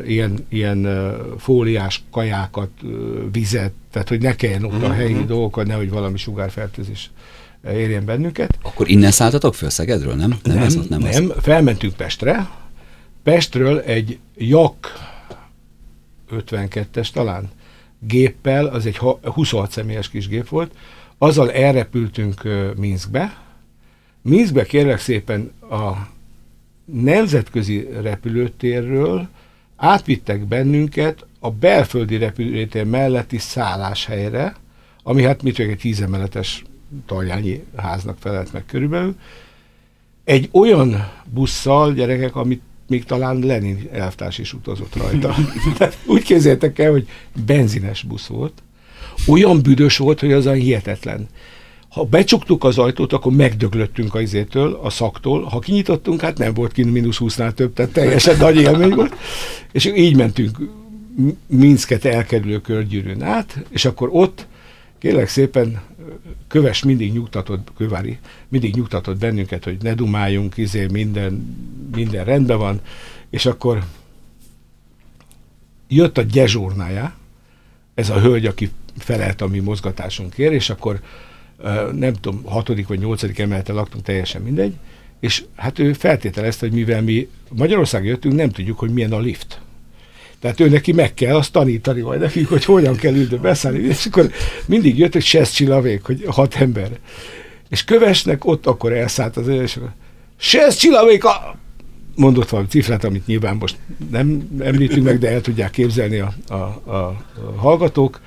ilyen, 0.07 0.47
ilyen 0.49 0.89
fóliás 1.39 2.03
kajákat, 2.11 2.71
vizet, 3.33 3.73
tehát 3.91 4.09
hogy 4.09 4.21
ne 4.21 4.35
kelljen 4.35 4.65
ott 4.65 4.83
a 4.83 4.93
helyi 4.93 5.13
mm-hmm. 5.13 5.27
dolgokat, 5.27 5.67
nehogy 5.67 5.91
valami 5.91 6.17
sugárfertőzés 6.17 7.11
érjen 7.65 8.05
bennünket. 8.05 8.59
Akkor 8.63 8.89
innen 8.89 9.11
szálltatok 9.11 9.55
föl 9.55 9.71
Szegedről, 9.71 10.15
nem? 10.15 10.39
Nem, 10.43 10.55
nem, 10.55 10.63
ez 10.65 10.77
ott, 10.77 10.89
nem, 10.89 11.01
nem 11.01 11.31
az. 11.31 11.43
felmentünk 11.43 11.95
Pestre. 11.95 12.51
Pestről 13.23 13.81
egy 13.81 14.19
Jak 14.37 14.93
52-es 16.31 17.11
talán 17.11 17.51
géppel, 17.99 18.67
az 18.67 18.87
egy 18.87 18.97
26 19.23 19.71
személyes 19.71 20.09
kis 20.09 20.29
gép 20.29 20.49
volt, 20.49 20.75
azzal 21.19 21.53
elrepültünk 21.53 22.43
Minskbe. 22.77 23.37
Minskbe 24.23 24.65
kérlek 24.65 24.99
szépen 24.99 25.53
a 25.71 26.09
nemzetközi 26.85 27.89
repülőtérről 28.01 29.29
átvittek 29.77 30.47
bennünket 30.47 31.27
a 31.41 31.51
belföldi 31.51 32.17
repülőtér 32.17 32.85
melletti 32.85 33.39
szálláshelyre, 33.39 34.57
ami 35.03 35.23
hát 35.23 35.43
mit 35.43 35.59
egy 35.59 35.79
tízemeletes 35.79 36.65
taljányi 37.07 37.65
háznak 37.77 38.17
felelt 38.21 38.53
meg 38.53 38.65
körülbelül, 38.67 39.17
egy 40.25 40.49
olyan 40.53 41.13
busszal, 41.25 41.93
gyerekek, 41.93 42.37
amit 42.37 42.63
még 42.89 43.05
talán 43.05 43.39
Lenin 43.39 43.89
elvtárs 43.93 44.39
is 44.39 44.53
utazott 44.53 44.97
rajta. 44.97 45.35
úgy 46.07 46.23
képzeljétek 46.23 46.79
el, 46.79 46.91
hogy 46.91 47.09
benzines 47.47 48.03
busz 48.03 48.27
volt, 48.27 48.63
olyan 49.27 49.63
büdös 49.63 49.97
volt, 49.97 50.21
hogy 50.21 50.33
az 50.33 50.47
a 50.47 50.53
hihetetlen. 50.53 51.29
Ha 51.97 52.05
becsuktuk 52.05 52.65
az 52.65 52.79
ajtót, 52.79 53.13
akkor 53.13 53.33
megdöglöttünk 53.33 54.15
a 54.15 54.21
izétől, 54.21 54.79
a 54.83 54.91
szaktól. 54.91 55.43
Ha 55.43 55.59
kinyitottunk, 55.59 56.21
hát 56.21 56.39
nem 56.39 56.55
volt 56.55 56.73
kint 56.73 56.93
mínusz 56.93 57.17
20-nál 57.21 57.53
több, 57.53 57.73
tehát 57.73 57.93
teljesen 57.93 58.37
nagy 58.37 58.57
élmény 58.57 58.95
volt. 58.95 59.15
És 59.73 59.85
így 59.85 60.17
mentünk 60.17 60.59
Minsket 61.47 62.05
elkerülő 62.05 62.61
körgyűrűn 62.61 63.23
át, 63.23 63.65
és 63.69 63.85
akkor 63.85 64.09
ott 64.13 64.47
kérlek 64.99 65.29
szépen 65.29 65.81
köves 66.49 66.83
mindig 66.83 67.13
nyugtatott, 67.13 67.69
kövári, 67.77 68.19
mindig 68.49 68.75
nyugtatott 68.75 69.19
bennünket, 69.19 69.65
hogy 69.65 69.77
ne 69.83 69.95
dumáljunk, 69.95 70.57
izé 70.57 70.87
minden, 70.87 71.57
minden 71.95 72.25
rendben 72.25 72.59
van, 72.59 72.81
és 73.31 73.47
akkor 73.47 73.85
jött 75.89 76.19
a 76.19 76.23
gyezsúrnája, 76.23 77.15
ez 77.95 78.11
a 78.11 78.21
hölgy, 78.21 78.47
aki 78.47 78.71
felelt 78.99 79.41
a 79.41 79.47
mi 79.47 79.59
mozgatásunkért, 79.59 80.53
és 80.53 80.71
akkor 80.71 81.01
nem 81.93 82.13
tudom, 82.13 82.43
hatodik 82.45 82.87
vagy 82.87 82.99
nyolcadik 82.99 83.39
emeleten 83.39 83.75
laktunk, 83.75 84.05
teljesen 84.05 84.43
mindegy, 84.43 84.75
és 85.21 85.45
hát 85.57 85.79
ő 85.79 85.93
feltételezte, 85.93 86.67
hogy 86.67 86.75
mivel 86.75 87.03
mi 87.03 87.29
Magyarország 87.51 88.05
jöttünk, 88.05 88.35
nem 88.35 88.51
tudjuk, 88.51 88.79
hogy 88.79 88.91
milyen 88.91 89.13
a 89.13 89.19
lift. 89.19 89.61
Tehát 90.41 90.61
ő 90.61 90.69
neki 90.69 90.93
meg 90.93 91.15
kell 91.15 91.35
azt 91.35 91.53
tanítani 91.53 92.01
majd 92.01 92.21
nekik, 92.21 92.49
hogy 92.49 92.65
hogyan 92.65 92.97
kell 92.97 93.15
ülni 93.15 93.37
beszállni, 93.37 93.79
és 93.79 94.07
akkor 94.07 94.31
mindig 94.67 94.99
jött 94.99 95.15
egy 95.15 95.25
sesz 95.25 95.51
csillavék, 95.51 96.03
hogy 96.03 96.25
hat 96.29 96.55
ember. 96.55 96.91
És 97.69 97.85
kövesnek 97.85 98.45
ott 98.45 98.67
akkor 98.67 98.93
elszállt 98.93 99.37
az 99.37 99.49
és 99.49 99.77
akkor 99.77 99.93
sesz 100.37 100.77
csillavék, 100.77 101.25
a... 101.25 101.59
mondott 102.15 102.49
valami 102.49 102.69
cifrát, 102.69 103.05
amit 103.05 103.27
nyilván 103.27 103.57
most 103.57 103.77
nem 104.11 104.49
említünk 104.61 105.05
meg, 105.05 105.19
de 105.19 105.31
el 105.31 105.41
tudják 105.41 105.71
képzelni 105.71 106.19
a, 106.19 106.35
a, 106.49 106.55
a, 106.55 106.95
a 106.95 107.25
hallgatók 107.57 108.21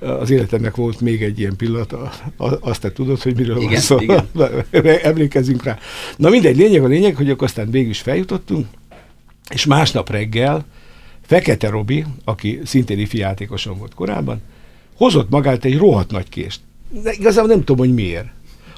az 0.00 0.30
életemnek 0.30 0.76
volt 0.76 1.00
még 1.00 1.22
egy 1.22 1.38
ilyen 1.38 1.56
pillanat, 1.56 1.94
azt 2.60 2.80
te 2.80 2.92
tudod, 2.92 3.22
hogy 3.22 3.36
miről 3.36 3.56
igen, 3.56 3.70
van 3.70 3.80
szó. 3.80 3.98
Igen. 4.00 4.28
Emlékezzünk 5.02 5.62
rá. 5.62 5.78
Na 6.16 6.28
mindegy, 6.28 6.56
lényeg 6.56 6.84
a 6.84 6.86
lényeg, 6.86 7.16
hogy 7.16 7.30
akkor 7.30 7.46
aztán 7.46 7.70
végül 7.70 7.90
is 7.90 8.00
feljutottunk, 8.00 8.66
és 9.50 9.64
másnap 9.64 10.10
reggel 10.10 10.64
Fekete 11.26 11.68
Robi, 11.68 12.04
aki 12.24 12.60
szintén 12.64 12.98
ifi 12.98 13.18
játékoson 13.18 13.78
volt 13.78 13.94
korábban, 13.94 14.40
hozott 14.96 15.30
magát 15.30 15.64
egy 15.64 15.76
rohadt 15.76 16.10
nagy 16.10 16.28
kést. 16.28 16.60
De 17.02 17.12
igazából 17.12 17.50
nem 17.50 17.58
tudom, 17.64 17.86
hogy 17.86 17.94
miért. 17.94 18.28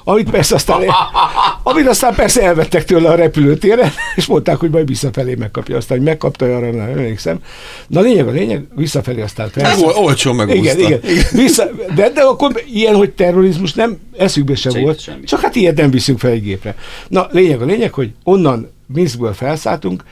Amit 0.03 0.29
persze 0.29 0.55
aztán, 0.55 0.81
amit 1.63 1.87
aztán 1.87 2.15
persze 2.15 2.41
elvettek 2.41 2.85
tőle 2.85 3.09
a 3.09 3.15
repülőtérre, 3.15 3.93
és 4.15 4.25
mondták, 4.25 4.57
hogy 4.57 4.69
majd 4.69 4.87
visszafelé 4.87 5.35
megkapja. 5.35 5.77
Aztán, 5.77 5.97
hogy 5.97 6.05
megkapta, 6.07 6.45
arra 6.45 6.71
nem 6.71 6.89
emlékszem. 6.89 7.39
Na 7.87 8.01
lényeg 8.01 8.27
a 8.27 8.31
lényeg, 8.31 8.65
visszafelé 8.75 9.21
aztán 9.21 9.49
persze. 9.53 9.85
Ol, 9.85 9.93
olcsó 9.95 10.33
meg 10.33 10.55
Igen, 10.55 10.79
igen. 10.79 10.99
Vissza, 11.31 11.69
de, 11.95 12.09
de 12.09 12.21
akkor 12.21 12.63
ilyen, 12.71 12.95
hogy 12.95 13.11
terrorizmus 13.11 13.73
nem 13.73 13.97
eszükbe 14.17 14.55
se 14.55 14.79
volt, 14.79 14.99
semmi. 14.99 15.23
csak 15.23 15.39
hát 15.39 15.55
ilyet 15.55 15.77
nem 15.77 15.91
viszünk 15.91 16.19
fel 16.19 16.31
egy 16.31 16.43
gépre. 16.43 16.75
Na, 17.07 17.27
lényeg 17.31 17.61
a 17.61 17.65
lényeg, 17.65 17.93
hogy 17.93 18.11
onnan 18.23 18.71
Minskből 18.85 19.33
felszálltunk, 19.33 20.03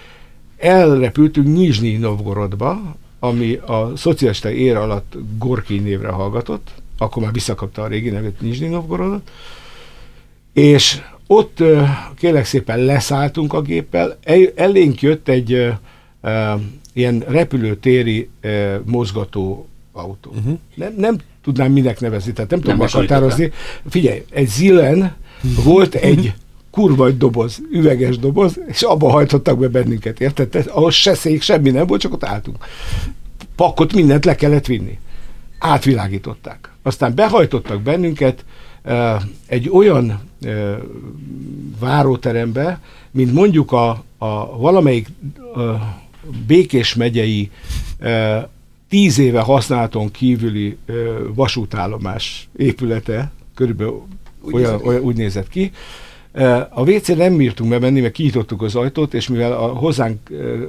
elrepültünk 0.58 1.48
Nizsnyi 1.48 1.98
Novgorodba, 1.98 2.96
ami 3.20 3.54
a 3.54 3.92
szocialista 3.96 4.52
ér 4.52 4.76
alatt 4.76 5.14
Gorki 5.38 5.78
névre 5.78 6.08
hallgatott, 6.08 6.68
akkor 6.98 7.24
már 7.24 7.32
visszakapta 7.32 7.82
a 7.82 7.88
régi 7.88 8.10
nevét 8.10 8.42
Nizsnyi 8.42 8.68
Novgorodot, 8.68 9.32
és 10.54 11.02
ott 11.28 11.64
kérlek 12.16 12.46
szépen 12.46 12.80
leszálltunk 12.80 13.54
a 13.54 13.62
géppel, 13.62 14.18
elénk 14.56 15.02
jött 15.02 15.28
egy 15.28 15.54
uh, 16.22 16.62
ilyen 16.94 17.24
repülőtéri 17.28 18.30
uh, 18.44 18.76
mozgató 18.86 19.68
autó. 19.92 20.32
Uh-huh. 20.32 20.58
Nem, 20.76 20.94
nem 20.98 21.18
tudnám 21.44 21.72
minek 21.72 22.00
nevezni, 22.00 22.34
tehát 22.34 22.50
nem, 22.50 22.60
nem 22.60 22.70
tudom 22.70 22.86
meghatározni. 22.86 23.52
Figyelj, 23.90 24.26
egy 24.30 24.48
Zilen 24.48 25.16
uh-huh. 25.44 25.64
volt 25.64 25.96
egy 25.96 26.34
kurva 26.72 27.08
egy 27.08 27.18
doboz, 27.18 27.62
üveges 27.72 28.18
doboz, 28.18 28.60
és 28.68 28.82
abba 28.82 29.10
hajtottak 29.10 29.60
be 29.60 29.68
bennünket, 29.68 30.22
érted? 30.22 30.66
Ahhoz 30.68 30.94
se 30.94 31.14
szék, 31.14 31.42
semmi 31.42 31.70
nem 31.70 31.88
volt, 31.88 32.02
csak 32.02 32.14
ott 32.14 32.24
álltunk. 32.24 32.66
Pakot 33.56 33.94
mindent 33.94 34.26
le 34.26 34.36
kellett 34.36 34.66
vinni. 34.66 35.00
Átvilágították. 35.60 36.72
Aztán 36.84 37.16
behajtottak 37.16 37.82
bennünket 37.82 38.46
egy 39.46 39.70
olyan 39.70 40.20
váróterembe, 41.80 42.82
mint 43.12 43.34
mondjuk 43.34 43.72
a, 43.72 44.04
a 44.18 44.58
valamelyik 44.58 45.08
uh, 45.56 45.82
Békés 46.48 46.96
megyei 46.96 47.52
tíz 48.90 49.20
éve 49.20 49.40
használaton 49.40 50.12
kívüli 50.12 50.78
vasútállomás 51.34 52.50
épülete, 52.56 53.32
körülbelül 53.56 54.02
úgy, 54.42 54.54
olyan, 54.54 54.82
olyan, 54.84 55.02
úgy 55.02 55.16
nézett 55.16 55.48
ki, 55.48 55.72
a 56.70 56.90
wc 56.90 57.08
nem 57.08 57.38
bírtunk 57.38 57.70
bemenni, 57.70 58.00
mert 58.00 58.14
kinyitottuk 58.14 58.62
az 58.62 58.76
ajtót, 58.76 59.14
és 59.14 59.28
mivel 59.28 59.52
a 59.54 59.68
hozzánk 59.68 60.20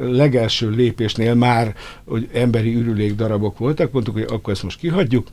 legelső 0.00 0.70
lépésnél 0.70 1.34
már 1.34 1.74
hogy 2.04 2.28
emberi 2.32 2.74
ürülék 2.74 3.14
darabok 3.14 3.58
voltak, 3.58 3.92
mondtuk, 3.92 4.14
hogy 4.14 4.26
akkor 4.28 4.52
ezt 4.52 4.62
most 4.62 4.78
kihagyjuk, 4.78 5.28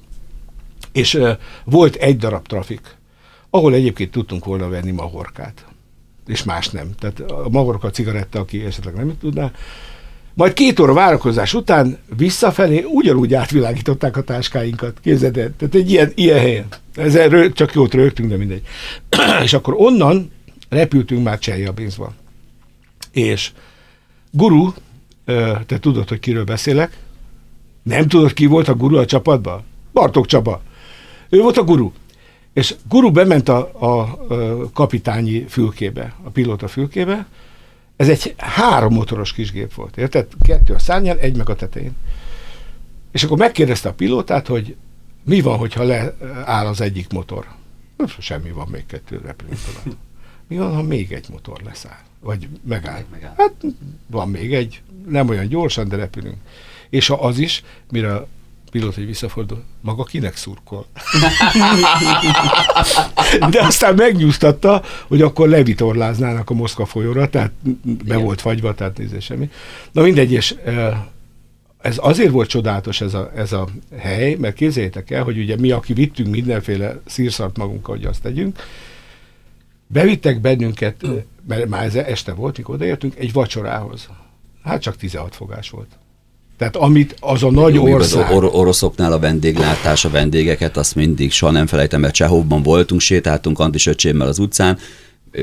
és 0.91 1.19
volt 1.63 1.95
egy 1.95 2.17
darab 2.17 2.47
trafik, 2.47 2.97
ahol 3.49 3.73
egyébként 3.73 4.11
tudtunk 4.11 4.45
volna 4.45 4.69
venni 4.69 4.91
mahorkát, 4.91 5.65
és 6.27 6.43
más 6.43 6.69
nem. 6.69 6.89
Tehát 6.99 7.19
a 7.19 7.49
mahorka 7.49 7.89
cigaretta, 7.89 8.39
aki 8.39 8.65
esetleg 8.65 8.93
nem 8.93 9.17
tudná, 9.19 9.51
majd 10.33 10.53
két 10.53 10.79
óra 10.79 10.93
várakozás 10.93 11.53
után 11.53 11.97
visszafelé 12.17 12.83
ugyanúgy 12.83 13.33
átvilágították 13.33 14.17
a 14.17 14.23
táskáinkat. 14.23 14.99
Képzeld 15.01 15.37
el, 15.37 15.53
tehát 15.57 15.75
egy 15.75 15.91
ilyen, 15.91 16.11
ilyen 16.15 16.39
helyen. 16.39 16.67
Ezzel 16.95 17.51
csak 17.51 17.73
jót 17.73 17.93
rögtünk, 17.93 18.29
de 18.29 18.37
mindegy. 18.37 18.61
és 19.43 19.53
akkor 19.53 19.73
onnan 19.77 20.31
repültünk 20.69 21.23
már 21.23 21.39
Cseljabinszba. 21.39 22.13
És 23.11 23.51
Guru, 24.31 24.73
te 25.65 25.79
tudod, 25.79 26.09
hogy 26.09 26.19
kiről 26.19 26.43
beszélek? 26.43 26.97
Nem 27.83 28.07
tudod, 28.07 28.33
ki 28.33 28.45
volt 28.45 28.67
a 28.67 28.75
guru 28.75 28.97
a 28.97 29.05
csapatban? 29.05 29.63
Bartók 29.93 30.25
Csaba. 30.25 30.61
Ő 31.29 31.41
volt 31.41 31.57
a 31.57 31.63
guru. 31.63 31.91
És 32.53 32.75
guru 32.89 33.11
bement 33.11 33.49
a, 33.49 33.71
a, 33.73 33.87
a 33.87 34.69
kapitányi 34.73 35.45
fülkébe, 35.47 36.15
a 36.23 36.29
pilóta 36.29 36.67
fülkébe, 36.67 37.27
ez 37.95 38.09
egy 38.09 38.33
három 38.37 38.93
motoros 38.93 39.33
kisgép 39.33 39.73
volt, 39.73 39.97
érted? 39.97 40.27
Kettő 40.41 40.73
a 40.73 40.79
szárnyán, 40.79 41.17
egy 41.17 41.37
meg 41.37 41.49
a 41.49 41.55
tetején. 41.55 41.95
És 43.11 43.23
akkor 43.23 43.37
megkérdezte 43.37 43.89
a 43.89 43.93
pilótát, 43.93 44.47
hogy 44.47 44.75
mi 45.23 45.41
van, 45.41 45.57
hogyha 45.57 45.83
leáll 45.83 46.65
az 46.65 46.81
egyik 46.81 47.11
motor? 47.11 47.47
Semmi 48.19 48.51
van, 48.51 48.67
még 48.71 48.85
kettő 48.85 49.21
repülő 49.25 49.51
Mi 50.47 50.57
van, 50.57 50.73
ha 50.73 50.81
még 50.81 51.11
egy 51.11 51.25
motor 51.29 51.61
leszáll? 51.63 52.03
Vagy 52.19 52.47
megáll? 52.67 53.03
megáll. 53.11 53.33
Hát 53.37 53.53
van 54.07 54.29
még 54.29 54.53
egy, 54.53 54.81
nem 55.07 55.29
olyan 55.29 55.47
gyorsan, 55.47 55.87
de 55.87 55.95
repülünk. 55.95 56.37
És 56.89 57.07
ha 57.07 57.15
az 57.15 57.37
is, 57.37 57.63
mire 57.91 58.27
pilóta 58.69 58.99
egy 58.99 59.05
visszafordul, 59.05 59.63
maga 59.81 60.03
kinek 60.03 60.35
szurkol? 60.35 60.85
De 63.49 63.65
aztán 63.65 63.95
megnyugtatta, 63.95 64.83
hogy 65.07 65.21
akkor 65.21 65.49
levitorláznának 65.49 66.49
a 66.49 66.53
Moszkva 66.53 66.85
folyóra, 66.85 67.29
tehát 67.29 67.51
be 67.83 67.91
Igen. 68.03 68.21
volt 68.21 68.41
fagyva, 68.41 68.73
tehát 68.73 68.97
nézze 68.97 69.19
semmi. 69.19 69.49
Na 69.91 70.01
mindegy, 70.01 70.31
és 70.31 70.55
ez 71.81 71.97
azért 72.01 72.31
volt 72.31 72.49
csodálatos 72.49 73.01
ez 73.01 73.13
a, 73.13 73.31
ez 73.35 73.51
a 73.51 73.67
hely, 73.97 74.35
mert 74.35 74.55
képzeljétek 74.55 75.11
el, 75.11 75.23
hogy 75.23 75.37
ugye 75.37 75.57
mi, 75.57 75.71
aki 75.71 75.93
vittünk 75.93 76.29
mindenféle 76.29 76.99
szírszart 77.05 77.57
magunkkal, 77.57 77.95
hogy 77.95 78.05
azt 78.05 78.21
tegyünk, 78.21 78.59
bevittek 79.87 80.41
bennünket, 80.41 81.05
mert 81.47 81.67
már 81.67 81.83
ez 81.83 81.95
este 81.95 82.33
volt, 82.33 82.57
mikor 82.57 82.75
odaértünk, 82.75 83.15
egy 83.15 83.33
vacsorához. 83.33 84.09
Hát 84.63 84.81
csak 84.81 84.95
16 84.95 85.35
fogás 85.35 85.69
volt. 85.69 85.97
Tehát 86.59 86.75
amit 86.75 87.15
az 87.19 87.43
a 87.43 87.51
nagy 87.51 87.73
Jó, 87.73 87.91
ország... 87.91 88.25
Az 88.25 88.35
or- 88.35 88.53
oroszoknál 88.53 89.11
a 89.11 89.19
vendéglátás, 89.19 90.05
a 90.05 90.09
vendégeket, 90.09 90.77
azt 90.77 90.95
mindig 90.95 91.31
soha 91.31 91.51
nem 91.51 91.67
felejtem, 91.67 91.99
mert 92.01 92.13
Csehovban 92.13 92.63
voltunk, 92.63 93.01
sétáltunk 93.01 93.59
Antis 93.59 93.85
öcsémmel 93.85 94.27
az 94.27 94.39
utcán, 94.39 94.77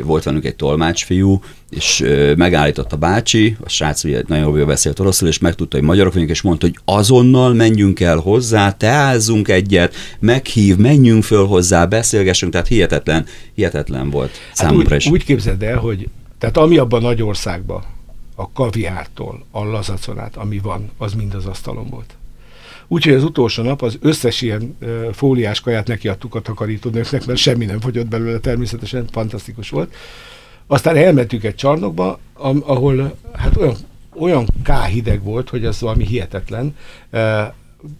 volt 0.04 0.22
velünk 0.22 0.44
egy 0.44 0.56
tolmácsfiú, 0.56 1.40
és 1.70 2.04
megállított 2.36 2.92
a 2.92 2.96
bácsi, 2.96 3.56
a 3.64 3.68
srác 3.68 4.04
ugye 4.04 4.22
nagyon 4.26 4.56
jól 4.56 4.66
beszélt 4.66 5.00
oroszul, 5.00 5.28
és 5.28 5.38
megtudta, 5.38 5.76
hogy 5.76 5.86
magyarok 5.86 6.12
vagyunk, 6.12 6.30
és 6.30 6.42
mondta, 6.42 6.66
hogy 6.66 6.78
azonnal 6.84 7.54
menjünk 7.54 8.00
el 8.00 8.16
hozzá, 8.16 8.70
teázzunk 8.70 9.48
egyet, 9.48 9.94
meghív, 10.18 10.76
menjünk 10.76 11.24
föl 11.24 11.46
hozzá, 11.46 11.84
beszélgessünk, 11.84 12.52
tehát 12.52 12.66
hihetetlen, 12.66 13.26
hihetetlen 13.54 14.10
volt 14.10 14.30
hát 14.30 14.56
számomra 14.56 14.94
úgy, 14.94 15.00
is. 15.00 15.06
Úgy 15.06 15.24
képzeld 15.24 15.62
el, 15.62 15.78
hogy 15.78 16.08
Tehát 16.38 16.56
ami 16.56 16.78
abban 16.78 17.04
a 17.04 17.06
nagy 17.06 17.22
országban, 17.22 17.82
a 18.38 18.52
kaviártól, 18.52 19.44
a 19.50 19.64
lazaconát, 19.64 20.36
ami 20.36 20.58
van, 20.58 20.90
az 20.98 21.14
mind 21.14 21.34
az 21.34 21.46
asztalon 21.46 21.86
volt. 21.90 22.16
Úgyhogy 22.88 23.14
az 23.14 23.24
utolsó 23.24 23.62
nap 23.62 23.82
az 23.82 23.98
összes 24.00 24.40
ilyen 24.42 24.76
uh, 24.80 25.12
fóliás 25.12 25.60
kaját 25.60 25.86
nekiadtuk 25.86 26.34
a 26.34 26.40
takarítónőknek, 26.40 27.26
mert 27.26 27.38
semmi 27.38 27.64
nem 27.64 27.80
fogyott 27.80 28.06
belőle, 28.06 28.38
természetesen 28.38 29.06
fantasztikus 29.10 29.70
volt. 29.70 29.94
Aztán 30.66 30.96
elmentünk 30.96 31.44
egy 31.44 31.54
csarnokba, 31.54 32.18
ahol 32.64 33.16
hát 33.32 33.56
olyan, 33.56 33.74
olyan 34.18 34.48
káhideg 34.62 35.22
volt, 35.22 35.48
hogy 35.48 35.64
az 35.64 35.80
valami 35.80 36.04
hihetetlen. 36.04 36.76
Uh, 37.12 37.20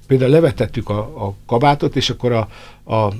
például 0.06 0.30
levetettük 0.30 0.88
a, 0.88 1.26
a 1.26 1.34
kabátot, 1.46 1.96
és 1.96 2.10
akkor 2.10 2.32
a, 2.32 2.48
a, 2.84 2.94
azt 2.94 3.14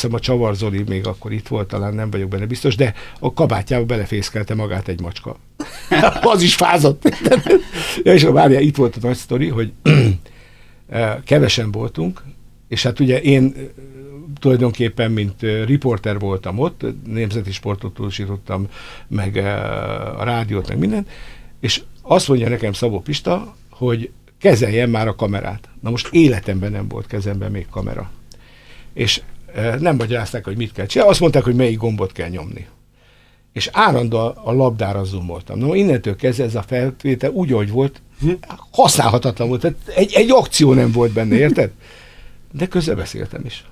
hiszem 0.00 0.14
a 0.14 0.20
Csavar 0.20 0.54
Zoli 0.54 0.82
még 0.88 1.06
akkor 1.06 1.32
itt 1.32 1.48
volt, 1.48 1.68
talán 1.68 1.94
nem 1.94 2.10
vagyok 2.10 2.28
benne 2.28 2.46
biztos, 2.46 2.76
de 2.76 2.94
a 3.20 3.32
kabátjába 3.32 3.84
belefészkelte 3.84 4.54
magát 4.54 4.88
egy 4.88 5.00
macska. 5.00 5.36
az 6.32 6.42
is 6.42 6.54
fázott. 6.54 7.08
ja, 8.02 8.12
és 8.12 8.22
várjál, 8.22 8.62
itt 8.62 8.76
volt 8.76 8.96
a 8.96 9.06
nagy 9.06 9.16
sztori, 9.16 9.48
hogy 9.48 9.72
kevesen 11.24 11.70
voltunk, 11.70 12.22
és 12.68 12.82
hát 12.82 13.00
ugye 13.00 13.20
én 13.20 13.54
tulajdonképpen, 14.40 15.10
mint 15.10 15.40
riporter 15.64 16.18
voltam 16.18 16.58
ott, 16.58 16.84
nemzeti 17.06 17.52
sportot 17.52 17.94
tudósítottam, 17.94 18.66
meg 19.08 19.36
a 20.18 20.24
rádiót, 20.24 20.68
meg 20.68 20.78
mindent, 20.78 21.08
és 21.60 21.82
azt 22.02 22.28
mondja 22.28 22.48
nekem 22.48 22.72
Szabó 22.72 23.00
Pista, 23.00 23.54
hogy 23.70 24.10
kezeljen 24.40 24.90
már 24.90 25.08
a 25.08 25.14
kamerát. 25.14 25.68
Na 25.80 25.90
most 25.90 26.08
életemben 26.10 26.70
nem 26.70 26.88
volt 26.88 27.06
kezemben 27.06 27.50
még 27.50 27.66
kamera. 27.70 28.10
És 28.92 29.22
nem 29.78 29.96
magyarázták, 29.96 30.44
hogy 30.44 30.56
mit 30.56 30.72
kell 30.72 30.86
csinálni, 30.86 31.12
azt 31.12 31.20
mondták, 31.20 31.44
hogy 31.44 31.54
melyik 31.54 31.78
gombot 31.78 32.12
kell 32.12 32.28
nyomni. 32.28 32.66
És 33.58 33.68
állandóan 33.72 34.34
a 34.36 34.52
labdára 34.52 35.04
zoomoltam. 35.04 35.58
Na, 35.58 35.74
innentől 35.74 36.16
kezdve 36.16 36.44
ez 36.44 36.54
a 36.54 36.62
felvétel 36.62 37.30
úgy, 37.30 37.50
hogy 37.50 37.70
volt, 37.70 38.00
használhatatlan 38.70 39.48
volt. 39.48 39.60
Tehát 39.60 39.76
egy, 39.86 40.12
egy 40.14 40.30
akció 40.30 40.72
nem 40.72 40.92
volt 40.92 41.12
benne, 41.12 41.36
érted? 41.36 41.70
De 42.52 42.66
közben 42.66 42.96
beszéltem 42.96 43.44
is. 43.44 43.64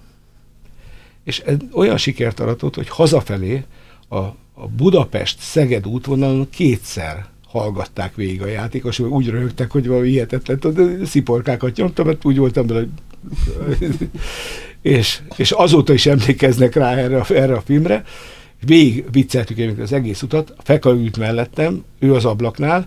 És 1.25 1.39
ez 1.39 1.57
olyan 1.73 1.97
sikert 1.97 2.41
aratott, 2.41 2.75
hogy 2.75 2.89
hazafelé 2.89 3.65
a, 4.09 4.17
a 4.55 4.69
Budapest-Szeged 4.77 5.87
útvonalon 5.87 6.51
kétszer 6.51 7.27
hallgatták 7.49 8.15
végig 8.15 8.43
a 8.43 8.47
játékosok, 8.47 9.13
úgy 9.13 9.29
röhögtek, 9.29 9.71
hogy 9.71 9.87
valami 9.87 10.09
hihetetlen, 10.09 11.05
sziporkákat 11.05 11.77
nyomtam, 11.77 12.07
mert 12.07 12.25
úgy 12.25 12.39
voltam 12.39 12.67
bele, 12.67 12.87
és, 14.83 15.21
és 15.37 15.51
azóta 15.51 15.93
is 15.93 16.07
emlékeznek 16.07 16.75
rá 16.75 16.97
erre, 16.97 17.25
erre 17.29 17.55
a 17.55 17.61
filmre, 17.61 18.05
végig 18.67 19.05
vicceltük 19.13 19.79
az 19.79 19.93
egész 19.93 20.23
utat, 20.23 20.55
Feka 20.63 20.91
ült 20.91 21.19
mellettem, 21.19 21.85
ő 21.99 22.15
az 22.15 22.25
ablaknál, 22.25 22.87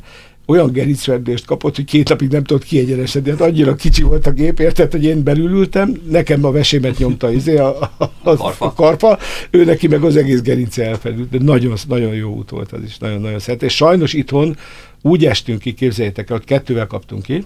olyan 0.50 0.72
gerincverdést 0.72 1.46
kapott, 1.46 1.76
hogy 1.76 1.86
két 1.86 2.10
napig 2.10 2.32
nem 2.32 2.44
tudott 2.44 2.64
kiegyenesedni. 2.64 3.30
Hát 3.30 3.42
annyira 3.42 3.76
kicsi 3.76 4.02
volt 4.02 4.28
a 4.28 4.32
gép, 4.32 4.60
érted, 4.60 4.92
hogy 4.92 5.04
én 5.04 5.24
belülültem, 5.24 6.02
nekem 6.10 6.46
a 6.46 6.52
vesémet 6.52 6.98
nyomta 6.98 7.32
izé, 7.32 7.58
a, 7.58 7.82
a, 7.82 8.12
a, 8.24 8.36
karfa. 8.36 8.66
a 8.66 8.74
karfa, 8.74 9.20
ő 9.50 9.64
neki 9.64 9.88
meg 9.88 10.04
az 10.04 10.16
egész 10.16 10.42
gerince 10.42 10.86
elfelült. 10.86 11.30
De 11.30 11.38
nagyon, 11.42 11.74
nagyon 11.88 12.14
jó 12.14 12.36
út 12.36 12.50
volt 12.50 12.72
az 12.72 12.84
is, 12.84 12.98
nagyon-nagyon 12.98 13.40
szeret. 13.40 13.64
És 13.64 13.76
sajnos 13.76 14.14
itthon 14.14 14.58
úgy 15.02 15.26
estünk 15.26 15.60
ki, 15.60 15.74
képzeljétek 15.74 16.30
el, 16.30 16.38
hogy 16.38 16.46
kettővel 16.46 16.88
kaptunk 16.88 17.24
ki, 17.24 17.44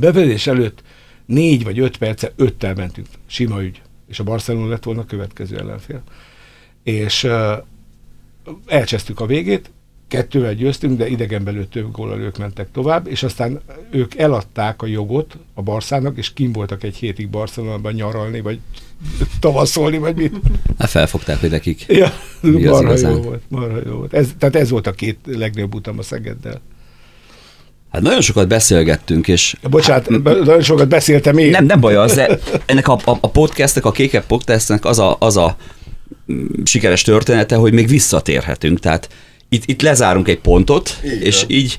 bevezés 0.00 0.46
előtt 0.46 0.82
négy 1.26 1.64
vagy 1.64 1.78
öt 1.78 1.96
perce 1.96 2.32
öttel 2.36 2.74
mentünk. 2.74 3.06
Sima 3.26 3.62
ügy. 3.62 3.82
És 4.08 4.18
a 4.18 4.24
Barcelona 4.24 4.68
lett 4.68 4.84
volna 4.84 5.00
a 5.00 5.04
következő 5.04 5.58
ellenfél. 5.58 6.02
És 6.82 7.28
elcsesztük 8.66 9.20
a 9.20 9.26
végét, 9.26 9.70
kettővel 10.10 10.54
győztünk, 10.54 10.98
de 10.98 11.08
idegen 11.08 11.44
belül 11.44 11.68
több 11.68 11.90
góllal 11.90 12.20
ők 12.20 12.38
mentek 12.38 12.68
tovább, 12.72 13.06
és 13.06 13.22
aztán 13.22 13.60
ők 13.90 14.18
eladták 14.18 14.82
a 14.82 14.86
jogot 14.86 15.36
a 15.54 15.62
Barszának, 15.62 16.16
és 16.16 16.32
kim 16.32 16.52
voltak 16.52 16.82
egy 16.82 16.96
hétig 16.96 17.28
Barcelonában 17.28 17.92
nyaralni, 17.92 18.40
vagy 18.40 18.58
tavaszolni, 19.40 19.98
vagy 19.98 20.16
mit. 20.16 20.34
Hát 20.78 20.90
felfogták, 20.90 21.40
hogy 21.40 21.50
nekik 21.50 21.84
ja, 22.00 22.12
marha 22.40 22.96
jó 22.98 23.22
volt, 23.22 23.42
marha 23.48 23.78
jó 23.86 23.94
volt. 23.94 24.14
Ez, 24.14 24.28
tehát 24.38 24.56
ez 24.56 24.70
volt 24.70 24.86
a 24.86 24.92
két 24.92 25.18
legnagyobb 25.24 25.74
utam 25.74 25.98
a 25.98 26.02
Szegeddel. 26.02 26.60
Hát 27.90 28.02
nagyon 28.02 28.20
sokat 28.20 28.48
beszélgettünk, 28.48 29.28
és... 29.28 29.56
Bocsánat, 29.70 30.08
hát, 30.08 30.22
nagyon 30.22 30.62
sokat 30.62 30.88
beszéltem 30.88 31.38
én. 31.38 31.50
Nem, 31.50 31.64
nem 31.64 31.80
baj 31.80 31.96
az, 31.96 32.14
de 32.14 32.38
ennek 32.66 32.88
a, 32.88 32.92
a, 32.92 33.18
a 33.20 33.30
podcastnek, 33.30 33.84
a 33.84 33.90
Kékebb 33.90 34.26
podcastnek 34.26 34.84
az 34.84 34.98
a, 34.98 35.16
az 35.18 35.36
a 35.36 35.56
sikeres 36.64 37.02
története, 37.02 37.54
hogy 37.54 37.72
még 37.72 37.88
visszatérhetünk. 37.88 38.78
Tehát 38.80 39.08
itt, 39.48 39.62
itt 39.66 39.82
lezárunk 39.82 40.28
egy 40.28 40.40
pontot, 40.40 41.00
így 41.04 41.22
és 41.22 41.44
így 41.46 41.78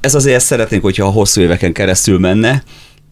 ez 0.00 0.14
azért 0.14 0.44
szeretnénk, 0.44 0.82
hogyha 0.82 1.06
a 1.06 1.10
hosszú 1.10 1.40
éveken 1.40 1.72
keresztül 1.72 2.18
menne, 2.18 2.62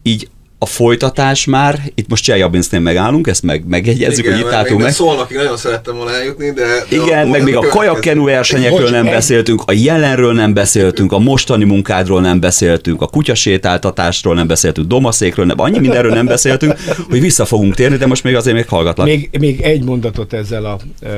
így 0.03 0.29
a 0.63 0.65
folytatás 0.65 1.45
már, 1.45 1.79
itt 1.95 2.09
most 2.09 2.23
Cseljabinsznél 2.23 2.79
megállunk, 2.79 3.27
ezt 3.27 3.43
meg, 3.43 3.67
megjegyezzük, 3.67 4.25
hogy 4.25 4.39
itt 4.39 4.51
álltunk 4.51 4.81
meg. 4.81 4.91
Szolnokig 4.91 5.37
nagyon 5.37 5.57
szerettem 5.57 5.95
volna 5.95 6.11
eljutni, 6.11 6.51
de... 6.51 6.65
de 6.89 6.95
Igen, 6.95 7.27
meg 7.27 7.43
még 7.43 7.55
a 7.55 7.67
kajakkenu 7.67 8.25
versenyekről 8.25 8.89
nem 8.89 9.05
beszéltünk, 9.05 9.61
a 9.65 9.71
jelenről 9.71 10.33
nem 10.33 10.53
beszéltünk, 10.53 11.11
a 11.11 11.19
mostani 11.19 11.63
munkádról 11.63 12.21
nem 12.21 12.39
beszéltünk, 12.39 13.01
a 13.01 13.07
kutyasétáltatásról 13.07 14.35
nem 14.35 14.47
beszéltünk, 14.47 14.87
domaszékről 14.87 15.45
nem, 15.45 15.59
annyi 15.59 15.79
mindenről 15.79 16.13
nem 16.13 16.25
beszéltünk, 16.25 16.73
hogy 17.09 17.21
vissza 17.21 17.45
fogunk 17.45 17.75
térni, 17.75 17.97
de 17.97 18.05
most 18.05 18.23
még 18.23 18.35
azért 18.35 18.55
még 18.55 18.67
hallgatlak. 18.67 19.07
Még, 19.07 19.29
még 19.39 19.61
egy 19.61 19.83
mondatot 19.83 20.33
ezzel 20.33 20.65
a 20.65 20.79
e, 21.05 21.09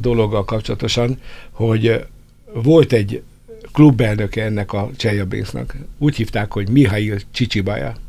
dologgal 0.00 0.44
kapcsolatosan, 0.44 1.18
hogy 1.52 2.04
volt 2.52 2.92
egy 2.92 3.22
klubelnöke 3.72 4.44
ennek 4.44 4.72
a 4.72 4.90
Cseljabinsznak. 4.96 5.76
Úgy 5.98 6.16
hívták, 6.16 6.52
hogy 6.52 6.68
Mihail 6.68 7.18
Csicsibaja 7.32 8.02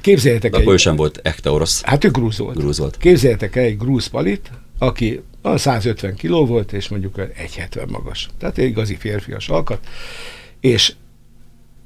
Képzeljétek 0.00 0.54
el. 0.54 0.60
Akkor 0.60 0.72
egy... 0.72 0.78
sem 0.78 0.96
volt 0.96 1.20
ekte 1.22 1.50
orosz. 1.50 1.82
Hát 1.82 2.04
ő 2.04 2.10
grúz 2.10 2.38
volt. 2.38 2.56
Grúz 2.56 2.78
volt. 2.78 2.96
Képzeljétek 2.96 3.56
el 3.56 3.64
egy 3.64 3.78
grúz 3.78 4.06
palit, 4.06 4.50
aki 4.78 5.20
150 5.54 6.14
kiló 6.14 6.46
volt, 6.46 6.72
és 6.72 6.88
mondjuk 6.88 7.16
1,70 7.16 7.88
magas. 7.88 8.28
Tehát 8.38 8.58
egy 8.58 8.68
igazi 8.68 8.96
férfias 8.96 9.48
alkat. 9.48 9.86
És 10.60 10.94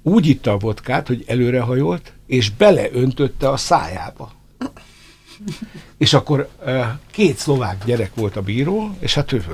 úgy 0.02 0.26
itta 0.26 0.52
a 0.52 0.59
vodkát, 0.59 1.07
hogy 1.07 1.24
előrehajolt, 1.26 2.12
és 2.26 2.50
beleöntötte 2.50 3.48
a 3.48 3.57
szájába. 3.57 4.32
És 5.99 6.12
akkor 6.12 6.49
két 7.11 7.36
szlovák 7.36 7.84
gyerek 7.84 8.11
volt 8.14 8.36
a 8.36 8.42
bíró, 8.42 8.97
és 8.99 9.14
hát 9.14 9.32
ők, 9.32 9.45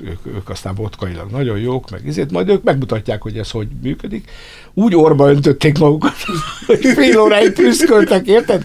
ők, 0.00 0.26
ők 0.26 0.48
aztán 0.48 0.74
vodkailag 0.74 1.30
nagyon 1.30 1.58
jók, 1.58 1.90
meg 1.90 2.08
ezért 2.08 2.30
majd 2.30 2.48
ők 2.48 2.62
megmutatják, 2.62 3.22
hogy 3.22 3.38
ez 3.38 3.50
hogy 3.50 3.68
működik. 3.82 4.30
Úgy 4.74 4.96
orba 4.96 5.30
öntötték 5.30 5.78
magukat, 5.78 6.14
hogy 6.66 6.86
fél 6.94 7.18
óráig 7.18 7.52
prüszköltek, 7.52 8.26
érted? 8.26 8.62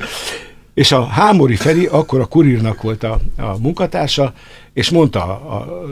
És 0.73 0.91
a 0.91 1.05
Hámori 1.05 1.55
Feri 1.55 1.85
akkor 1.85 2.19
a 2.19 2.25
kurírnak 2.25 2.81
volt 2.81 3.03
a, 3.03 3.19
a 3.37 3.57
munkatársa, 3.57 4.33
és 4.73 4.89
mondta 4.89 5.23
a, 5.23 5.55
a 5.55 5.85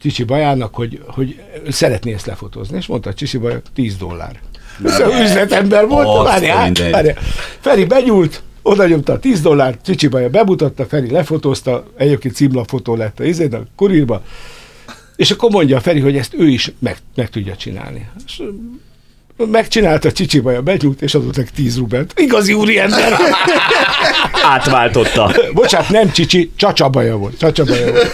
Csicsi 0.00 0.24
Bajának, 0.24 0.74
hogy, 0.74 1.04
hogy 1.06 1.40
szeretné 1.68 2.12
ezt 2.12 2.26
lefotózni, 2.26 2.76
és 2.76 2.86
mondta 2.86 3.10
a 3.10 3.14
Csicsi 3.14 3.38
Bajak 3.38 3.62
10 3.74 3.96
dollár. 3.96 4.40
Ez 4.84 5.00
üzletember 5.20 5.86
volt, 5.86 6.26
várjál, 6.26 6.72
várjál. 6.90 7.16
Feri 7.60 7.84
benyúlt, 7.84 8.42
oda 8.66 8.86
nyomta 8.86 9.12
a 9.12 9.18
10 9.18 9.40
dollárt, 9.40 9.84
Csicsibaja 9.84 10.28
bemutatta, 10.28 10.86
Feri 10.86 11.10
lefotózta, 11.10 11.84
egyébként 11.96 12.34
címlapfotó 12.34 12.94
lett 12.94 13.20
a 13.20 13.24
izén, 13.24 13.54
a 13.54 13.62
kurírba, 13.76 14.22
és 15.16 15.30
akkor 15.30 15.50
mondja 15.50 15.76
a 15.76 15.80
Feri, 15.80 16.00
hogy 16.00 16.16
ezt 16.16 16.34
ő 16.34 16.48
is 16.48 16.72
meg, 16.78 16.96
meg 17.14 17.30
tudja 17.30 17.56
csinálni. 17.56 18.08
És 18.26 18.42
megcsinálta 19.36 20.12
Csicsibaja, 20.12 20.62
begyújt, 20.62 21.02
és 21.02 21.14
adott 21.14 21.36
neki 21.36 21.50
10 21.54 21.78
rubelt. 21.78 22.12
Igazi 22.20 22.52
úri 22.52 22.78
ember. 22.78 23.12
Átváltotta. 24.54 25.32
Bocsát, 25.54 25.88
nem 25.88 26.10
Csicsi, 26.10 26.50
Csacsabaja 26.56 27.16
volt. 27.16 27.38
Csacsabaja 27.38 27.92
volt. 27.92 28.10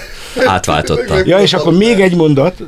Átváltotta. 0.46 1.26
Ja, 1.26 1.38
és 1.38 1.52
akkor 1.52 1.76
még 1.76 2.00
egy 2.00 2.16
mondat. 2.16 2.62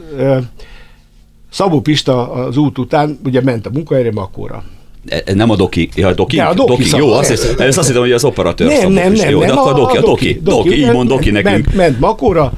Szabó 1.50 1.80
Pista 1.80 2.32
az 2.32 2.56
út 2.56 2.78
után 2.78 3.18
ugye 3.24 3.40
ment 3.42 3.66
a 3.66 3.70
munkahelyre 3.70 4.12
Makóra. 4.12 4.64
E, 5.06 5.22
e, 5.26 5.34
nem 5.34 5.50
a 5.50 5.56
doki, 5.56 5.88
ja, 5.94 6.14
doki, 6.14 6.36
ja, 6.36 6.48
a 6.48 6.54
doki, 6.54 6.82
doki 6.82 6.96
jó, 6.96 7.12
azt, 7.12 7.28
hiszem, 7.28 7.54
ezt 7.58 7.78
azt 7.78 7.86
hittem, 7.86 8.02
hogy 8.02 8.12
az 8.12 8.24
operatőr 8.24 8.66
nem, 8.66 8.92
nem, 8.92 9.12
nem, 9.12 9.30
jó, 9.30 9.38
nem, 9.38 9.48
de 9.48 9.54
akkor 9.54 9.72
a 9.72 9.76
doki, 9.76 9.96
a 9.96 10.00
doki, 10.00 10.40
doki, 10.42 10.68
doki 10.68 10.80
így 10.80 10.92
mond 10.92 11.08
doki 11.08 11.30
nekünk. 11.30 11.64
Ment, 11.64 11.74
ment 11.74 12.00
Makóra, 12.00 12.52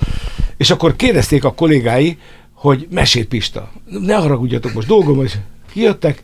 és 0.57 0.71
akkor 0.71 0.97
kérdezték 0.97 1.45
a 1.45 1.53
kollégái, 1.53 2.19
hogy 2.55 2.87
mesél 2.91 3.27
Pista. 3.27 3.73
Ne 4.01 4.15
haragudjatok, 4.15 4.73
most 4.73 4.87
dolgom, 4.87 5.17
hogy 5.17 5.33
kijöttek, 5.73 6.23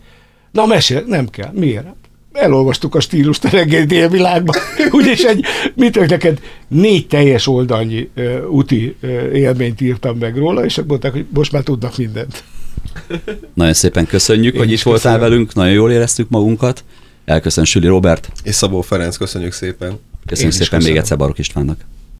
na 0.50 0.66
mesél, 0.66 1.04
nem 1.06 1.28
kell. 1.28 1.50
Miért? 1.52 1.86
elolvastuk 2.32 2.94
a 2.94 3.00
stílust 3.00 3.44
a 3.44 3.48
reggeli 3.48 3.84
délvilágban, 3.84 4.54
úgyis 4.90 5.22
egy, 5.22 5.44
mit 5.74 6.08
neked 6.08 6.40
négy 6.68 7.06
teljes 7.06 7.46
oldalnyi 7.46 8.10
uh, 8.16 8.50
úti 8.50 8.96
uh, 9.02 9.10
élményt 9.32 9.80
írtam 9.80 10.18
meg 10.18 10.36
róla, 10.36 10.64
és 10.64 10.80
mondták, 10.86 11.12
hogy 11.12 11.26
most 11.34 11.52
már 11.52 11.62
tudnak 11.62 11.96
mindent. 11.96 12.44
Nagyon 13.54 13.72
szépen 13.74 14.06
köszönjük, 14.06 14.54
Én 14.54 14.60
hogy 14.60 14.70
itt 14.72 14.82
voltál 14.82 15.12
köszönöm. 15.12 15.30
velünk, 15.30 15.54
nagyon 15.54 15.72
jól 15.72 15.90
éreztük 15.92 16.28
magunkat. 16.28 16.84
Elköszön 17.24 17.64
Süli 17.64 17.86
Robert. 17.86 18.32
És 18.42 18.54
Szabó 18.54 18.80
Ferenc, 18.80 19.16
köszönjük 19.16 19.52
szépen. 19.52 19.98
Köszönjük 20.26 20.52
szépen 20.54 20.68
köszönöm. 20.68 20.92
még 20.92 20.96
egyszer 21.02 21.16
Barok 21.16 21.38
Istvánnak. 21.38 21.80